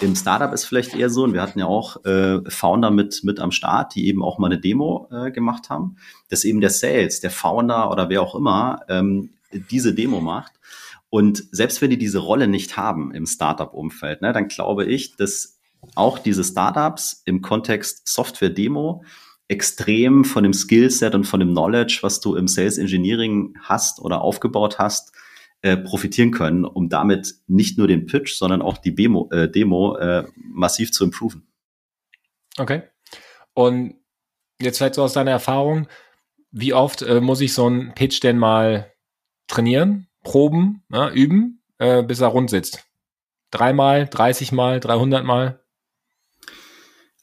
im 0.00 0.14
Startup 0.14 0.52
ist 0.52 0.64
vielleicht 0.64 0.94
eher 0.94 1.10
so, 1.10 1.24
und 1.24 1.32
wir 1.32 1.42
hatten 1.42 1.58
ja 1.58 1.66
auch 1.66 2.04
äh, 2.04 2.40
Founder 2.50 2.90
mit, 2.90 3.22
mit 3.24 3.40
am 3.40 3.50
Start, 3.50 3.94
die 3.94 4.06
eben 4.06 4.22
auch 4.22 4.38
mal 4.38 4.48
eine 4.48 4.60
Demo 4.60 5.08
äh, 5.10 5.30
gemacht 5.30 5.70
haben, 5.70 5.96
dass 6.28 6.44
eben 6.44 6.60
der 6.60 6.70
Sales, 6.70 7.20
der 7.20 7.30
Founder 7.30 7.90
oder 7.90 8.08
wer 8.08 8.22
auch 8.22 8.34
immer 8.34 8.80
ähm, 8.88 9.30
diese 9.70 9.94
Demo 9.94 10.20
macht. 10.20 10.52
Und 11.08 11.44
selbst 11.50 11.80
wenn 11.80 11.90
die 11.90 11.98
diese 11.98 12.18
Rolle 12.18 12.48
nicht 12.48 12.76
haben 12.76 13.14
im 13.14 13.26
Startup-Umfeld, 13.26 14.22
ne, 14.22 14.32
dann 14.32 14.48
glaube 14.48 14.84
ich, 14.84 15.16
dass 15.16 15.58
auch 15.94 16.18
diese 16.18 16.44
Startups 16.44 17.22
im 17.24 17.42
Kontext 17.42 18.08
Software-Demo 18.08 19.04
extrem 19.48 20.24
von 20.24 20.42
dem 20.42 20.52
Skillset 20.52 21.14
und 21.14 21.24
von 21.24 21.40
dem 21.40 21.50
Knowledge, 21.50 22.00
was 22.02 22.20
du 22.20 22.34
im 22.34 22.48
Sales 22.48 22.78
Engineering 22.78 23.54
hast 23.62 24.00
oder 24.00 24.20
aufgebaut 24.20 24.78
hast, 24.78 25.12
äh, 25.66 25.76
profitieren 25.76 26.30
können, 26.30 26.64
um 26.64 26.88
damit 26.88 27.34
nicht 27.48 27.76
nur 27.76 27.88
den 27.88 28.06
Pitch, 28.06 28.34
sondern 28.36 28.62
auch 28.62 28.78
die 28.78 28.94
Demo, 28.94 29.28
äh, 29.32 29.50
Demo 29.50 29.96
äh, 29.96 30.24
massiv 30.36 30.92
zu 30.92 31.02
improven. 31.02 31.44
Okay. 32.56 32.84
Und 33.52 33.96
jetzt 34.60 34.78
vielleicht 34.78 34.94
so 34.94 35.02
aus 35.02 35.14
deiner 35.14 35.32
Erfahrung, 35.32 35.88
wie 36.52 36.72
oft 36.72 37.02
äh, 37.02 37.20
muss 37.20 37.40
ich 37.40 37.52
so 37.52 37.66
einen 37.66 37.94
Pitch 37.94 38.22
denn 38.22 38.38
mal 38.38 38.92
trainieren, 39.48 40.06
proben, 40.22 40.84
ja, 40.88 41.10
üben, 41.10 41.60
äh, 41.78 42.04
bis 42.04 42.20
er 42.20 42.28
rund 42.28 42.48
sitzt? 42.48 42.84
Dreimal, 43.50 44.06
30 44.06 44.52
Mal, 44.52 44.78
300 44.78 45.24
Mal? 45.24 45.58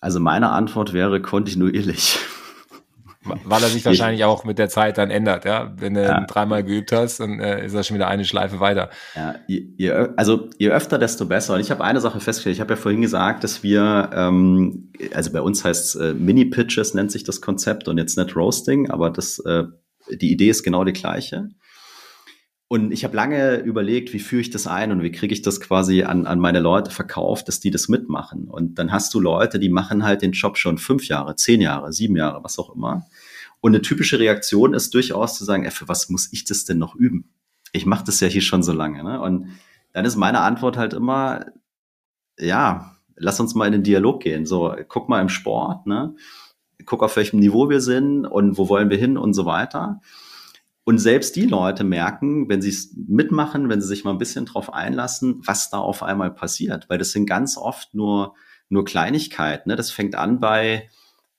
Also 0.01 0.19
meine 0.19 0.49
Antwort 0.49 0.91
wäre 0.91 1.21
kontinuierlich. 1.21 2.19
Weil 3.23 3.63
er 3.63 3.69
sich 3.69 3.85
wahrscheinlich 3.85 4.23
auch 4.23 4.43
mit 4.43 4.59
der 4.59 4.69
Zeit 4.69 4.97
dann 4.97 5.09
ändert, 5.09 5.45
ja. 5.45 5.73
Wenn 5.77 5.93
du 5.93 6.03
ja. 6.03 6.25
dreimal 6.25 6.63
geübt 6.63 6.91
hast, 6.91 7.19
dann 7.19 7.39
äh, 7.39 7.65
ist 7.65 7.75
das 7.75 7.87
schon 7.87 7.95
wieder 7.95 8.07
eine 8.07 8.25
Schleife 8.25 8.59
weiter. 8.59 8.89
Ja, 9.15 9.35
je, 9.47 9.91
also 10.17 10.49
je 10.57 10.69
öfter, 10.69 10.97
desto 10.97 11.25
besser. 11.25 11.55
Und 11.55 11.61
ich 11.61 11.71
habe 11.71 11.83
eine 11.83 12.01
Sache 12.01 12.19
festgestellt. 12.19 12.55
Ich 12.55 12.61
habe 12.61 12.73
ja 12.73 12.79
vorhin 12.79 13.01
gesagt, 13.01 13.43
dass 13.43 13.63
wir, 13.63 14.09
ähm, 14.13 14.91
also 15.13 15.31
bei 15.31 15.41
uns 15.41 15.63
heißt 15.63 15.95
äh, 15.97 16.13
Mini-Pitches 16.13 16.93
nennt 16.93 17.11
sich 17.11 17.23
das 17.23 17.41
Konzept 17.41 17.87
und 17.87 17.97
jetzt 17.97 18.17
nicht 18.17 18.35
Roasting, 18.35 18.89
aber 18.89 19.09
das, 19.09 19.39
äh, 19.39 19.63
die 20.11 20.31
Idee 20.31 20.49
ist 20.49 20.63
genau 20.63 20.83
die 20.83 20.93
gleiche. 20.93 21.49
Und 22.67 22.91
ich 22.91 23.03
habe 23.03 23.15
lange 23.15 23.57
überlegt, 23.57 24.13
wie 24.13 24.19
führe 24.19 24.41
ich 24.41 24.49
das 24.49 24.65
ein 24.65 24.91
und 24.91 25.03
wie 25.03 25.11
kriege 25.11 25.33
ich 25.33 25.41
das 25.41 25.59
quasi 25.59 26.03
an, 26.03 26.25
an 26.25 26.39
meine 26.39 26.59
Leute 26.59 26.89
verkauft, 26.89 27.47
dass 27.47 27.59
die 27.59 27.69
das 27.69 27.87
mitmachen. 27.87 28.47
Und 28.47 28.79
dann 28.79 28.91
hast 28.91 29.13
du 29.13 29.19
Leute, 29.19 29.59
die 29.59 29.69
machen 29.69 30.03
halt 30.03 30.21
den 30.21 30.31
Job 30.31 30.57
schon 30.57 30.77
fünf 30.77 31.07
Jahre, 31.07 31.35
zehn 31.35 31.61
Jahre, 31.61 31.93
sieben 31.93 32.15
Jahre, 32.15 32.43
was 32.43 32.57
auch 32.57 32.73
immer. 32.73 33.05
Und 33.59 33.71
eine 33.71 33.81
typische 33.81 34.17
Reaktion 34.17 34.73
ist 34.73 34.93
durchaus 34.93 35.37
zu 35.37 35.45
sagen, 35.45 35.65
ey, 35.65 35.71
für 35.71 35.87
was 35.87 36.09
muss 36.09 36.31
ich 36.31 36.45
das 36.45 36.65
denn 36.65 36.79
noch 36.79 36.95
üben? 36.95 37.29
Ich 37.73 37.85
mache 37.85 38.05
das 38.05 38.19
ja 38.19 38.27
hier 38.27 38.41
schon 38.41 38.63
so 38.63 38.73
lange. 38.73 39.03
Ne? 39.03 39.21
Und 39.21 39.49
dann 39.93 40.05
ist 40.05 40.15
meine 40.15 40.39
Antwort 40.39 40.77
halt 40.77 40.93
immer, 40.93 41.45
ja, 42.39 42.97
lass 43.15 43.39
uns 43.39 43.55
mal 43.55 43.67
in 43.67 43.73
den 43.73 43.83
Dialog 43.83 44.21
gehen. 44.21 44.45
So, 44.45 44.75
guck 44.87 45.09
mal 45.09 45.21
im 45.21 45.29
Sport, 45.29 45.85
ne? 45.85 46.15
guck 46.85 47.03
auf 47.03 47.15
welchem 47.15 47.39
Niveau 47.39 47.69
wir 47.69 47.81
sind 47.81 48.25
und 48.25 48.57
wo 48.57 48.69
wollen 48.69 48.89
wir 48.89 48.97
hin 48.97 49.17
und 49.17 49.33
so 49.33 49.45
weiter. 49.45 50.01
Und 50.85 50.97
selbst 50.97 51.35
die 51.35 51.45
Leute 51.45 51.83
merken, 51.83 52.49
wenn 52.49 52.61
sie 52.61 52.69
es 52.69 52.93
mitmachen, 52.95 53.69
wenn 53.69 53.81
sie 53.81 53.87
sich 53.87 54.03
mal 54.03 54.11
ein 54.11 54.17
bisschen 54.17 54.45
drauf 54.45 54.73
einlassen, 54.73 55.41
was 55.45 55.69
da 55.69 55.77
auf 55.77 56.03
einmal 56.03 56.31
passiert. 56.31 56.89
Weil 56.89 56.97
das 56.97 57.11
sind 57.11 57.25
ganz 57.25 57.57
oft 57.57 57.93
nur, 57.93 58.35
nur 58.67 58.83
Kleinigkeiten. 58.83 59.69
Ne? 59.69 59.77
Das 59.77 59.91
fängt 59.91 60.15
an 60.15 60.41
bei, 60.41 60.89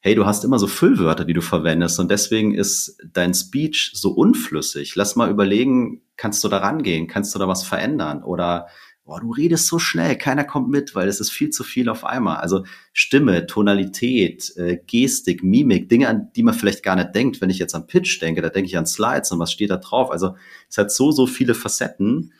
hey, 0.00 0.14
du 0.14 0.24
hast 0.24 0.44
immer 0.44 0.58
so 0.58 0.66
Füllwörter, 0.66 1.24
die 1.24 1.34
du 1.34 1.42
verwendest 1.42 1.98
und 2.00 2.10
deswegen 2.10 2.54
ist 2.54 2.98
dein 3.12 3.34
Speech 3.34 3.92
so 3.94 4.10
unflüssig. 4.10 4.96
Lass 4.96 5.16
mal 5.16 5.30
überlegen, 5.30 6.02
kannst 6.16 6.42
du 6.44 6.48
da 6.48 6.58
rangehen? 6.58 7.06
Kannst 7.06 7.34
du 7.34 7.38
da 7.38 7.48
was 7.48 7.64
verändern? 7.64 8.22
Oder 8.22 8.68
boah, 9.04 9.20
du 9.20 9.32
redest 9.32 9.66
so 9.66 9.78
schnell, 9.78 10.16
keiner 10.16 10.44
kommt 10.44 10.70
mit, 10.70 10.94
weil 10.94 11.08
es 11.08 11.20
ist 11.20 11.30
viel 11.30 11.50
zu 11.50 11.62
viel 11.62 11.88
auf 11.88 12.04
einmal. 12.04 12.38
Also 12.38 12.64
Stimme, 12.92 13.46
Tonalität, 13.46 14.52
äh, 14.56 14.78
Gestik, 14.86 15.44
Mimik, 15.44 15.88
Dinge, 15.88 16.08
an 16.08 16.30
die 16.34 16.42
man 16.42 16.54
vielleicht 16.54 16.82
gar 16.82 16.96
nicht 16.96 17.14
denkt. 17.14 17.40
Wenn 17.40 17.50
ich 17.50 17.58
jetzt 17.58 17.74
an 17.74 17.86
Pitch 17.86 18.20
denke, 18.22 18.40
da 18.40 18.48
denke 18.48 18.68
ich 18.68 18.78
an 18.78 18.86
Slides 18.86 19.30
und 19.30 19.38
was 19.38 19.52
steht 19.52 19.70
da 19.70 19.76
drauf. 19.76 20.10
Also 20.10 20.36
es 20.70 20.78
hat 20.78 20.90
so, 20.90 21.10
so 21.10 21.26
viele 21.26 21.54
Facetten. 21.54 22.32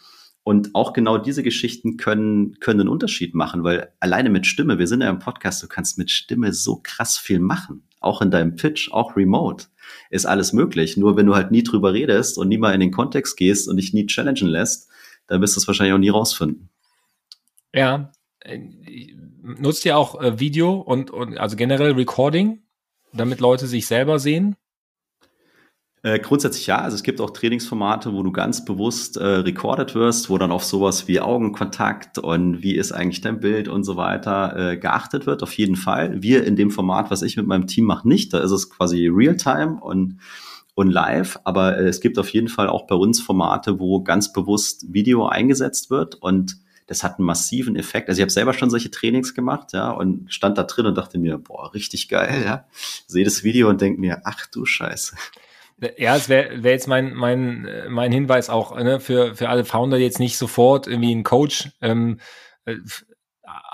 Und 0.47 0.75
auch 0.75 0.93
genau 0.93 1.17
diese 1.17 1.43
Geschichten 1.43 1.97
können, 1.97 2.61
können 2.61 2.81
einen 2.81 2.91
Unterschied 2.91 3.35
machen, 3.35 3.65
weil 3.65 3.95
alleine 3.99 4.29
mit 4.29 4.47
Stimme, 4.47 4.79
wir 4.79 4.87
sind 4.87 5.01
ja 5.01 5.09
im 5.09 5.19
Podcast, 5.19 5.63
du 5.63 5.69
kannst 5.69 5.97
mit 5.97 6.11
Stimme 6.11 6.53
so 6.53 6.81
krass 6.83 7.17
viel 7.17 7.41
machen. 7.41 7.89
Auch 7.99 8.21
in 8.21 8.31
deinem 8.31 8.55
Pitch, 8.55 8.93
auch 8.93 9.17
remote 9.17 9.67
ist 10.11 10.27
alles 10.27 10.53
möglich. 10.53 10.99
Nur 10.99 11.17
wenn 11.17 11.25
du 11.25 11.35
halt 11.35 11.51
nie 11.51 11.63
drüber 11.63 11.95
redest 11.95 12.37
und 12.37 12.49
nie 12.49 12.59
mal 12.59 12.75
in 12.75 12.81
den 12.81 12.91
Kontext 12.91 13.39
gehst 13.39 13.69
und 13.69 13.79
dich 13.79 13.95
nie 13.95 14.05
challengen 14.07 14.49
lässt, 14.49 14.91
dann 15.27 15.41
wirst 15.41 15.57
du 15.57 15.61
es 15.61 15.67
wahrscheinlich 15.67 15.95
auch 15.95 15.99
nie 15.99 16.11
rausfinden. 16.11 16.71
Ja, 17.73 18.13
nutzt 19.43 19.85
ihr 19.85 19.97
auch 19.97 20.21
äh, 20.21 20.39
Video 20.39 20.75
und, 20.75 21.11
und 21.11 21.39
also 21.39 21.57
generell 21.57 21.93
Recording, 21.93 22.63
damit 23.13 23.41
Leute 23.41 23.67
sich 23.67 23.87
selber 23.87 24.19
sehen? 24.19 24.57
Äh, 26.05 26.19
grundsätzlich 26.19 26.67
ja. 26.67 26.83
Also 26.83 26.97
es 26.97 27.03
gibt 27.03 27.19
auch 27.23 27.31
Trainingsformate, 27.31 28.13
wo 28.13 28.23
du 28.23 28.31
ganz 28.31 28.67
bewusst 28.67 29.17
äh, 29.17 29.25
recorded 29.25 29.95
wirst, 29.95 30.29
wo 30.29 30.37
dann 30.37 30.53
auf 30.53 30.63
sowas 30.63 31.09
wie 31.09 31.19
Augenkontakt 31.19 32.19
und 32.19 32.63
wie 32.63 32.75
ist 32.75 32.93
eigentlich 32.93 33.23
dein 33.23 33.41
Bild 33.41 33.69
und 33.69 33.85
so 33.85 33.97
weiter 33.97 34.73
äh, 34.73 34.77
geachtet 34.77 35.25
wird. 35.25 35.43
Auf 35.43 35.55
jeden 35.55 35.77
Fall. 35.77 36.23
Wir 36.23 36.45
in 36.45 36.57
dem 36.57 36.71
Format, 36.71 37.11
was 37.11 37.23
ich 37.23 37.39
mit 37.39 37.47
meinem 37.47 37.67
Team 37.67 37.87
mache, 37.87 38.07
nicht. 38.07 38.35
Da 38.35 38.41
ist 38.41 38.51
es 38.51 38.69
quasi 38.69 39.09
Realtime 39.09 39.81
und 39.81 40.19
und 40.75 40.91
live, 40.91 41.39
aber 41.45 41.79
äh, 41.79 41.87
es 41.87 42.01
gibt 42.01 42.19
auf 42.19 42.29
jeden 42.31 42.49
Fall 42.49 42.69
auch 42.69 42.87
bei 42.87 42.95
uns 42.95 43.21
Formate, 43.21 43.79
wo 43.79 44.03
ganz 44.03 44.33
bewusst 44.33 44.93
Video 44.93 45.27
eingesetzt 45.27 45.91
wird 45.91 46.17
und 46.17 46.57
das 46.87 47.03
hat 47.03 47.19
einen 47.19 47.27
massiven 47.27 47.77
Effekt. 47.77 48.09
Also 48.09 48.19
ich 48.19 48.23
habe 48.23 48.33
selber 48.33 48.53
schon 48.53 48.71
solche 48.71 48.91
Trainings 48.91 49.35
gemacht, 49.35 49.73
ja, 49.73 49.91
und 49.91 50.33
stand 50.33 50.59
da 50.59 50.65
drin 50.65 50.87
und 50.87 50.99
dachte 50.99 51.19
mir, 51.19 51.39
boah, 51.39 51.73
richtig 51.73 52.09
geil, 52.09 52.43
ja. 52.45 52.67
Sehe 53.07 53.25
das 53.25 53.43
Video 53.43 53.69
und 53.71 53.81
denke 53.81 54.01
mir, 54.01 54.23
ach 54.25 54.47
du 54.47 54.67
Scheiße. 54.67 55.17
Ja, 55.97 56.15
es 56.17 56.29
wäre 56.29 56.63
wär 56.63 56.73
jetzt 56.73 56.87
mein, 56.87 57.15
mein, 57.15 57.69
mein 57.89 58.13
Hinweis 58.13 58.49
auch 58.49 58.77
ne, 58.77 59.01
für, 59.01 59.35
für 59.35 59.49
alle 59.49 59.65
Founder 59.65 59.97
jetzt 59.97 60.21
nicht 60.21 60.39
sofort 60.39 60.87
irgendwie 60.87 61.11
einen 61.11 61.25
Coach 61.25 61.71
ähm, 61.81 62.21
äh, 62.65 62.77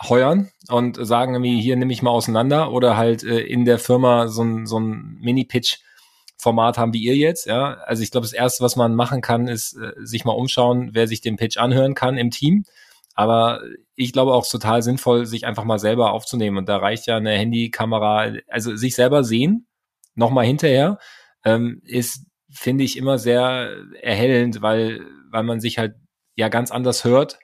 heuern 0.08 0.50
und 0.68 0.96
sagen 1.04 1.34
irgendwie, 1.34 1.60
hier 1.60 1.76
nehme 1.76 1.92
ich 1.92 2.02
mal 2.02 2.10
auseinander 2.10 2.72
oder 2.72 2.96
halt 2.96 3.22
äh, 3.22 3.40
in 3.40 3.64
der 3.64 3.78
Firma 3.78 4.28
so 4.28 4.42
ein, 4.42 4.66
so 4.66 4.78
ein 4.78 5.18
Mini-Pitch 5.20 5.78
Format 6.40 6.78
haben 6.78 6.92
wie 6.92 7.02
ihr 7.02 7.16
jetzt. 7.16 7.46
Ja, 7.46 7.74
also 7.84 8.02
ich 8.02 8.10
glaube, 8.10 8.24
das 8.24 8.32
erste, 8.32 8.64
was 8.64 8.76
man 8.76 8.94
machen 8.94 9.20
kann, 9.20 9.48
ist 9.48 9.76
äh, 9.76 9.92
sich 9.98 10.24
mal 10.24 10.32
umschauen, 10.32 10.90
wer 10.92 11.06
sich 11.06 11.20
den 11.20 11.36
Pitch 11.36 11.58
anhören 11.58 11.94
kann 11.94 12.16
im 12.16 12.30
Team. 12.30 12.64
Aber 13.14 13.60
ich 13.96 14.12
glaube 14.12 14.32
auch 14.32 14.48
total 14.48 14.82
sinnvoll, 14.82 15.26
sich 15.26 15.46
einfach 15.46 15.64
mal 15.64 15.78
selber 15.78 16.12
aufzunehmen. 16.12 16.56
Und 16.56 16.68
da 16.68 16.78
reicht 16.78 17.06
ja 17.06 17.16
eine 17.16 17.32
Handykamera, 17.32 18.32
also 18.48 18.74
sich 18.76 18.94
selber 18.94 19.24
sehen, 19.24 19.66
nochmal 20.14 20.46
hinterher, 20.46 20.98
ähm, 21.44 21.82
ist, 21.84 22.26
finde 22.50 22.84
ich, 22.84 22.96
immer 22.96 23.18
sehr 23.18 23.70
erhellend, 24.00 24.62
weil, 24.62 25.00
weil 25.30 25.42
man 25.42 25.60
sich 25.60 25.78
halt 25.78 25.94
ja 26.34 26.48
ganz 26.48 26.70
anders 26.70 27.04
hört 27.04 27.38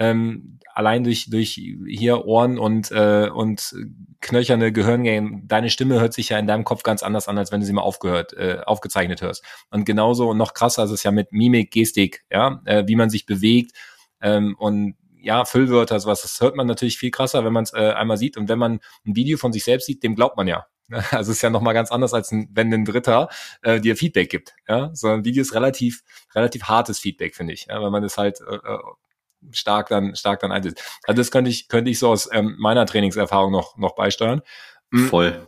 ähm, 0.00 0.58
allein 0.74 1.04
durch, 1.04 1.28
durch 1.30 1.52
hier 1.86 2.24
Ohren 2.24 2.58
und, 2.58 2.90
äh, 2.90 3.28
und 3.32 3.74
knöcherne 4.20 4.72
Gehirngänge, 4.72 5.42
deine 5.44 5.68
Stimme 5.70 6.00
hört 6.00 6.14
sich 6.14 6.30
ja 6.30 6.38
in 6.38 6.46
deinem 6.46 6.64
Kopf 6.64 6.82
ganz 6.82 7.02
anders 7.02 7.28
an, 7.28 7.38
als 7.38 7.52
wenn 7.52 7.60
du 7.60 7.66
sie 7.66 7.72
mal 7.72 7.82
aufgehört, 7.82 8.32
äh, 8.32 8.60
aufgezeichnet 8.64 9.20
hörst. 9.20 9.44
Und 9.70 9.84
genauso 9.84 10.30
und 10.30 10.38
noch 10.38 10.54
krasser 10.54 10.84
ist 10.84 10.90
es 10.90 11.02
ja 11.02 11.10
mit 11.10 11.32
Mimik, 11.32 11.70
Gestik, 11.70 12.24
ja, 12.32 12.62
äh, 12.64 12.84
wie 12.86 12.96
man 12.96 13.10
sich 13.10 13.26
bewegt 13.26 13.72
ähm, 14.22 14.56
und 14.58 14.96
ja, 15.22 15.44
Füllwörter, 15.44 16.00
sowas, 16.00 16.22
das 16.22 16.40
hört 16.40 16.56
man 16.56 16.66
natürlich 16.66 16.96
viel 16.96 17.10
krasser, 17.10 17.44
wenn 17.44 17.52
man 17.52 17.64
es 17.64 17.74
äh, 17.74 17.92
einmal 17.92 18.16
sieht. 18.16 18.38
Und 18.38 18.48
wenn 18.48 18.58
man 18.58 18.80
ein 19.06 19.16
Video 19.16 19.36
von 19.36 19.52
sich 19.52 19.64
selbst 19.64 19.84
sieht, 19.84 20.02
dem 20.02 20.14
glaubt 20.14 20.38
man 20.38 20.48
ja. 20.48 20.66
Also 21.10 21.30
es 21.30 21.36
ist 21.36 21.42
ja 21.42 21.50
nochmal 21.50 21.74
ganz 21.74 21.92
anders, 21.92 22.14
als 22.14 22.32
ein, 22.32 22.48
wenn 22.52 22.72
ein 22.72 22.86
Dritter 22.86 23.28
äh, 23.60 23.80
dir 23.80 23.96
Feedback 23.96 24.30
gibt. 24.30 24.54
Ja? 24.66 24.90
So 24.94 25.08
ein 25.08 25.26
Video 25.26 25.42
ist 25.42 25.54
relativ, 25.54 26.02
relativ 26.34 26.62
hartes 26.64 26.98
Feedback, 26.98 27.36
finde 27.36 27.52
ich. 27.52 27.66
Ja? 27.66 27.82
Weil 27.82 27.90
man 27.90 28.02
es 28.02 28.16
halt 28.16 28.40
äh, 28.40 28.54
äh 28.54 28.78
stark 29.50 29.88
dann, 29.88 30.14
stark 30.16 30.40
dann 30.40 30.52
einsetzt. 30.52 30.82
Also 31.04 31.20
das 31.20 31.30
könnte 31.30 31.50
ich, 31.50 31.68
könnte 31.68 31.90
ich 31.90 31.98
so 31.98 32.10
aus 32.10 32.28
ähm, 32.32 32.56
meiner 32.58 32.86
Trainingserfahrung 32.86 33.52
noch, 33.52 33.76
noch 33.76 33.94
beisteuern. 33.94 34.42
Mhm. 34.90 35.08
Voll. 35.08 35.46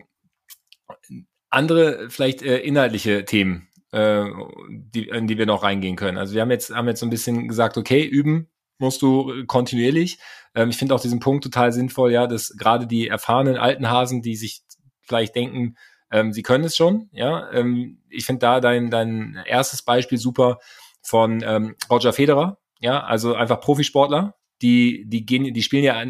Andere, 1.51 2.09
vielleicht 2.11 2.43
äh, 2.43 2.59
inhaltliche 2.59 3.25
Themen. 3.25 3.69
äh, 3.93 4.25
die, 4.69 5.09
in 5.09 5.27
die 5.27 5.39
wir 5.39 5.47
noch 5.47 5.63
reingehen 5.63 5.97
können. 5.97 6.19
Also 6.19 6.35
wir 6.35 6.41
haben 6.41 6.51
jetzt, 6.51 6.75
haben 6.75 6.89
jetzt 6.89 7.01
so 7.01 7.07
ein 7.07 7.11
bisschen 7.11 7.47
gesagt, 7.47 7.77
okay, 7.77 8.05
üben 8.05 8.49
musst 8.79 9.03
du 9.03 9.45
kontinuierlich. 9.47 10.19
Ähm, 10.55 10.71
ich 10.71 10.77
finde 10.77 10.95
auch 10.95 11.01
diesen 11.01 11.21
Punkt 11.21 11.45
total 11.45 11.73
sinnvoll, 11.73 12.11
ja, 12.11 12.27
dass 12.27 12.57
gerade 12.57 12.87
die 12.87 13.09
erfahrenen 13.09 13.57
alten 13.57 13.91
Hasen, 13.91 14.23
die 14.23 14.37
sich 14.37 14.63
vielleicht 15.03 15.37
denken, 15.37 15.77
ähm, 16.11 16.33
sie 16.33 16.43
können 16.43 16.65
es 16.65 16.77
schon, 16.77 17.09
ja. 17.13 17.51
Ähm, 17.53 18.03
ich 18.09 18.27
finde 18.27 18.41
da 18.41 18.61
dein, 18.61 18.91
dein 18.91 19.39
erstes 19.47 19.83
Beispiel 19.83 20.19
super 20.19 20.59
von 21.03 21.43
ähm, 21.45 21.77
Roger 21.91 22.13
Federer, 22.13 22.59
ja, 22.83 23.03
also 23.03 23.35
einfach 23.35 23.61
Profisportler, 23.61 24.35
die, 24.61 25.05
die 25.07 25.25
gehen, 25.25 25.55
die 25.55 25.63
spielen 25.63 25.85
ja 25.85 26.05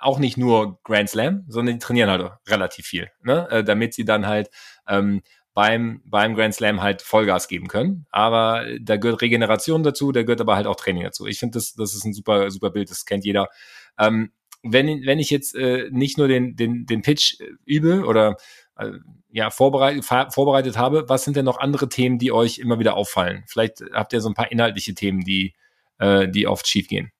auch 0.00 0.18
nicht 0.18 0.36
nur 0.36 0.80
Grand 0.82 1.08
Slam, 1.08 1.44
sondern 1.48 1.76
die 1.76 1.78
trainieren 1.78 2.10
halt 2.10 2.32
relativ 2.48 2.86
viel, 2.86 3.10
ne? 3.22 3.48
Äh, 3.50 3.64
damit 3.64 3.94
sie 3.94 4.04
dann 4.04 4.26
halt 4.26 4.50
ähm, 4.88 5.22
beim, 5.52 6.02
beim 6.04 6.34
Grand 6.34 6.54
Slam 6.54 6.82
halt 6.82 7.02
Vollgas 7.02 7.46
geben 7.46 7.68
können. 7.68 8.06
Aber 8.10 8.64
da 8.80 8.96
gehört 8.96 9.22
Regeneration 9.22 9.82
dazu, 9.82 10.12
da 10.12 10.22
gehört 10.22 10.40
aber 10.40 10.56
halt 10.56 10.66
auch 10.66 10.76
Training 10.76 11.04
dazu. 11.04 11.26
Ich 11.26 11.38
finde, 11.38 11.58
das, 11.58 11.74
das 11.74 11.94
ist 11.94 12.04
ein 12.04 12.14
super, 12.14 12.50
super 12.50 12.70
Bild, 12.70 12.90
das 12.90 13.04
kennt 13.04 13.24
jeder. 13.24 13.48
Ähm, 13.98 14.32
wenn, 14.62 15.04
wenn 15.04 15.18
ich 15.18 15.28
jetzt 15.28 15.54
äh, 15.54 15.88
nicht 15.90 16.16
nur 16.16 16.26
den, 16.26 16.56
den, 16.56 16.86
den 16.86 17.02
Pitch 17.02 17.38
äh, 17.40 17.50
übe 17.66 18.06
oder 18.06 18.36
äh, 18.76 18.92
ja, 19.30 19.50
vorbereitet, 19.50 20.04
vorbereitet 20.32 20.78
habe, 20.78 21.04
was 21.08 21.24
sind 21.24 21.36
denn 21.36 21.44
noch 21.44 21.58
andere 21.58 21.88
Themen, 21.90 22.18
die 22.18 22.32
euch 22.32 22.58
immer 22.58 22.78
wieder 22.78 22.96
auffallen? 22.96 23.44
Vielleicht 23.46 23.82
habt 23.92 24.14
ihr 24.14 24.22
so 24.22 24.28
ein 24.30 24.34
paar 24.34 24.50
inhaltliche 24.50 24.94
Themen, 24.94 25.20
die, 25.20 25.54
äh, 25.98 26.28
die 26.28 26.46
oft 26.46 26.66
schief 26.66 26.88
gehen. 26.88 27.10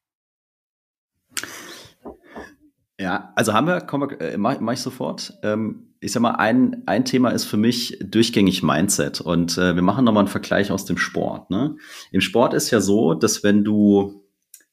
Ja, 2.98 3.32
also 3.34 3.52
haben 3.52 3.66
wir, 3.66 3.80
komm, 3.80 4.08
äh, 4.20 4.36
mach, 4.36 4.60
mach 4.60 4.74
ich 4.74 4.80
sofort. 4.80 5.34
Ähm, 5.42 5.94
ich 6.00 6.12
sag 6.12 6.20
mal, 6.20 6.32
ein, 6.32 6.82
ein 6.86 7.04
Thema 7.04 7.30
ist 7.30 7.44
für 7.44 7.56
mich 7.56 7.98
durchgängig 8.04 8.62
Mindset. 8.62 9.20
Und 9.20 9.58
äh, 9.58 9.74
wir 9.74 9.82
machen 9.82 10.04
nochmal 10.04 10.22
einen 10.22 10.28
Vergleich 10.28 10.70
aus 10.70 10.84
dem 10.84 10.96
Sport. 10.96 11.50
Ne? 11.50 11.76
Im 12.12 12.20
Sport 12.20 12.54
ist 12.54 12.70
ja 12.70 12.80
so, 12.80 13.14
dass 13.14 13.42
wenn 13.42 13.64
du 13.64 14.24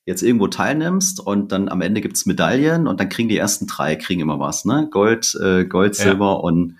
jetzt 0.06 0.24
irgendwo 0.24 0.48
teilnimmst 0.48 1.20
und 1.20 1.52
dann 1.52 1.70
am 1.70 1.82
Ende 1.82 2.02
gibt's 2.02 2.26
Medaillen 2.26 2.88
und 2.88 3.00
dann 3.00 3.10
kriegen 3.10 3.30
die 3.30 3.38
ersten 3.38 3.66
drei, 3.68 3.96
kriegen 3.96 4.22
immer 4.22 4.40
was, 4.40 4.66
ne? 4.66 4.88
Gold, 4.92 5.36
äh, 5.42 5.66
Gold, 5.66 5.96
Silber 5.96 6.26
ja. 6.26 6.34
und, 6.34 6.78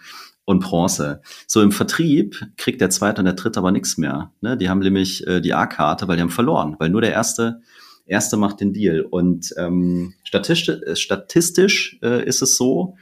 und 0.52 0.60
Bronze. 0.60 1.22
So 1.48 1.62
im 1.62 1.72
Vertrieb 1.72 2.46
kriegt 2.58 2.82
der 2.82 2.90
zweite 2.90 3.22
und 3.22 3.26
der 3.26 3.34
dritte 3.34 3.60
aber 3.60 3.72
nichts 3.72 3.98
mehr. 3.98 4.32
Ne? 4.42 4.58
Die 4.58 4.70
haben 4.70 4.80
nämlich 4.80 5.26
äh, 5.28 5.42
die 5.42 5.54
A-Karte, 5.54 6.08
weil 6.08 6.18
die 6.18 6.22
haben 6.22 6.30
verloren, 6.30 6.76
weil 6.80 6.90
nur 6.90 7.02
der 7.02 7.12
erste, 7.12 7.62
erste 8.06 8.38
macht 8.38 8.60
den 8.60 8.74
Deal. 8.74 9.02
Und 9.02 9.54
ähm, 9.58 10.14
statistisch, 10.24 10.82
äh, 10.86 10.96
statistisch 10.96 11.98
äh, 12.02 12.26
ist 12.26 12.42
es 12.42 12.58
so, 12.58 12.96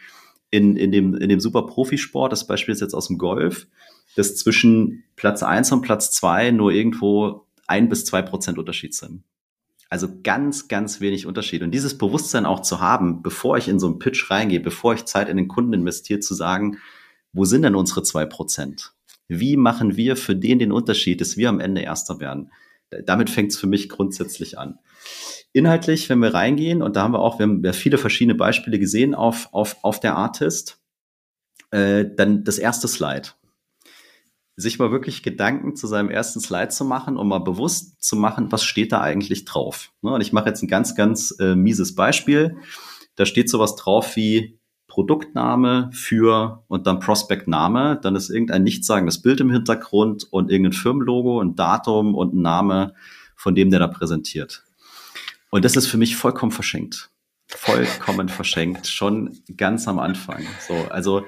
in, 0.51 0.75
in 0.77 0.91
dem, 0.91 1.15
in 1.15 1.29
dem 1.29 1.39
super 1.39 1.65
Profisport, 1.67 2.31
das 2.31 2.47
Beispiel 2.47 2.73
ist 2.73 2.81
jetzt 2.81 2.95
aus 2.95 3.07
dem 3.07 3.17
Golf, 3.17 3.67
dass 4.15 4.35
zwischen 4.35 5.03
Platz 5.15 5.43
eins 5.43 5.71
und 5.71 5.81
Platz 5.81 6.11
zwei 6.11 6.51
nur 6.51 6.71
irgendwo 6.71 7.45
ein 7.67 7.89
bis 7.89 8.05
zwei 8.05 8.21
Prozent 8.21 8.57
Unterschied 8.57 8.95
sind. 8.95 9.23
Also 9.89 10.07
ganz, 10.23 10.67
ganz 10.67 11.01
wenig 11.01 11.25
Unterschied. 11.25 11.63
Und 11.63 11.71
dieses 11.71 11.97
Bewusstsein 11.97 12.45
auch 12.45 12.61
zu 12.61 12.79
haben, 12.79 13.23
bevor 13.23 13.57
ich 13.57 13.67
in 13.67 13.79
so 13.79 13.87
einen 13.87 13.99
Pitch 13.99 14.29
reingehe, 14.29 14.59
bevor 14.59 14.93
ich 14.93 15.05
Zeit 15.05 15.29
in 15.29 15.37
den 15.37 15.47
Kunden 15.47 15.73
investiere, 15.73 16.19
zu 16.19 16.35
sagen, 16.35 16.77
wo 17.33 17.45
sind 17.45 17.61
denn 17.63 17.75
unsere 17.75 18.03
zwei 18.03 18.25
Prozent? 18.25 18.93
Wie 19.27 19.57
machen 19.57 19.95
wir 19.95 20.15
für 20.15 20.35
den 20.35 20.59
den 20.59 20.71
Unterschied, 20.71 21.21
dass 21.21 21.37
wir 21.37 21.49
am 21.49 21.59
Ende 21.59 21.81
Erster 21.81 22.19
werden? 22.19 22.51
Damit 23.05 23.29
fängt 23.29 23.51
es 23.51 23.59
für 23.59 23.67
mich 23.67 23.87
grundsätzlich 23.87 24.57
an. 24.57 24.79
Inhaltlich, 25.53 26.09
wenn 26.09 26.19
wir 26.19 26.33
reingehen, 26.33 26.81
und 26.81 26.95
da 26.95 27.03
haben 27.03 27.13
wir 27.13 27.19
auch, 27.19 27.39
wir 27.39 27.43
haben 27.43 27.63
ja 27.63 27.73
viele 27.73 27.97
verschiedene 27.97 28.35
Beispiele 28.35 28.79
gesehen 28.79 29.13
auf, 29.13 29.49
auf, 29.51 29.77
auf 29.83 29.99
der 29.99 30.15
Artist, 30.15 30.79
äh, 31.71 32.05
dann 32.15 32.43
das 32.43 32.57
erste 32.57 32.87
Slide. 32.87 33.29
Sich 34.55 34.79
mal 34.79 34.91
wirklich 34.91 35.23
Gedanken 35.23 35.75
zu 35.75 35.87
seinem 35.87 36.09
ersten 36.09 36.39
Slide 36.39 36.69
zu 36.69 36.83
machen, 36.83 37.15
um 37.15 37.27
mal 37.27 37.39
bewusst 37.39 38.03
zu 38.03 38.15
machen, 38.15 38.51
was 38.51 38.63
steht 38.63 38.91
da 38.91 39.01
eigentlich 39.01 39.45
drauf. 39.45 39.91
Ne? 40.01 40.11
Und 40.11 40.21
ich 40.21 40.33
mache 40.33 40.49
jetzt 40.49 40.61
ein 40.63 40.67
ganz, 40.67 40.95
ganz 40.95 41.35
äh, 41.39 41.55
mieses 41.55 41.95
Beispiel. 41.95 42.57
Da 43.15 43.25
steht 43.25 43.49
sowas 43.49 43.75
drauf 43.75 44.15
wie 44.15 44.58
Produktname 44.99 45.89
für 45.93 46.65
und 46.67 46.85
dann 46.85 46.99
Prospect-Name. 46.99 48.01
Dann 48.03 48.17
ist 48.17 48.29
irgendein 48.29 48.63
nichtssagendes 48.63 49.21
Bild 49.21 49.39
im 49.39 49.49
Hintergrund 49.49 50.27
und 50.29 50.51
irgendein 50.51 50.73
Firmenlogo, 50.73 51.39
ein 51.39 51.55
Datum 51.55 52.15
und 52.15 52.33
ein 52.33 52.41
Name 52.41 52.93
von 53.33 53.55
dem, 53.55 53.69
der 53.69 53.79
da 53.79 53.87
präsentiert. 53.87 54.65
Und 55.51 55.63
das 55.63 55.77
ist 55.77 55.87
für 55.87 55.95
mich 55.95 56.17
vollkommen 56.17 56.51
verschenkt. 56.51 57.11
Vollkommen 57.47 58.27
verschenkt. 58.39 58.87
Schon 58.87 59.39
ganz 59.55 59.87
am 59.87 59.99
Anfang. 59.99 60.43
So, 60.67 60.73
also, 60.89 61.23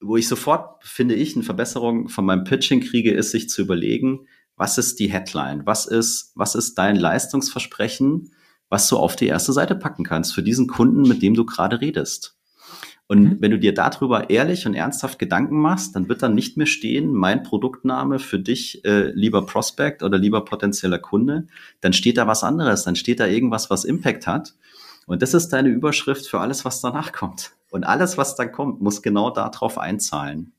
wo 0.00 0.16
ich 0.16 0.26
sofort, 0.26 0.82
finde 0.84 1.14
ich, 1.14 1.36
eine 1.36 1.44
Verbesserung 1.44 2.08
von 2.08 2.24
meinem 2.24 2.42
Pitching 2.42 2.80
kriege, 2.80 3.12
ist, 3.12 3.30
sich 3.30 3.48
zu 3.48 3.62
überlegen, 3.62 4.26
was 4.56 4.78
ist 4.78 4.98
die 4.98 5.12
Headline? 5.12 5.64
Was 5.64 5.86
ist, 5.86 6.32
was 6.34 6.56
ist 6.56 6.74
dein 6.74 6.96
Leistungsversprechen, 6.96 8.32
was 8.68 8.88
du 8.88 8.96
auf 8.96 9.14
die 9.14 9.28
erste 9.28 9.52
Seite 9.52 9.76
packen 9.76 10.02
kannst 10.02 10.34
für 10.34 10.42
diesen 10.42 10.66
Kunden, 10.66 11.02
mit 11.02 11.22
dem 11.22 11.34
du 11.34 11.46
gerade 11.46 11.80
redest? 11.80 12.34
Und 13.08 13.22
mhm. 13.22 13.36
wenn 13.40 13.50
du 13.50 13.58
dir 13.58 13.72
darüber 13.72 14.28
ehrlich 14.28 14.66
und 14.66 14.74
ernsthaft 14.74 15.18
Gedanken 15.18 15.58
machst, 15.58 15.96
dann 15.96 16.10
wird 16.10 16.22
dann 16.22 16.34
nicht 16.34 16.58
mehr 16.58 16.66
stehen, 16.66 17.14
mein 17.14 17.42
Produktname 17.42 18.18
für 18.18 18.38
dich, 18.38 18.84
äh, 18.84 19.10
lieber 19.12 19.46
Prospect 19.46 20.02
oder 20.02 20.18
lieber 20.18 20.44
potenzieller 20.44 20.98
Kunde. 20.98 21.46
Dann 21.80 21.94
steht 21.94 22.18
da 22.18 22.26
was 22.26 22.44
anderes. 22.44 22.84
Dann 22.84 22.96
steht 22.96 23.18
da 23.18 23.26
irgendwas, 23.26 23.70
was 23.70 23.86
Impact 23.86 24.26
hat. 24.26 24.54
Und 25.06 25.22
das 25.22 25.32
ist 25.32 25.48
deine 25.48 25.70
Überschrift 25.70 26.26
für 26.26 26.38
alles, 26.38 26.66
was 26.66 26.82
danach 26.82 27.12
kommt. 27.12 27.52
Und 27.70 27.84
alles, 27.84 28.18
was 28.18 28.36
dann 28.36 28.52
kommt, 28.52 28.82
muss 28.82 29.00
genau 29.00 29.30
darauf 29.30 29.78
einzahlen. 29.78 30.52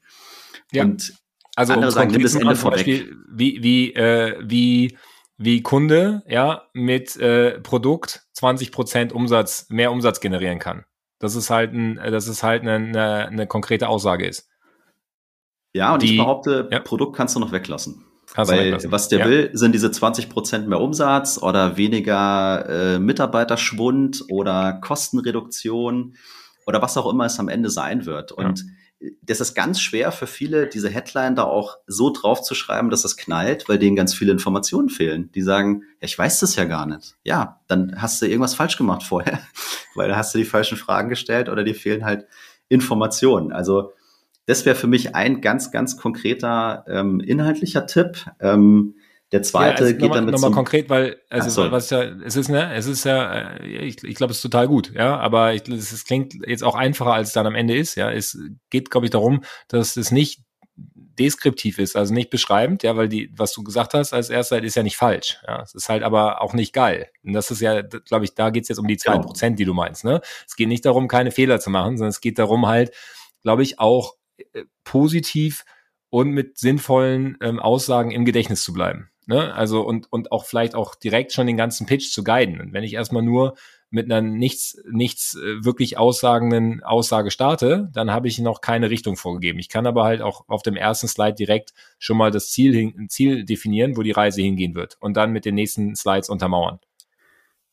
Ja. 0.71 0.85
Und 0.85 1.13
also 1.55 1.73
andere 1.73 1.91
sagen, 1.91 2.11
nimm 2.11 2.23
das 2.23 2.33
Ende 2.33 2.55
vorweg. 2.55 2.77
Beispiel, 2.77 3.15
wie, 3.31 3.61
wie, 3.61 3.93
äh, 3.93 4.37
wie, 4.41 4.97
wie 5.37 5.61
Kunde 5.61 6.23
ja 6.27 6.63
mit 6.73 7.15
äh, 7.17 7.59
Produkt 7.59 8.23
20% 8.35 9.11
Umsatz, 9.11 9.67
mehr 9.69 9.91
Umsatz 9.91 10.19
generieren 10.19 10.57
kann 10.57 10.85
dass 11.19 11.35
es 11.35 11.49
halt, 11.49 11.73
ein, 11.73 11.95
dass 11.95 12.27
es 12.27 12.43
halt 12.43 12.61
eine, 12.61 12.75
eine, 12.75 13.27
eine 13.27 13.47
konkrete 13.47 13.87
Aussage 13.87 14.27
ist. 14.27 14.47
Ja, 15.73 15.93
und 15.93 16.01
Die, 16.01 16.13
ich 16.13 16.17
behaupte, 16.17 16.67
ja. 16.71 16.79
Produkt 16.79 17.15
kannst 17.15 17.35
du 17.35 17.39
noch 17.39 17.51
weglassen. 17.51 18.05
Kannst 18.33 18.51
Weil 18.51 18.65
weglassen. 18.65 18.91
was 18.91 19.09
der 19.09 19.19
ja. 19.19 19.25
will, 19.25 19.49
sind 19.53 19.73
diese 19.73 19.91
20 19.91 20.29
Prozent 20.29 20.67
mehr 20.67 20.79
Umsatz 20.79 21.41
oder 21.41 21.77
weniger 21.77 22.95
äh, 22.95 22.99
Mitarbeiterschwund 22.99 24.25
oder 24.29 24.73
Kostenreduktion 24.81 26.15
oder 26.65 26.81
was 26.81 26.97
auch 26.97 27.11
immer 27.11 27.25
es 27.25 27.39
am 27.39 27.49
Ende 27.49 27.69
sein 27.69 28.05
wird. 28.05 28.31
Und 28.31 28.59
ja 28.59 28.65
das 29.21 29.39
ist 29.39 29.53
ganz 29.53 29.79
schwer 29.79 30.11
für 30.11 30.27
viele, 30.27 30.67
diese 30.67 30.89
Headline 30.89 31.35
da 31.35 31.43
auch 31.43 31.77
so 31.87 32.11
drauf 32.11 32.41
zu 32.41 32.53
schreiben, 32.53 32.89
dass 32.89 33.05
es 33.05 33.15
knallt, 33.15 33.69
weil 33.69 33.79
denen 33.79 33.95
ganz 33.95 34.13
viele 34.13 34.31
Informationen 34.31 34.89
fehlen. 34.89 35.31
Die 35.33 35.41
sagen, 35.41 35.83
ja, 36.01 36.05
ich 36.05 36.17
weiß 36.17 36.39
das 36.39 36.55
ja 36.55 36.65
gar 36.65 36.85
nicht. 36.85 37.15
Ja, 37.23 37.61
dann 37.67 38.01
hast 38.01 38.21
du 38.21 38.25
irgendwas 38.25 38.55
falsch 38.55 38.77
gemacht 38.77 39.03
vorher, 39.03 39.39
weil 39.95 40.09
da 40.09 40.17
hast 40.17 40.33
du 40.33 40.37
die 40.37 40.45
falschen 40.45 40.77
Fragen 40.77 41.09
gestellt 41.09 41.47
oder 41.47 41.63
dir 41.63 41.75
fehlen 41.75 42.03
halt 42.03 42.25
Informationen. 42.67 43.53
Also 43.53 43.93
das 44.45 44.65
wäre 44.65 44.75
für 44.75 44.87
mich 44.87 45.15
ein 45.15 45.41
ganz, 45.41 45.71
ganz 45.71 45.95
konkreter 45.95 46.83
ähm, 46.87 47.19
inhaltlicher 47.19 47.85
Tipp. 47.85 48.25
Ähm, 48.39 48.95
der 49.31 49.43
zweite 49.43 49.83
ja, 49.83 49.87
also 49.87 49.97
geht 49.97 50.15
dann 50.15 50.25
mit 50.25 50.33
nochmal 50.33 50.51
konkret, 50.51 50.89
weil 50.89 51.17
also 51.29 51.49
so. 51.49 51.71
was 51.71 51.89
ja 51.91 52.01
es 52.01 52.35
ist 52.35 52.49
ne, 52.49 52.73
es 52.73 52.87
ist 52.87 53.03
ja 53.03 53.57
äh, 53.57 53.67
ich, 53.67 54.03
ich 54.03 54.15
glaube 54.15 54.31
es 54.31 54.37
ist 54.37 54.43
total 54.43 54.67
gut, 54.67 54.91
ja, 54.95 55.17
aber 55.17 55.53
ich, 55.53 55.67
es, 55.67 55.91
es 55.91 56.05
klingt 56.05 56.35
jetzt 56.47 56.63
auch 56.63 56.75
einfacher 56.75 57.13
als 57.13 57.29
es 57.29 57.33
dann 57.33 57.45
am 57.45 57.55
Ende 57.55 57.77
ist, 57.77 57.95
ja. 57.95 58.11
Es 58.11 58.37
geht 58.69 58.89
glaube 58.89 59.05
ich 59.05 59.11
darum, 59.11 59.43
dass 59.67 59.97
es 59.97 60.11
nicht 60.11 60.41
deskriptiv 60.75 61.77
ist, 61.77 61.95
also 61.95 62.13
nicht 62.13 62.31
beschreibend, 62.31 62.81
ja, 62.81 62.97
weil 62.97 63.07
die 63.07 63.31
was 63.35 63.53
du 63.53 63.61
gesagt 63.63 63.93
hast 63.93 64.13
als 64.13 64.31
erster 64.31 64.63
ist 64.63 64.75
ja 64.75 64.81
nicht 64.81 64.97
falsch, 64.97 65.39
ja. 65.47 65.61
Es 65.61 65.75
ist 65.75 65.89
halt 65.89 66.01
aber 66.01 66.41
auch 66.41 66.53
nicht 66.53 66.73
geil. 66.73 67.09
Und 67.23 67.33
das 67.33 67.51
ist 67.51 67.61
ja 67.61 67.83
glaube 67.83 68.25
ich, 68.25 68.33
da 68.33 68.49
geht's 68.49 68.69
jetzt 68.69 68.79
um 68.79 68.87
die 68.87 68.97
zwei 68.97 69.13
genau. 69.13 69.25
Prozent, 69.25 69.59
die 69.59 69.65
du 69.65 69.75
meinst, 69.75 70.05
ne? 70.05 70.21
Es 70.47 70.55
geht 70.55 70.69
nicht 70.69 70.85
darum, 70.85 71.07
keine 71.07 71.29
Fehler 71.29 71.59
zu 71.59 71.69
machen, 71.69 71.97
sondern 71.97 72.09
es 72.09 72.21
geht 72.21 72.39
darum 72.39 72.65
halt, 72.65 72.95
glaube 73.43 73.61
ich, 73.61 73.79
auch 73.79 74.15
äh, 74.53 74.63
positiv 74.83 75.65
und 76.09 76.31
mit 76.31 76.57
sinnvollen 76.57 77.37
ähm, 77.41 77.59
Aussagen 77.59 78.09
im 78.11 78.25
Gedächtnis 78.25 78.63
zu 78.63 78.73
bleiben. 78.73 79.09
Ne? 79.29 79.53
Also 79.53 79.81
und, 79.81 80.11
und 80.11 80.31
auch 80.31 80.45
vielleicht 80.45 80.73
auch 80.73 80.95
direkt 80.95 81.33
schon 81.33 81.45
den 81.45 81.55
ganzen 81.55 81.85
Pitch 81.85 82.11
zu 82.11 82.23
guiden. 82.23 82.59
Und 82.59 82.73
wenn 82.73 82.83
ich 82.83 82.95
erstmal 82.95 83.21
nur 83.21 83.53
mit 83.91 84.11
einer 84.11 84.21
nichts, 84.21 84.81
nichts 84.89 85.35
äh, 85.35 85.63
wirklich 85.63 85.99
aussagenden 85.99 86.81
Aussage 86.83 87.29
starte, 87.29 87.89
dann 87.93 88.09
habe 88.09 88.27
ich 88.27 88.39
noch 88.39 88.59
keine 88.59 88.89
Richtung 88.89 89.17
vorgegeben. 89.17 89.59
Ich 89.59 89.69
kann 89.69 89.85
aber 89.85 90.03
halt 90.03 90.23
auch 90.23 90.45
auf 90.47 90.63
dem 90.63 90.75
ersten 90.75 91.07
Slide 91.07 91.35
direkt 91.35 91.75
schon 91.99 92.17
mal 92.17 92.31
das 92.31 92.49
Ziel, 92.49 92.73
hin, 92.73 93.07
Ziel 93.07 93.45
definieren, 93.45 93.97
wo 93.97 94.01
die 94.01 94.09
Reise 94.09 94.41
hingehen 94.41 94.73
wird 94.73 94.97
und 94.99 95.15
dann 95.15 95.31
mit 95.31 95.45
den 95.45 95.53
nächsten 95.53 95.95
Slides 95.95 96.29
untermauern. 96.29 96.79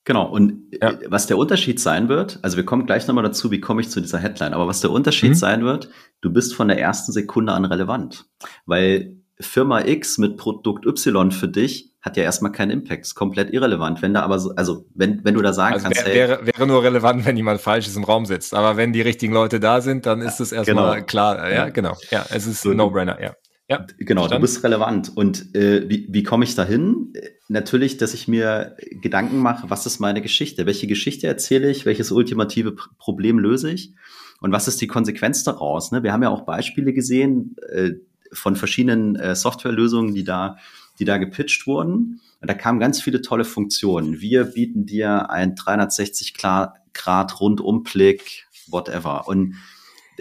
Genau, 0.04 0.28
und 0.28 0.74
ja. 0.78 0.90
Äh, 0.90 0.98
was 1.08 1.26
der 1.26 1.38
Unterschied 1.38 1.80
sein 1.80 2.10
wird, 2.10 2.38
also 2.42 2.58
wir 2.58 2.66
kommen 2.66 2.84
gleich 2.84 3.06
nochmal 3.06 3.24
dazu, 3.24 3.50
wie 3.50 3.60
komme 3.60 3.80
ich 3.80 3.88
zu 3.88 4.02
dieser 4.02 4.18
Headline, 4.18 4.52
aber 4.52 4.68
was 4.68 4.82
der 4.82 4.90
Unterschied 4.90 5.30
mhm. 5.30 5.34
sein 5.34 5.64
wird, 5.64 5.88
du 6.20 6.30
bist 6.30 6.54
von 6.54 6.68
der 6.68 6.78
ersten 6.78 7.12
Sekunde 7.12 7.54
an 7.54 7.64
relevant, 7.64 8.26
weil 8.66 9.16
Firma 9.40 9.84
X 9.84 10.18
mit 10.18 10.36
Produkt 10.36 10.86
Y 10.86 11.30
für 11.30 11.48
dich 11.48 11.92
hat 12.00 12.16
ja 12.16 12.22
erstmal 12.22 12.52
keinen 12.52 12.70
Impact, 12.70 13.04
ist 13.04 13.14
komplett 13.14 13.52
irrelevant. 13.52 14.00
Wenn 14.00 14.14
da 14.14 14.22
aber 14.22 14.38
so, 14.38 14.54
also 14.54 14.86
wenn, 14.94 15.24
wenn 15.24 15.34
du 15.34 15.42
da 15.42 15.52
sagen 15.52 15.74
also 15.74 15.84
kannst, 15.84 16.06
wär, 16.06 16.12
hey, 16.12 16.14
wäre, 16.14 16.46
wäre 16.46 16.66
nur 16.66 16.82
relevant, 16.82 17.26
wenn 17.26 17.36
jemand 17.36 17.60
Falsches 17.60 17.96
im 17.96 18.04
Raum 18.04 18.26
sitzt. 18.26 18.54
Aber 18.54 18.76
wenn 18.76 18.92
die 18.92 19.00
richtigen 19.00 19.32
Leute 19.32 19.60
da 19.60 19.80
sind, 19.80 20.06
dann 20.06 20.20
ist 20.20 20.40
es 20.40 20.52
erstmal 20.52 20.94
genau. 20.94 21.06
klar. 21.06 21.50
Ja, 21.50 21.68
genau. 21.68 21.96
Ja, 22.10 22.24
es 22.30 22.46
ist 22.46 22.62
so, 22.62 22.72
No-Brainer, 22.72 23.20
ja. 23.20 23.34
Ja, 23.68 23.84
genau, 23.98 24.22
verstanden. 24.22 24.30
du 24.30 24.40
bist 24.42 24.62
relevant. 24.62 25.16
Und 25.16 25.54
äh, 25.56 25.88
wie, 25.88 26.06
wie 26.08 26.22
komme 26.22 26.44
ich 26.44 26.54
dahin? 26.54 27.12
Natürlich, 27.48 27.96
dass 27.96 28.14
ich 28.14 28.28
mir 28.28 28.76
Gedanken 29.02 29.38
mache, 29.38 29.68
was 29.68 29.86
ist 29.86 29.98
meine 29.98 30.22
Geschichte? 30.22 30.66
Welche 30.66 30.86
Geschichte 30.86 31.26
erzähle 31.26 31.68
ich? 31.68 31.84
Welches 31.84 32.12
ultimative 32.12 32.76
Problem 32.98 33.40
löse 33.40 33.72
ich? 33.72 33.92
Und 34.40 34.52
was 34.52 34.68
ist 34.68 34.80
die 34.80 34.86
Konsequenz 34.86 35.42
daraus? 35.42 35.90
Ne? 35.90 36.04
Wir 36.04 36.12
haben 36.12 36.22
ja 36.22 36.28
auch 36.28 36.42
Beispiele 36.42 36.92
gesehen 36.92 37.56
äh, 37.72 37.92
von 38.36 38.56
verschiedenen 38.56 39.16
äh, 39.16 39.34
Softwarelösungen, 39.34 40.14
die 40.14 40.24
da, 40.24 40.58
die 40.98 41.04
da 41.04 41.18
gepitcht 41.18 41.66
wurden. 41.66 42.20
Und 42.40 42.50
da 42.50 42.54
kamen 42.54 42.78
ganz 42.78 43.00
viele 43.00 43.22
tolle 43.22 43.44
Funktionen. 43.44 44.20
Wir 44.20 44.44
bieten 44.44 44.86
dir 44.86 45.30
ein 45.30 45.54
360 45.54 46.34
Grad 46.34 47.40
Rundumblick, 47.40 48.46
whatever. 48.68 49.26
Und 49.26 49.54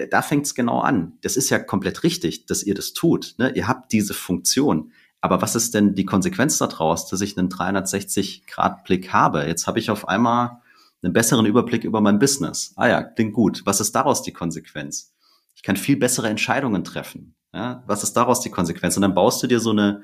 da 0.10 0.22
fängt 0.22 0.46
es 0.46 0.56
genau 0.56 0.80
an. 0.80 1.14
Das 1.22 1.38
ist 1.38 1.50
ja 1.50 1.60
komplett 1.60 2.04
richtig, 2.04 2.46
dass 2.46 2.64
ihr 2.64 2.76
das 2.76 2.94
tut. 2.94 3.36
Ne? 3.38 3.52
Ihr 3.56 3.68
habt 3.68 3.92
diese 3.92 4.14
Funktion. 4.14 4.92
Aber 5.22 5.42
was 5.42 5.56
ist 5.56 5.74
denn 5.74 5.96
die 5.96 6.06
Konsequenz 6.06 6.58
daraus, 6.58 7.08
dass 7.08 7.22
ich 7.22 7.38
einen 7.38 7.50
360-Grad-Blick 7.50 9.12
habe? 9.12 9.46
Jetzt 9.48 9.66
habe 9.66 9.80
ich 9.80 9.90
auf 9.90 10.08
einmal 10.08 10.62
einen 11.02 11.14
besseren 11.14 11.46
Überblick 11.46 11.84
über 11.84 12.02
mein 12.02 12.20
Business. 12.20 12.74
Ah 12.76 12.88
ja, 12.88 13.04
klingt 13.04 13.34
gut. 13.34 13.62
Was 13.66 13.80
ist 13.80 13.94
daraus 13.96 14.22
die 14.22 14.34
Konsequenz? 14.34 15.14
Ich 15.56 15.64
kann 15.64 15.78
viel 15.78 15.98
bessere 15.98 16.30
Entscheidungen 16.30 16.84
treffen. 16.84 17.36
Ja? 17.56 17.84
Was 17.88 18.04
ist 18.04 18.14
daraus 18.14 18.42
die 18.42 18.52
Konsequenz? 18.52 18.98
Und 18.98 19.02
dann 19.02 19.16
baust 19.16 19.42
du 19.42 19.48
dir 19.48 19.62
so 19.62 19.72
eine, 19.72 20.02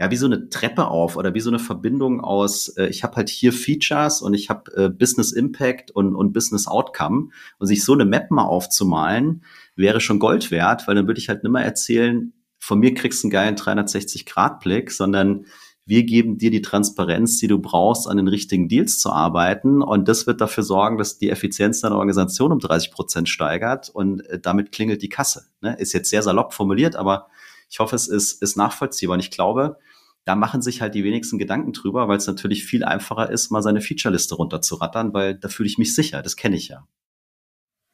ja, 0.00 0.10
wie 0.10 0.16
so 0.16 0.24
eine 0.24 0.48
Treppe 0.48 0.88
auf 0.88 1.16
oder 1.16 1.34
wie 1.34 1.40
so 1.40 1.50
eine 1.50 1.58
Verbindung 1.58 2.22
aus, 2.22 2.68
äh, 2.70 2.86
ich 2.86 3.04
habe 3.04 3.16
halt 3.16 3.28
hier 3.28 3.52
Features 3.52 4.22
und 4.22 4.32
ich 4.32 4.48
habe 4.48 4.74
äh, 4.74 4.88
Business 4.88 5.32
Impact 5.32 5.90
und, 5.90 6.16
und 6.16 6.32
Business 6.32 6.66
Outcome. 6.66 7.28
Und 7.58 7.66
sich 7.66 7.84
so 7.84 7.92
eine 7.92 8.06
Map 8.06 8.30
mal 8.30 8.44
aufzumalen, 8.44 9.44
wäre 9.76 10.00
schon 10.00 10.18
Gold 10.18 10.50
wert, 10.50 10.88
weil 10.88 10.94
dann 10.94 11.06
würde 11.06 11.20
ich 11.20 11.28
halt 11.28 11.44
nimmer 11.44 11.62
erzählen, 11.62 12.32
von 12.58 12.78
mir 12.78 12.94
kriegst 12.94 13.22
du 13.22 13.26
einen 13.26 13.32
geilen 13.32 13.56
360-Grad-Blick, 13.56 14.92
sondern 14.92 15.46
wir 15.84 16.04
geben 16.04 16.38
dir 16.38 16.50
die 16.50 16.62
Transparenz, 16.62 17.38
die 17.38 17.48
du 17.48 17.58
brauchst, 17.58 18.08
an 18.08 18.16
den 18.16 18.28
richtigen 18.28 18.68
Deals 18.68 19.00
zu 19.00 19.10
arbeiten. 19.10 19.82
Und 19.82 20.08
das 20.08 20.26
wird 20.26 20.40
dafür 20.40 20.62
sorgen, 20.62 20.96
dass 20.96 21.18
die 21.18 21.30
Effizienz 21.30 21.80
deiner 21.80 21.96
Organisation 21.96 22.52
um 22.52 22.60
30 22.60 22.92
Prozent 22.92 23.28
steigert 23.28 23.90
und 23.90 24.20
äh, 24.26 24.38
damit 24.38 24.70
klingelt 24.70 25.02
die 25.02 25.08
Kasse. 25.08 25.46
Ne? 25.60 25.76
Ist 25.78 25.92
jetzt 25.92 26.10
sehr 26.10 26.22
salopp 26.22 26.54
formuliert, 26.54 26.94
aber 26.94 27.28
ich 27.68 27.80
hoffe, 27.80 27.96
es 27.96 28.06
ist, 28.06 28.42
ist 28.42 28.56
nachvollziehbar. 28.56 29.14
Und 29.14 29.20
ich 29.20 29.30
glaube, 29.30 29.78
da 30.24 30.36
machen 30.36 30.62
sich 30.62 30.80
halt 30.80 30.94
die 30.94 31.02
wenigsten 31.02 31.38
Gedanken 31.38 31.72
drüber, 31.72 32.06
weil 32.06 32.18
es 32.18 32.26
natürlich 32.28 32.64
viel 32.64 32.84
einfacher 32.84 33.30
ist, 33.30 33.50
mal 33.50 33.62
seine 33.62 33.80
Featureliste 33.80 34.36
runterzurattern, 34.36 35.12
weil 35.12 35.34
da 35.34 35.48
fühle 35.48 35.68
ich 35.68 35.78
mich 35.78 35.94
sicher. 35.94 36.22
Das 36.22 36.36
kenne 36.36 36.56
ich 36.56 36.68
ja. 36.68 36.86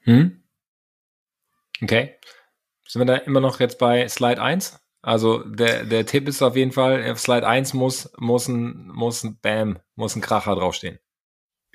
Hm? 0.01 0.43
Okay. 1.81 2.17
Sind 2.87 3.01
wir 3.01 3.07
da 3.07 3.17
immer 3.17 3.41
noch 3.41 3.61
jetzt 3.61 3.79
bei 3.79 4.07
Slide 4.09 4.43
1? 4.43 4.79
Also 5.03 5.45
der, 5.45 5.85
der 5.85 6.07
Tipp 6.07 6.29
ist 6.29 6.43
auf 6.43 6.57
jeden 6.57 6.73
Fall, 6.73 7.11
auf 7.11 7.21
Slide 7.21 7.47
1 7.47 7.75
muss, 7.75 8.11
muss 8.19 8.49
ein, 8.49 8.89
muss 8.89 9.25
ein 9.25 9.39
Bam, 9.41 9.79
muss 9.95 10.17
ein 10.17 10.23
Kracher 10.23 10.57
draufstehen. 10.57 10.99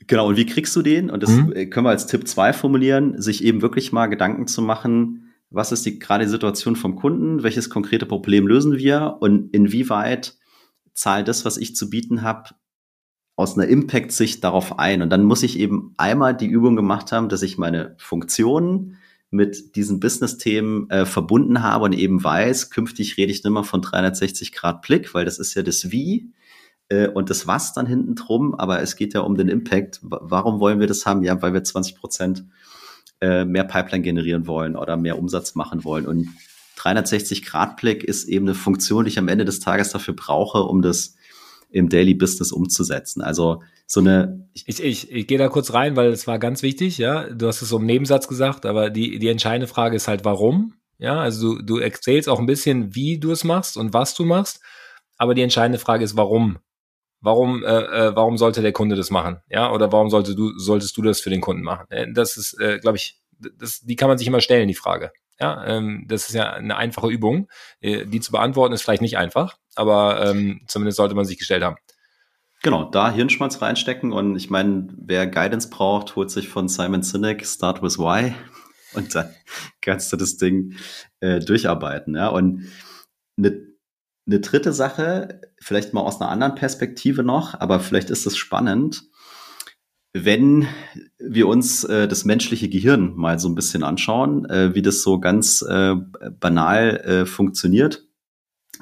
Genau, 0.08 0.28
und 0.28 0.38
wie 0.38 0.46
kriegst 0.46 0.76
du 0.76 0.82
den? 0.82 1.10
Und 1.10 1.24
das 1.24 1.30
mhm. 1.30 1.70
können 1.70 1.86
wir 1.86 1.92
als 1.92 2.08
Tipp 2.08 2.28
2 2.28 2.52
formulieren, 2.54 3.22
sich 3.22 3.44
eben 3.44 3.62
wirklich 3.62 3.92
mal 3.92 4.08
Gedanken 4.08 4.48
zu 4.48 4.62
machen, 4.62 5.34
was 5.50 5.72
ist 5.72 5.86
die 5.86 6.00
gerade 6.00 6.26
die 6.26 6.32
Situation 6.32 6.76
vom 6.76 6.96
Kunden, 6.96 7.44
welches 7.44 7.70
konkrete 7.70 8.06
Problem 8.06 8.48
lösen 8.48 8.78
wir 8.78 9.18
und 9.22 9.54
inwieweit 9.54 10.36
zahlt 10.94 11.28
das, 11.28 11.46
was 11.46 11.58
ich 11.58 11.76
zu 11.76 11.90
bieten 11.90 12.24
habe, 12.24 12.50
aus 13.36 13.58
einer 13.58 13.68
Impact-Sicht 13.68 14.44
darauf 14.44 14.80
ein. 14.80 15.02
Und 15.02 15.10
dann 15.10 15.24
muss 15.24 15.44
ich 15.44 15.60
eben 15.60 15.94
einmal 15.98 16.36
die 16.36 16.48
Übung 16.48 16.76
gemacht 16.76 17.12
haben, 17.12 17.30
dass 17.30 17.44
ich 17.44 17.58
meine 17.58 17.96
Funktionen 18.00 18.98
mit 19.34 19.76
diesen 19.76 20.00
Business-Themen 20.00 20.90
äh, 20.90 21.06
verbunden 21.06 21.64
habe 21.64 21.86
und 21.86 21.94
eben 21.94 22.24
weiß, 22.24 22.70
künftig 22.70 23.18
rede 23.18 23.32
ich 23.32 23.44
nicht 23.44 23.52
mehr 23.52 23.64
von 23.64 23.82
360 23.82 24.52
Grad 24.52 24.82
Blick, 24.82 25.14
weil 25.14 25.26
das 25.26 25.40
ist 25.40 25.56
ja 25.56 25.64
das 25.64 25.92
Wie 25.92 26.32
äh, 26.90 27.08
und 27.08 27.30
das 27.30 27.48
Was 27.48 27.74
dann 27.74 27.88
hinten 27.88 28.16
drum, 28.16 28.56
aber 28.56 28.82
es 28.82 28.96
geht 28.96 29.14
ja 29.14 29.22
um 29.22 29.36
den 29.36 29.50
Impact. 29.50 30.00
Warum 30.04 30.60
wollen 30.60 30.80
wir 30.80 30.88
das 30.88 31.06
haben? 31.06 31.24
Ja, 31.24 31.42
weil 31.42 31.54
wir 31.54 31.64
20 31.64 31.96
Prozent 31.96 32.46
äh, 33.22 33.46
mehr 33.46 33.64
Pipeline 33.64 34.04
generieren 34.04 34.48
wollen 34.48 34.76
oder 34.76 34.98
mehr 34.98 35.18
Umsatz 35.18 35.56
machen 35.56 35.84
wollen. 35.84 36.06
Und 36.06 36.30
360-Grad-Blick 36.78 38.04
ist 38.04 38.28
eben 38.28 38.48
eine 38.48 38.56
Funktion, 38.56 39.06
die 39.06 39.12
ich 39.12 39.20
am 39.20 39.28
Ende 39.28 39.46
des 39.46 39.60
Tages 39.60 39.92
dafür 39.92 40.16
brauche, 40.16 40.64
um 40.64 40.82
das 40.82 41.16
im 41.74 41.90
Daily 41.90 42.14
Business 42.14 42.52
umzusetzen. 42.52 43.22
Also 43.22 43.62
so 43.88 44.00
eine. 44.00 44.48
Ich, 44.54 44.68
ich, 44.68 44.84
ich, 44.84 45.12
ich 45.12 45.28
gehe 45.28 45.38
da 45.38 45.50
kurz 45.50 45.74
rein, 45.74 45.96
weil 45.96 46.10
es 46.10 46.28
war 46.28 46.40
ganz 46.40 46.62
wichtig, 46.62 46.98
ja. 46.98 47.30
Du 47.30 47.48
hast 47.48 47.62
es 47.62 47.70
so 47.70 47.78
im 47.78 47.86
Nebensatz 47.86 48.28
gesagt, 48.28 48.66
aber 48.66 48.90
die, 48.90 49.20
die 49.20 49.28
entscheidende 49.28 49.68
Frage 49.68 49.96
ist 49.96 50.08
halt, 50.08 50.24
warum? 50.24 50.76
Ja, 51.00 51.20
also 51.20 51.56
du, 51.56 51.64
du 51.64 51.78
erzählst 51.80 52.30
auch 52.30 52.40
ein 52.40 52.46
bisschen, 52.46 52.96
wie 52.96 53.20
du 53.20 53.32
es 53.32 53.44
machst 53.44 53.76
und 53.76 53.94
was 53.94 54.14
du 54.14 54.24
machst, 54.24 54.62
aber 55.18 55.34
die 55.34 55.42
entscheidende 55.42 55.80
Frage 55.80 56.04
ist, 56.04 56.16
warum? 56.16 56.60
Warum, 57.20 57.64
äh, 57.64 57.68
äh, 57.68 58.16
warum 58.16 58.38
sollte 58.38 58.62
der 58.62 58.74
Kunde 58.74 58.96
das 58.96 59.10
machen? 59.10 59.40
Ja, 59.50 59.72
oder 59.72 59.92
warum 59.92 60.10
sollte 60.10 60.36
du, 60.36 60.58
solltest 60.60 60.96
du 60.96 61.02
das 61.02 61.22
für 61.22 61.30
den 61.30 61.42
Kunden 61.42 61.64
machen? 61.64 61.88
Äh, 61.90 62.08
das 62.14 62.38
ist, 62.38 62.60
äh, 62.60 62.80
glaube 62.80 62.98
ich, 62.98 63.20
das, 63.58 63.80
die 63.80 63.96
kann 63.96 64.10
man 64.10 64.18
sich 64.18 64.28
immer 64.28 64.42
stellen, 64.42 64.68
die 64.68 64.76
Frage. 64.76 65.12
Ja, 65.40 65.66
ähm, 65.66 66.06
das 66.08 66.28
ist 66.28 66.36
ja 66.36 66.54
eine 66.54 66.78
einfache 66.78 67.10
Übung. 67.10 67.48
Äh, 67.82 68.06
die 68.06 68.20
zu 68.20 68.32
beantworten 68.32 68.74
ist 68.74 68.84
vielleicht 68.84 69.02
nicht 69.02 69.18
einfach, 69.18 69.58
aber 69.76 70.26
ähm, 70.26 70.62
zumindest 70.68 70.98
sollte 70.98 71.16
man 71.16 71.26
sich 71.26 71.38
gestellt 71.38 71.64
haben. 71.64 71.78
Genau, 72.62 72.90
da 72.90 73.12
Hirnschmalz 73.12 73.62
reinstecken 73.62 74.14
und 74.14 74.36
ich 74.38 74.50
meine, 74.50 74.88
wer 74.98 75.28
Guidance 75.28 75.70
braucht, 75.70 76.16
holt 76.16 76.32
sich 76.32 76.48
von 76.48 76.70
Simon 76.70 77.04
Sinek 77.04 77.46
Start 77.46 77.82
with 77.82 78.00
Why 78.00 78.34
und 78.94 79.14
dann 79.14 79.30
kannst 79.82 80.14
du 80.14 80.18
das 80.18 80.38
Ding 80.38 80.76
äh, 81.20 81.40
durcharbeiten. 81.40 82.16
Ja, 82.16 82.30
und 82.30 82.68
eine 83.38 83.74
eine 84.26 84.40
dritte 84.40 84.72
Sache, 84.74 85.42
vielleicht 85.60 85.94
mal 85.94 86.02
aus 86.02 86.22
einer 86.22 86.30
anderen 86.30 86.56
Perspektive 86.56 87.24
noch, 87.24 87.60
aber 87.60 87.80
vielleicht 87.80 88.10
ist 88.10 88.26
es 88.26 88.38
spannend, 88.38 89.04
wenn 90.14 90.68
wir 91.18 91.48
uns 91.48 91.84
äh, 91.84 92.08
das 92.08 92.24
menschliche 92.24 92.70
Gehirn 92.70 93.16
mal 93.16 93.40
so 93.40 93.50
ein 93.50 93.56
bisschen 93.56 93.84
anschauen, 93.84 94.46
äh, 94.46 94.76
wie 94.76 94.82
das 94.82 95.02
so 95.02 95.20
ganz 95.20 95.62
äh, 95.64 95.96
banal 96.40 96.98
äh, 96.98 97.26
funktioniert, 97.26 98.08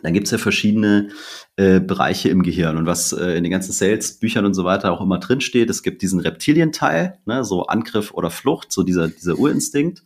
dann 0.03 0.13
gibt's 0.13 0.31
ja 0.31 0.37
verschiedene 0.37 1.09
äh, 1.55 1.79
Bereiche 1.79 2.29
im 2.29 2.43
Gehirn. 2.43 2.77
Und 2.77 2.85
was 2.85 3.13
äh, 3.13 3.37
in 3.37 3.43
den 3.43 3.51
ganzen 3.51 3.71
Sales-Büchern 3.71 4.45
und 4.45 4.53
so 4.53 4.63
weiter 4.63 4.91
auch 4.91 5.01
immer 5.01 5.19
drinsteht, 5.19 5.69
es 5.69 5.83
gibt 5.83 6.01
diesen 6.01 6.19
Reptilienteil, 6.19 7.19
ne, 7.25 7.43
so 7.43 7.67
Angriff 7.67 8.13
oder 8.13 8.29
Flucht, 8.29 8.71
so 8.71 8.83
dieser, 8.83 9.07
dieser 9.07 9.37
Urinstinkt. 9.37 10.03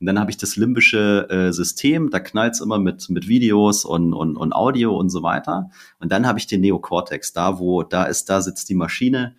Und 0.00 0.06
dann 0.06 0.20
habe 0.20 0.30
ich 0.30 0.36
das 0.36 0.56
limbische 0.56 1.28
äh, 1.28 1.52
System, 1.52 2.10
da 2.10 2.20
knallt's 2.20 2.60
immer 2.60 2.78
mit, 2.78 3.10
mit 3.10 3.26
Videos 3.26 3.84
und, 3.84 4.14
und, 4.14 4.36
und 4.36 4.52
Audio 4.52 4.96
und 4.96 5.10
so 5.10 5.22
weiter. 5.22 5.70
Und 5.98 6.12
dann 6.12 6.26
habe 6.26 6.38
ich 6.38 6.46
den 6.46 6.60
Neokortex, 6.60 7.32
da 7.32 7.58
wo, 7.58 7.82
da 7.82 8.04
ist, 8.04 8.30
da 8.30 8.40
sitzt 8.40 8.68
die 8.68 8.76
Maschine 8.76 9.34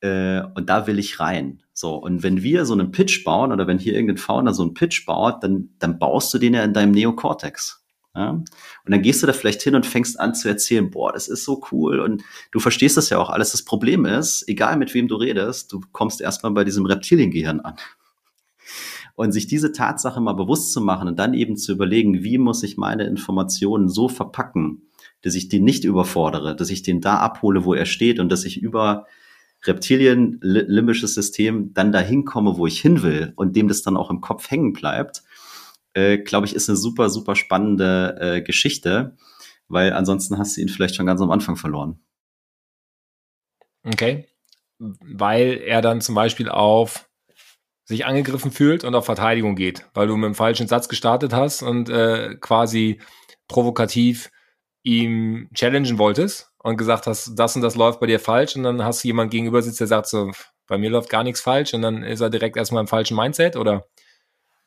äh, 0.00 0.42
und 0.54 0.68
da 0.68 0.86
will 0.86 0.98
ich 0.98 1.18
rein. 1.18 1.62
So, 1.72 1.96
und 1.96 2.22
wenn 2.22 2.42
wir 2.42 2.64
so 2.64 2.74
einen 2.74 2.92
Pitch 2.92 3.24
bauen 3.24 3.52
oder 3.52 3.66
wenn 3.66 3.78
hier 3.78 3.94
irgendein 3.94 4.18
Founder 4.18 4.54
so 4.54 4.62
einen 4.62 4.74
Pitch 4.74 5.04
baut, 5.04 5.42
dann, 5.42 5.70
dann 5.78 5.98
baust 5.98 6.32
du 6.32 6.38
den 6.38 6.54
ja 6.54 6.62
in 6.62 6.72
deinem 6.72 6.92
Neokortex. 6.92 7.84
Ja? 8.14 8.42
Und 8.88 8.92
dann 8.92 9.02
gehst 9.02 9.22
du 9.22 9.26
da 9.26 9.34
vielleicht 9.34 9.60
hin 9.60 9.74
und 9.74 9.84
fängst 9.84 10.18
an 10.18 10.34
zu 10.34 10.48
erzählen, 10.48 10.90
boah, 10.90 11.12
das 11.12 11.28
ist 11.28 11.44
so 11.44 11.62
cool 11.70 12.00
und 12.00 12.24
du 12.52 12.58
verstehst 12.58 12.96
das 12.96 13.10
ja 13.10 13.18
auch 13.18 13.28
alles. 13.28 13.52
Das 13.52 13.62
Problem 13.62 14.06
ist, 14.06 14.48
egal 14.48 14.78
mit 14.78 14.94
wem 14.94 15.08
du 15.08 15.16
redest, 15.16 15.70
du 15.70 15.82
kommst 15.92 16.22
erstmal 16.22 16.52
bei 16.52 16.64
diesem 16.64 16.86
Reptiliengehirn 16.86 17.60
an. 17.60 17.74
Und 19.14 19.32
sich 19.32 19.46
diese 19.46 19.72
Tatsache 19.72 20.22
mal 20.22 20.32
bewusst 20.32 20.72
zu 20.72 20.80
machen 20.80 21.06
und 21.06 21.18
dann 21.18 21.34
eben 21.34 21.58
zu 21.58 21.72
überlegen, 21.72 22.24
wie 22.24 22.38
muss 22.38 22.62
ich 22.62 22.78
meine 22.78 23.04
Informationen 23.04 23.90
so 23.90 24.08
verpacken, 24.08 24.88
dass 25.20 25.34
ich 25.34 25.50
den 25.50 25.64
nicht 25.64 25.84
überfordere, 25.84 26.56
dass 26.56 26.70
ich 26.70 26.82
den 26.82 27.02
da 27.02 27.18
abhole, 27.18 27.66
wo 27.66 27.74
er 27.74 27.84
steht 27.84 28.20
und 28.20 28.32
dass 28.32 28.46
ich 28.46 28.62
über 28.62 29.04
Reptilien, 29.64 30.38
limbisches 30.40 31.12
System 31.12 31.74
dann 31.74 31.92
dahin 31.92 32.24
komme, 32.24 32.56
wo 32.56 32.66
ich 32.66 32.80
hin 32.80 33.02
will 33.02 33.34
und 33.36 33.54
dem 33.54 33.68
das 33.68 33.82
dann 33.82 33.98
auch 33.98 34.08
im 34.08 34.22
Kopf 34.22 34.50
hängen 34.50 34.72
bleibt, 34.72 35.24
äh, 35.98 36.18
glaube 36.18 36.46
ich, 36.46 36.54
ist 36.54 36.68
eine 36.68 36.76
super, 36.76 37.10
super 37.10 37.34
spannende 37.34 38.16
äh, 38.20 38.42
Geschichte, 38.42 39.16
weil 39.66 39.92
ansonsten 39.92 40.38
hast 40.38 40.56
du 40.56 40.60
ihn 40.60 40.68
vielleicht 40.68 40.94
schon 40.94 41.06
ganz 41.06 41.20
am 41.20 41.30
Anfang 41.30 41.56
verloren. 41.56 41.98
Okay. 43.84 44.28
Weil 44.78 45.60
er 45.64 45.82
dann 45.82 46.00
zum 46.00 46.14
Beispiel 46.14 46.48
auf 46.48 47.08
sich 47.84 48.06
angegriffen 48.06 48.52
fühlt 48.52 48.84
und 48.84 48.94
auf 48.94 49.06
Verteidigung 49.06 49.56
geht, 49.56 49.86
weil 49.94 50.06
du 50.06 50.16
mit 50.16 50.26
dem 50.26 50.34
falschen 50.34 50.68
Satz 50.68 50.88
gestartet 50.88 51.32
hast 51.32 51.62
und 51.62 51.88
äh, 51.88 52.36
quasi 52.36 53.00
provokativ 53.48 54.30
ihm 54.82 55.48
challengen 55.54 55.98
wolltest 55.98 56.52
und 56.58 56.76
gesagt 56.76 57.06
hast, 57.06 57.34
das 57.34 57.56
und 57.56 57.62
das 57.62 57.76
läuft 57.76 57.98
bei 57.98 58.06
dir 58.06 58.20
falsch 58.20 58.56
und 58.56 58.62
dann 58.62 58.84
hast 58.84 59.02
du 59.02 59.08
jemand 59.08 59.30
gegenüber 59.30 59.62
sitzt, 59.62 59.80
der 59.80 59.86
sagt 59.86 60.06
so, 60.06 60.30
bei 60.66 60.78
mir 60.78 60.90
läuft 60.90 61.08
gar 61.08 61.24
nichts 61.24 61.40
falsch 61.40 61.72
und 61.74 61.82
dann 61.82 62.04
ist 62.04 62.20
er 62.20 62.30
direkt 62.30 62.56
erstmal 62.56 62.82
im 62.82 62.88
falschen 62.88 63.16
Mindset 63.16 63.56
oder? 63.56 63.88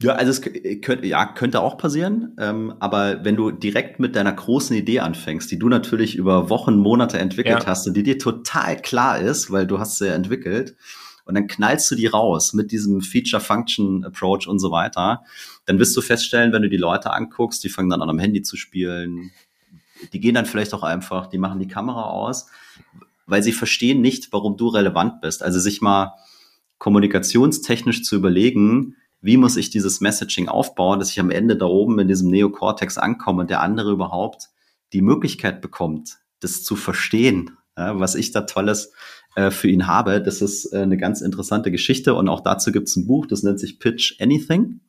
Ja, 0.02 0.14
also 0.14 0.32
es 0.32 0.42
könnte, 0.82 1.06
ja, 1.06 1.26
könnte 1.28 1.62
auch 1.62 1.78
passieren, 1.78 2.36
ähm, 2.40 2.74
aber 2.80 3.24
wenn 3.24 3.36
du 3.36 3.52
direkt 3.52 4.00
mit 4.00 4.16
deiner 4.16 4.32
großen 4.32 4.76
Idee 4.76 5.00
anfängst, 5.00 5.52
die 5.52 5.60
du 5.60 5.70
natürlich 5.70 6.16
über 6.16 6.50
Wochen, 6.50 6.78
Monate 6.78 7.20
entwickelt 7.20 7.60
ja. 7.62 7.66
hast 7.68 7.88
und 7.88 7.96
die 7.96 8.02
dir 8.02 8.18
total 8.18 8.78
klar 8.78 9.20
ist, 9.20 9.52
weil 9.52 9.68
du 9.68 9.78
hast 9.78 10.00
sie 10.00 10.08
ja 10.08 10.14
entwickelt, 10.14 10.76
und 11.26 11.36
dann 11.36 11.48
knallst 11.48 11.90
du 11.92 11.96
die 11.96 12.08
raus 12.08 12.54
mit 12.54 12.72
diesem 12.72 13.02
Feature-Function-Approach 13.02 14.48
und 14.48 14.60
so 14.60 14.72
weiter, 14.72 15.24
dann 15.66 15.78
wirst 15.78 15.96
du 15.96 16.02
feststellen, 16.02 16.52
wenn 16.52 16.64
du 16.64 16.70
die 16.70 16.78
Leute 16.78 17.14
anguckst, 17.14 17.64
die 17.64 17.70
fangen 17.70 17.90
dann 17.90 18.02
an 18.02 18.10
am 18.10 18.20
Handy 18.20 18.42
zu 18.42 18.58
spielen, 18.58 19.32
die 20.14 20.20
gehen 20.20 20.34
dann 20.34 20.48
vielleicht 20.48 20.74
auch 20.74 20.84
einfach, 20.84 21.28
die 21.28 21.38
machen 21.38 21.60
die 21.60 21.68
Kamera 21.68 22.06
aus, 22.06 22.48
weil 23.28 23.44
sie 23.44 23.54
verstehen 23.54 24.02
nicht, 24.02 24.34
warum 24.34 24.58
du 24.58 24.68
relevant 24.68 25.22
bist. 25.22 25.44
Also 25.44 25.60
sich 25.60 25.80
mal 25.80 26.16
kommunikationstechnisch 26.80 28.04
zu 28.04 28.16
überlegen, 28.16 28.96
wie 29.22 29.38
muss 29.38 29.56
ich 29.56 29.70
dieses 29.70 30.02
Messaging 30.02 30.48
aufbauen, 30.48 31.00
dass 31.00 31.12
ich 31.12 31.20
am 31.20 31.30
Ende 31.30 31.56
da 31.56 31.66
oben 31.66 32.00
in 32.00 32.08
diesem 32.08 32.30
Neokortex 32.30 32.98
ankomme 32.98 33.42
und 33.42 33.50
der 33.50 33.62
andere 33.62 33.92
überhaupt 33.92 34.50
die 34.94 35.02
Möglichkeit 35.02 35.62
bekommt, 35.62 36.18
das 36.40 36.64
zu 36.64 36.76
verstehen, 36.76 37.58
ja, 37.78 38.00
was 38.00 38.16
ich 38.16 38.32
da 38.32 38.42
Tolles 38.42 38.92
äh, 39.36 39.52
für 39.52 39.70
ihn 39.70 39.88
habe. 39.88 40.22
Das 40.22 40.42
ist 40.42 40.74
äh, 40.74 40.80
eine 40.80 40.98
ganz 40.98 41.22
interessante 41.22 41.72
Geschichte 41.72 42.16
und 42.16 42.28
auch 42.30 42.42
dazu 42.42 42.72
gibt 42.72 42.90
es 42.90 42.96
ein 42.96 43.08
Buch, 43.08 43.28
das 43.28 43.44
nennt 43.44 43.60
sich 43.60 43.80
Pitch 43.80 44.20
Anything. 44.20 44.82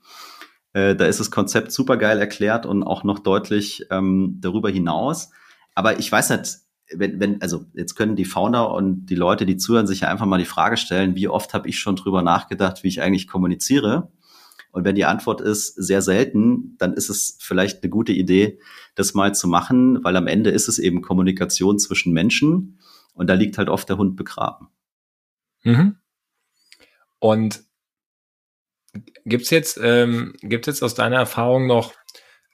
Äh, 0.72 0.96
da 0.96 1.04
ist 1.04 1.20
das 1.20 1.30
Konzept 1.30 1.70
super 1.70 1.98
geil 1.98 2.18
erklärt 2.18 2.64
und 2.64 2.82
auch 2.82 3.04
noch 3.04 3.18
deutlich 3.18 3.86
ähm, 3.90 4.38
darüber 4.40 4.70
hinaus. 4.70 5.30
Aber 5.74 5.98
ich 5.98 6.10
weiß 6.10 6.30
nicht, 6.30 6.56
wenn, 6.94 7.20
wenn, 7.20 7.40
also 7.42 7.66
jetzt 7.74 7.94
können 7.94 8.16
die 8.16 8.24
Founder 8.24 8.72
und 8.72 9.06
die 9.06 9.14
Leute, 9.14 9.46
die 9.46 9.56
zuhören, 9.56 9.86
sich 9.86 10.00
ja 10.00 10.08
einfach 10.08 10.26
mal 10.26 10.38
die 10.38 10.44
Frage 10.44 10.76
stellen, 10.76 11.14
wie 11.14 11.28
oft 11.28 11.54
habe 11.54 11.68
ich 11.68 11.78
schon 11.78 11.96
drüber 11.96 12.22
nachgedacht, 12.22 12.82
wie 12.82 12.88
ich 12.88 13.02
eigentlich 13.02 13.26
kommuniziere? 13.26 14.10
Und 14.72 14.84
wenn 14.84 14.94
die 14.94 15.04
Antwort 15.04 15.40
ist 15.40 15.74
sehr 15.74 16.02
selten, 16.02 16.76
dann 16.78 16.94
ist 16.94 17.10
es 17.10 17.36
vielleicht 17.40 17.82
eine 17.82 17.90
gute 17.90 18.12
Idee, 18.12 18.58
das 18.94 19.14
mal 19.14 19.34
zu 19.34 19.46
machen, 19.46 20.02
weil 20.02 20.16
am 20.16 20.26
Ende 20.26 20.50
ist 20.50 20.66
es 20.66 20.78
eben 20.78 21.02
Kommunikation 21.02 21.78
zwischen 21.78 22.12
Menschen 22.12 22.78
und 23.14 23.28
da 23.28 23.34
liegt 23.34 23.58
halt 23.58 23.68
oft 23.68 23.88
der 23.88 23.98
Hund 23.98 24.16
begraben. 24.16 24.68
Mhm. 25.62 25.96
Und 27.18 27.62
gibt's 29.24 29.50
jetzt, 29.50 29.78
ähm, 29.80 30.34
gibt's 30.40 30.66
jetzt 30.66 30.82
aus 30.82 30.94
deiner 30.94 31.16
Erfahrung 31.16 31.66
noch 31.66 31.92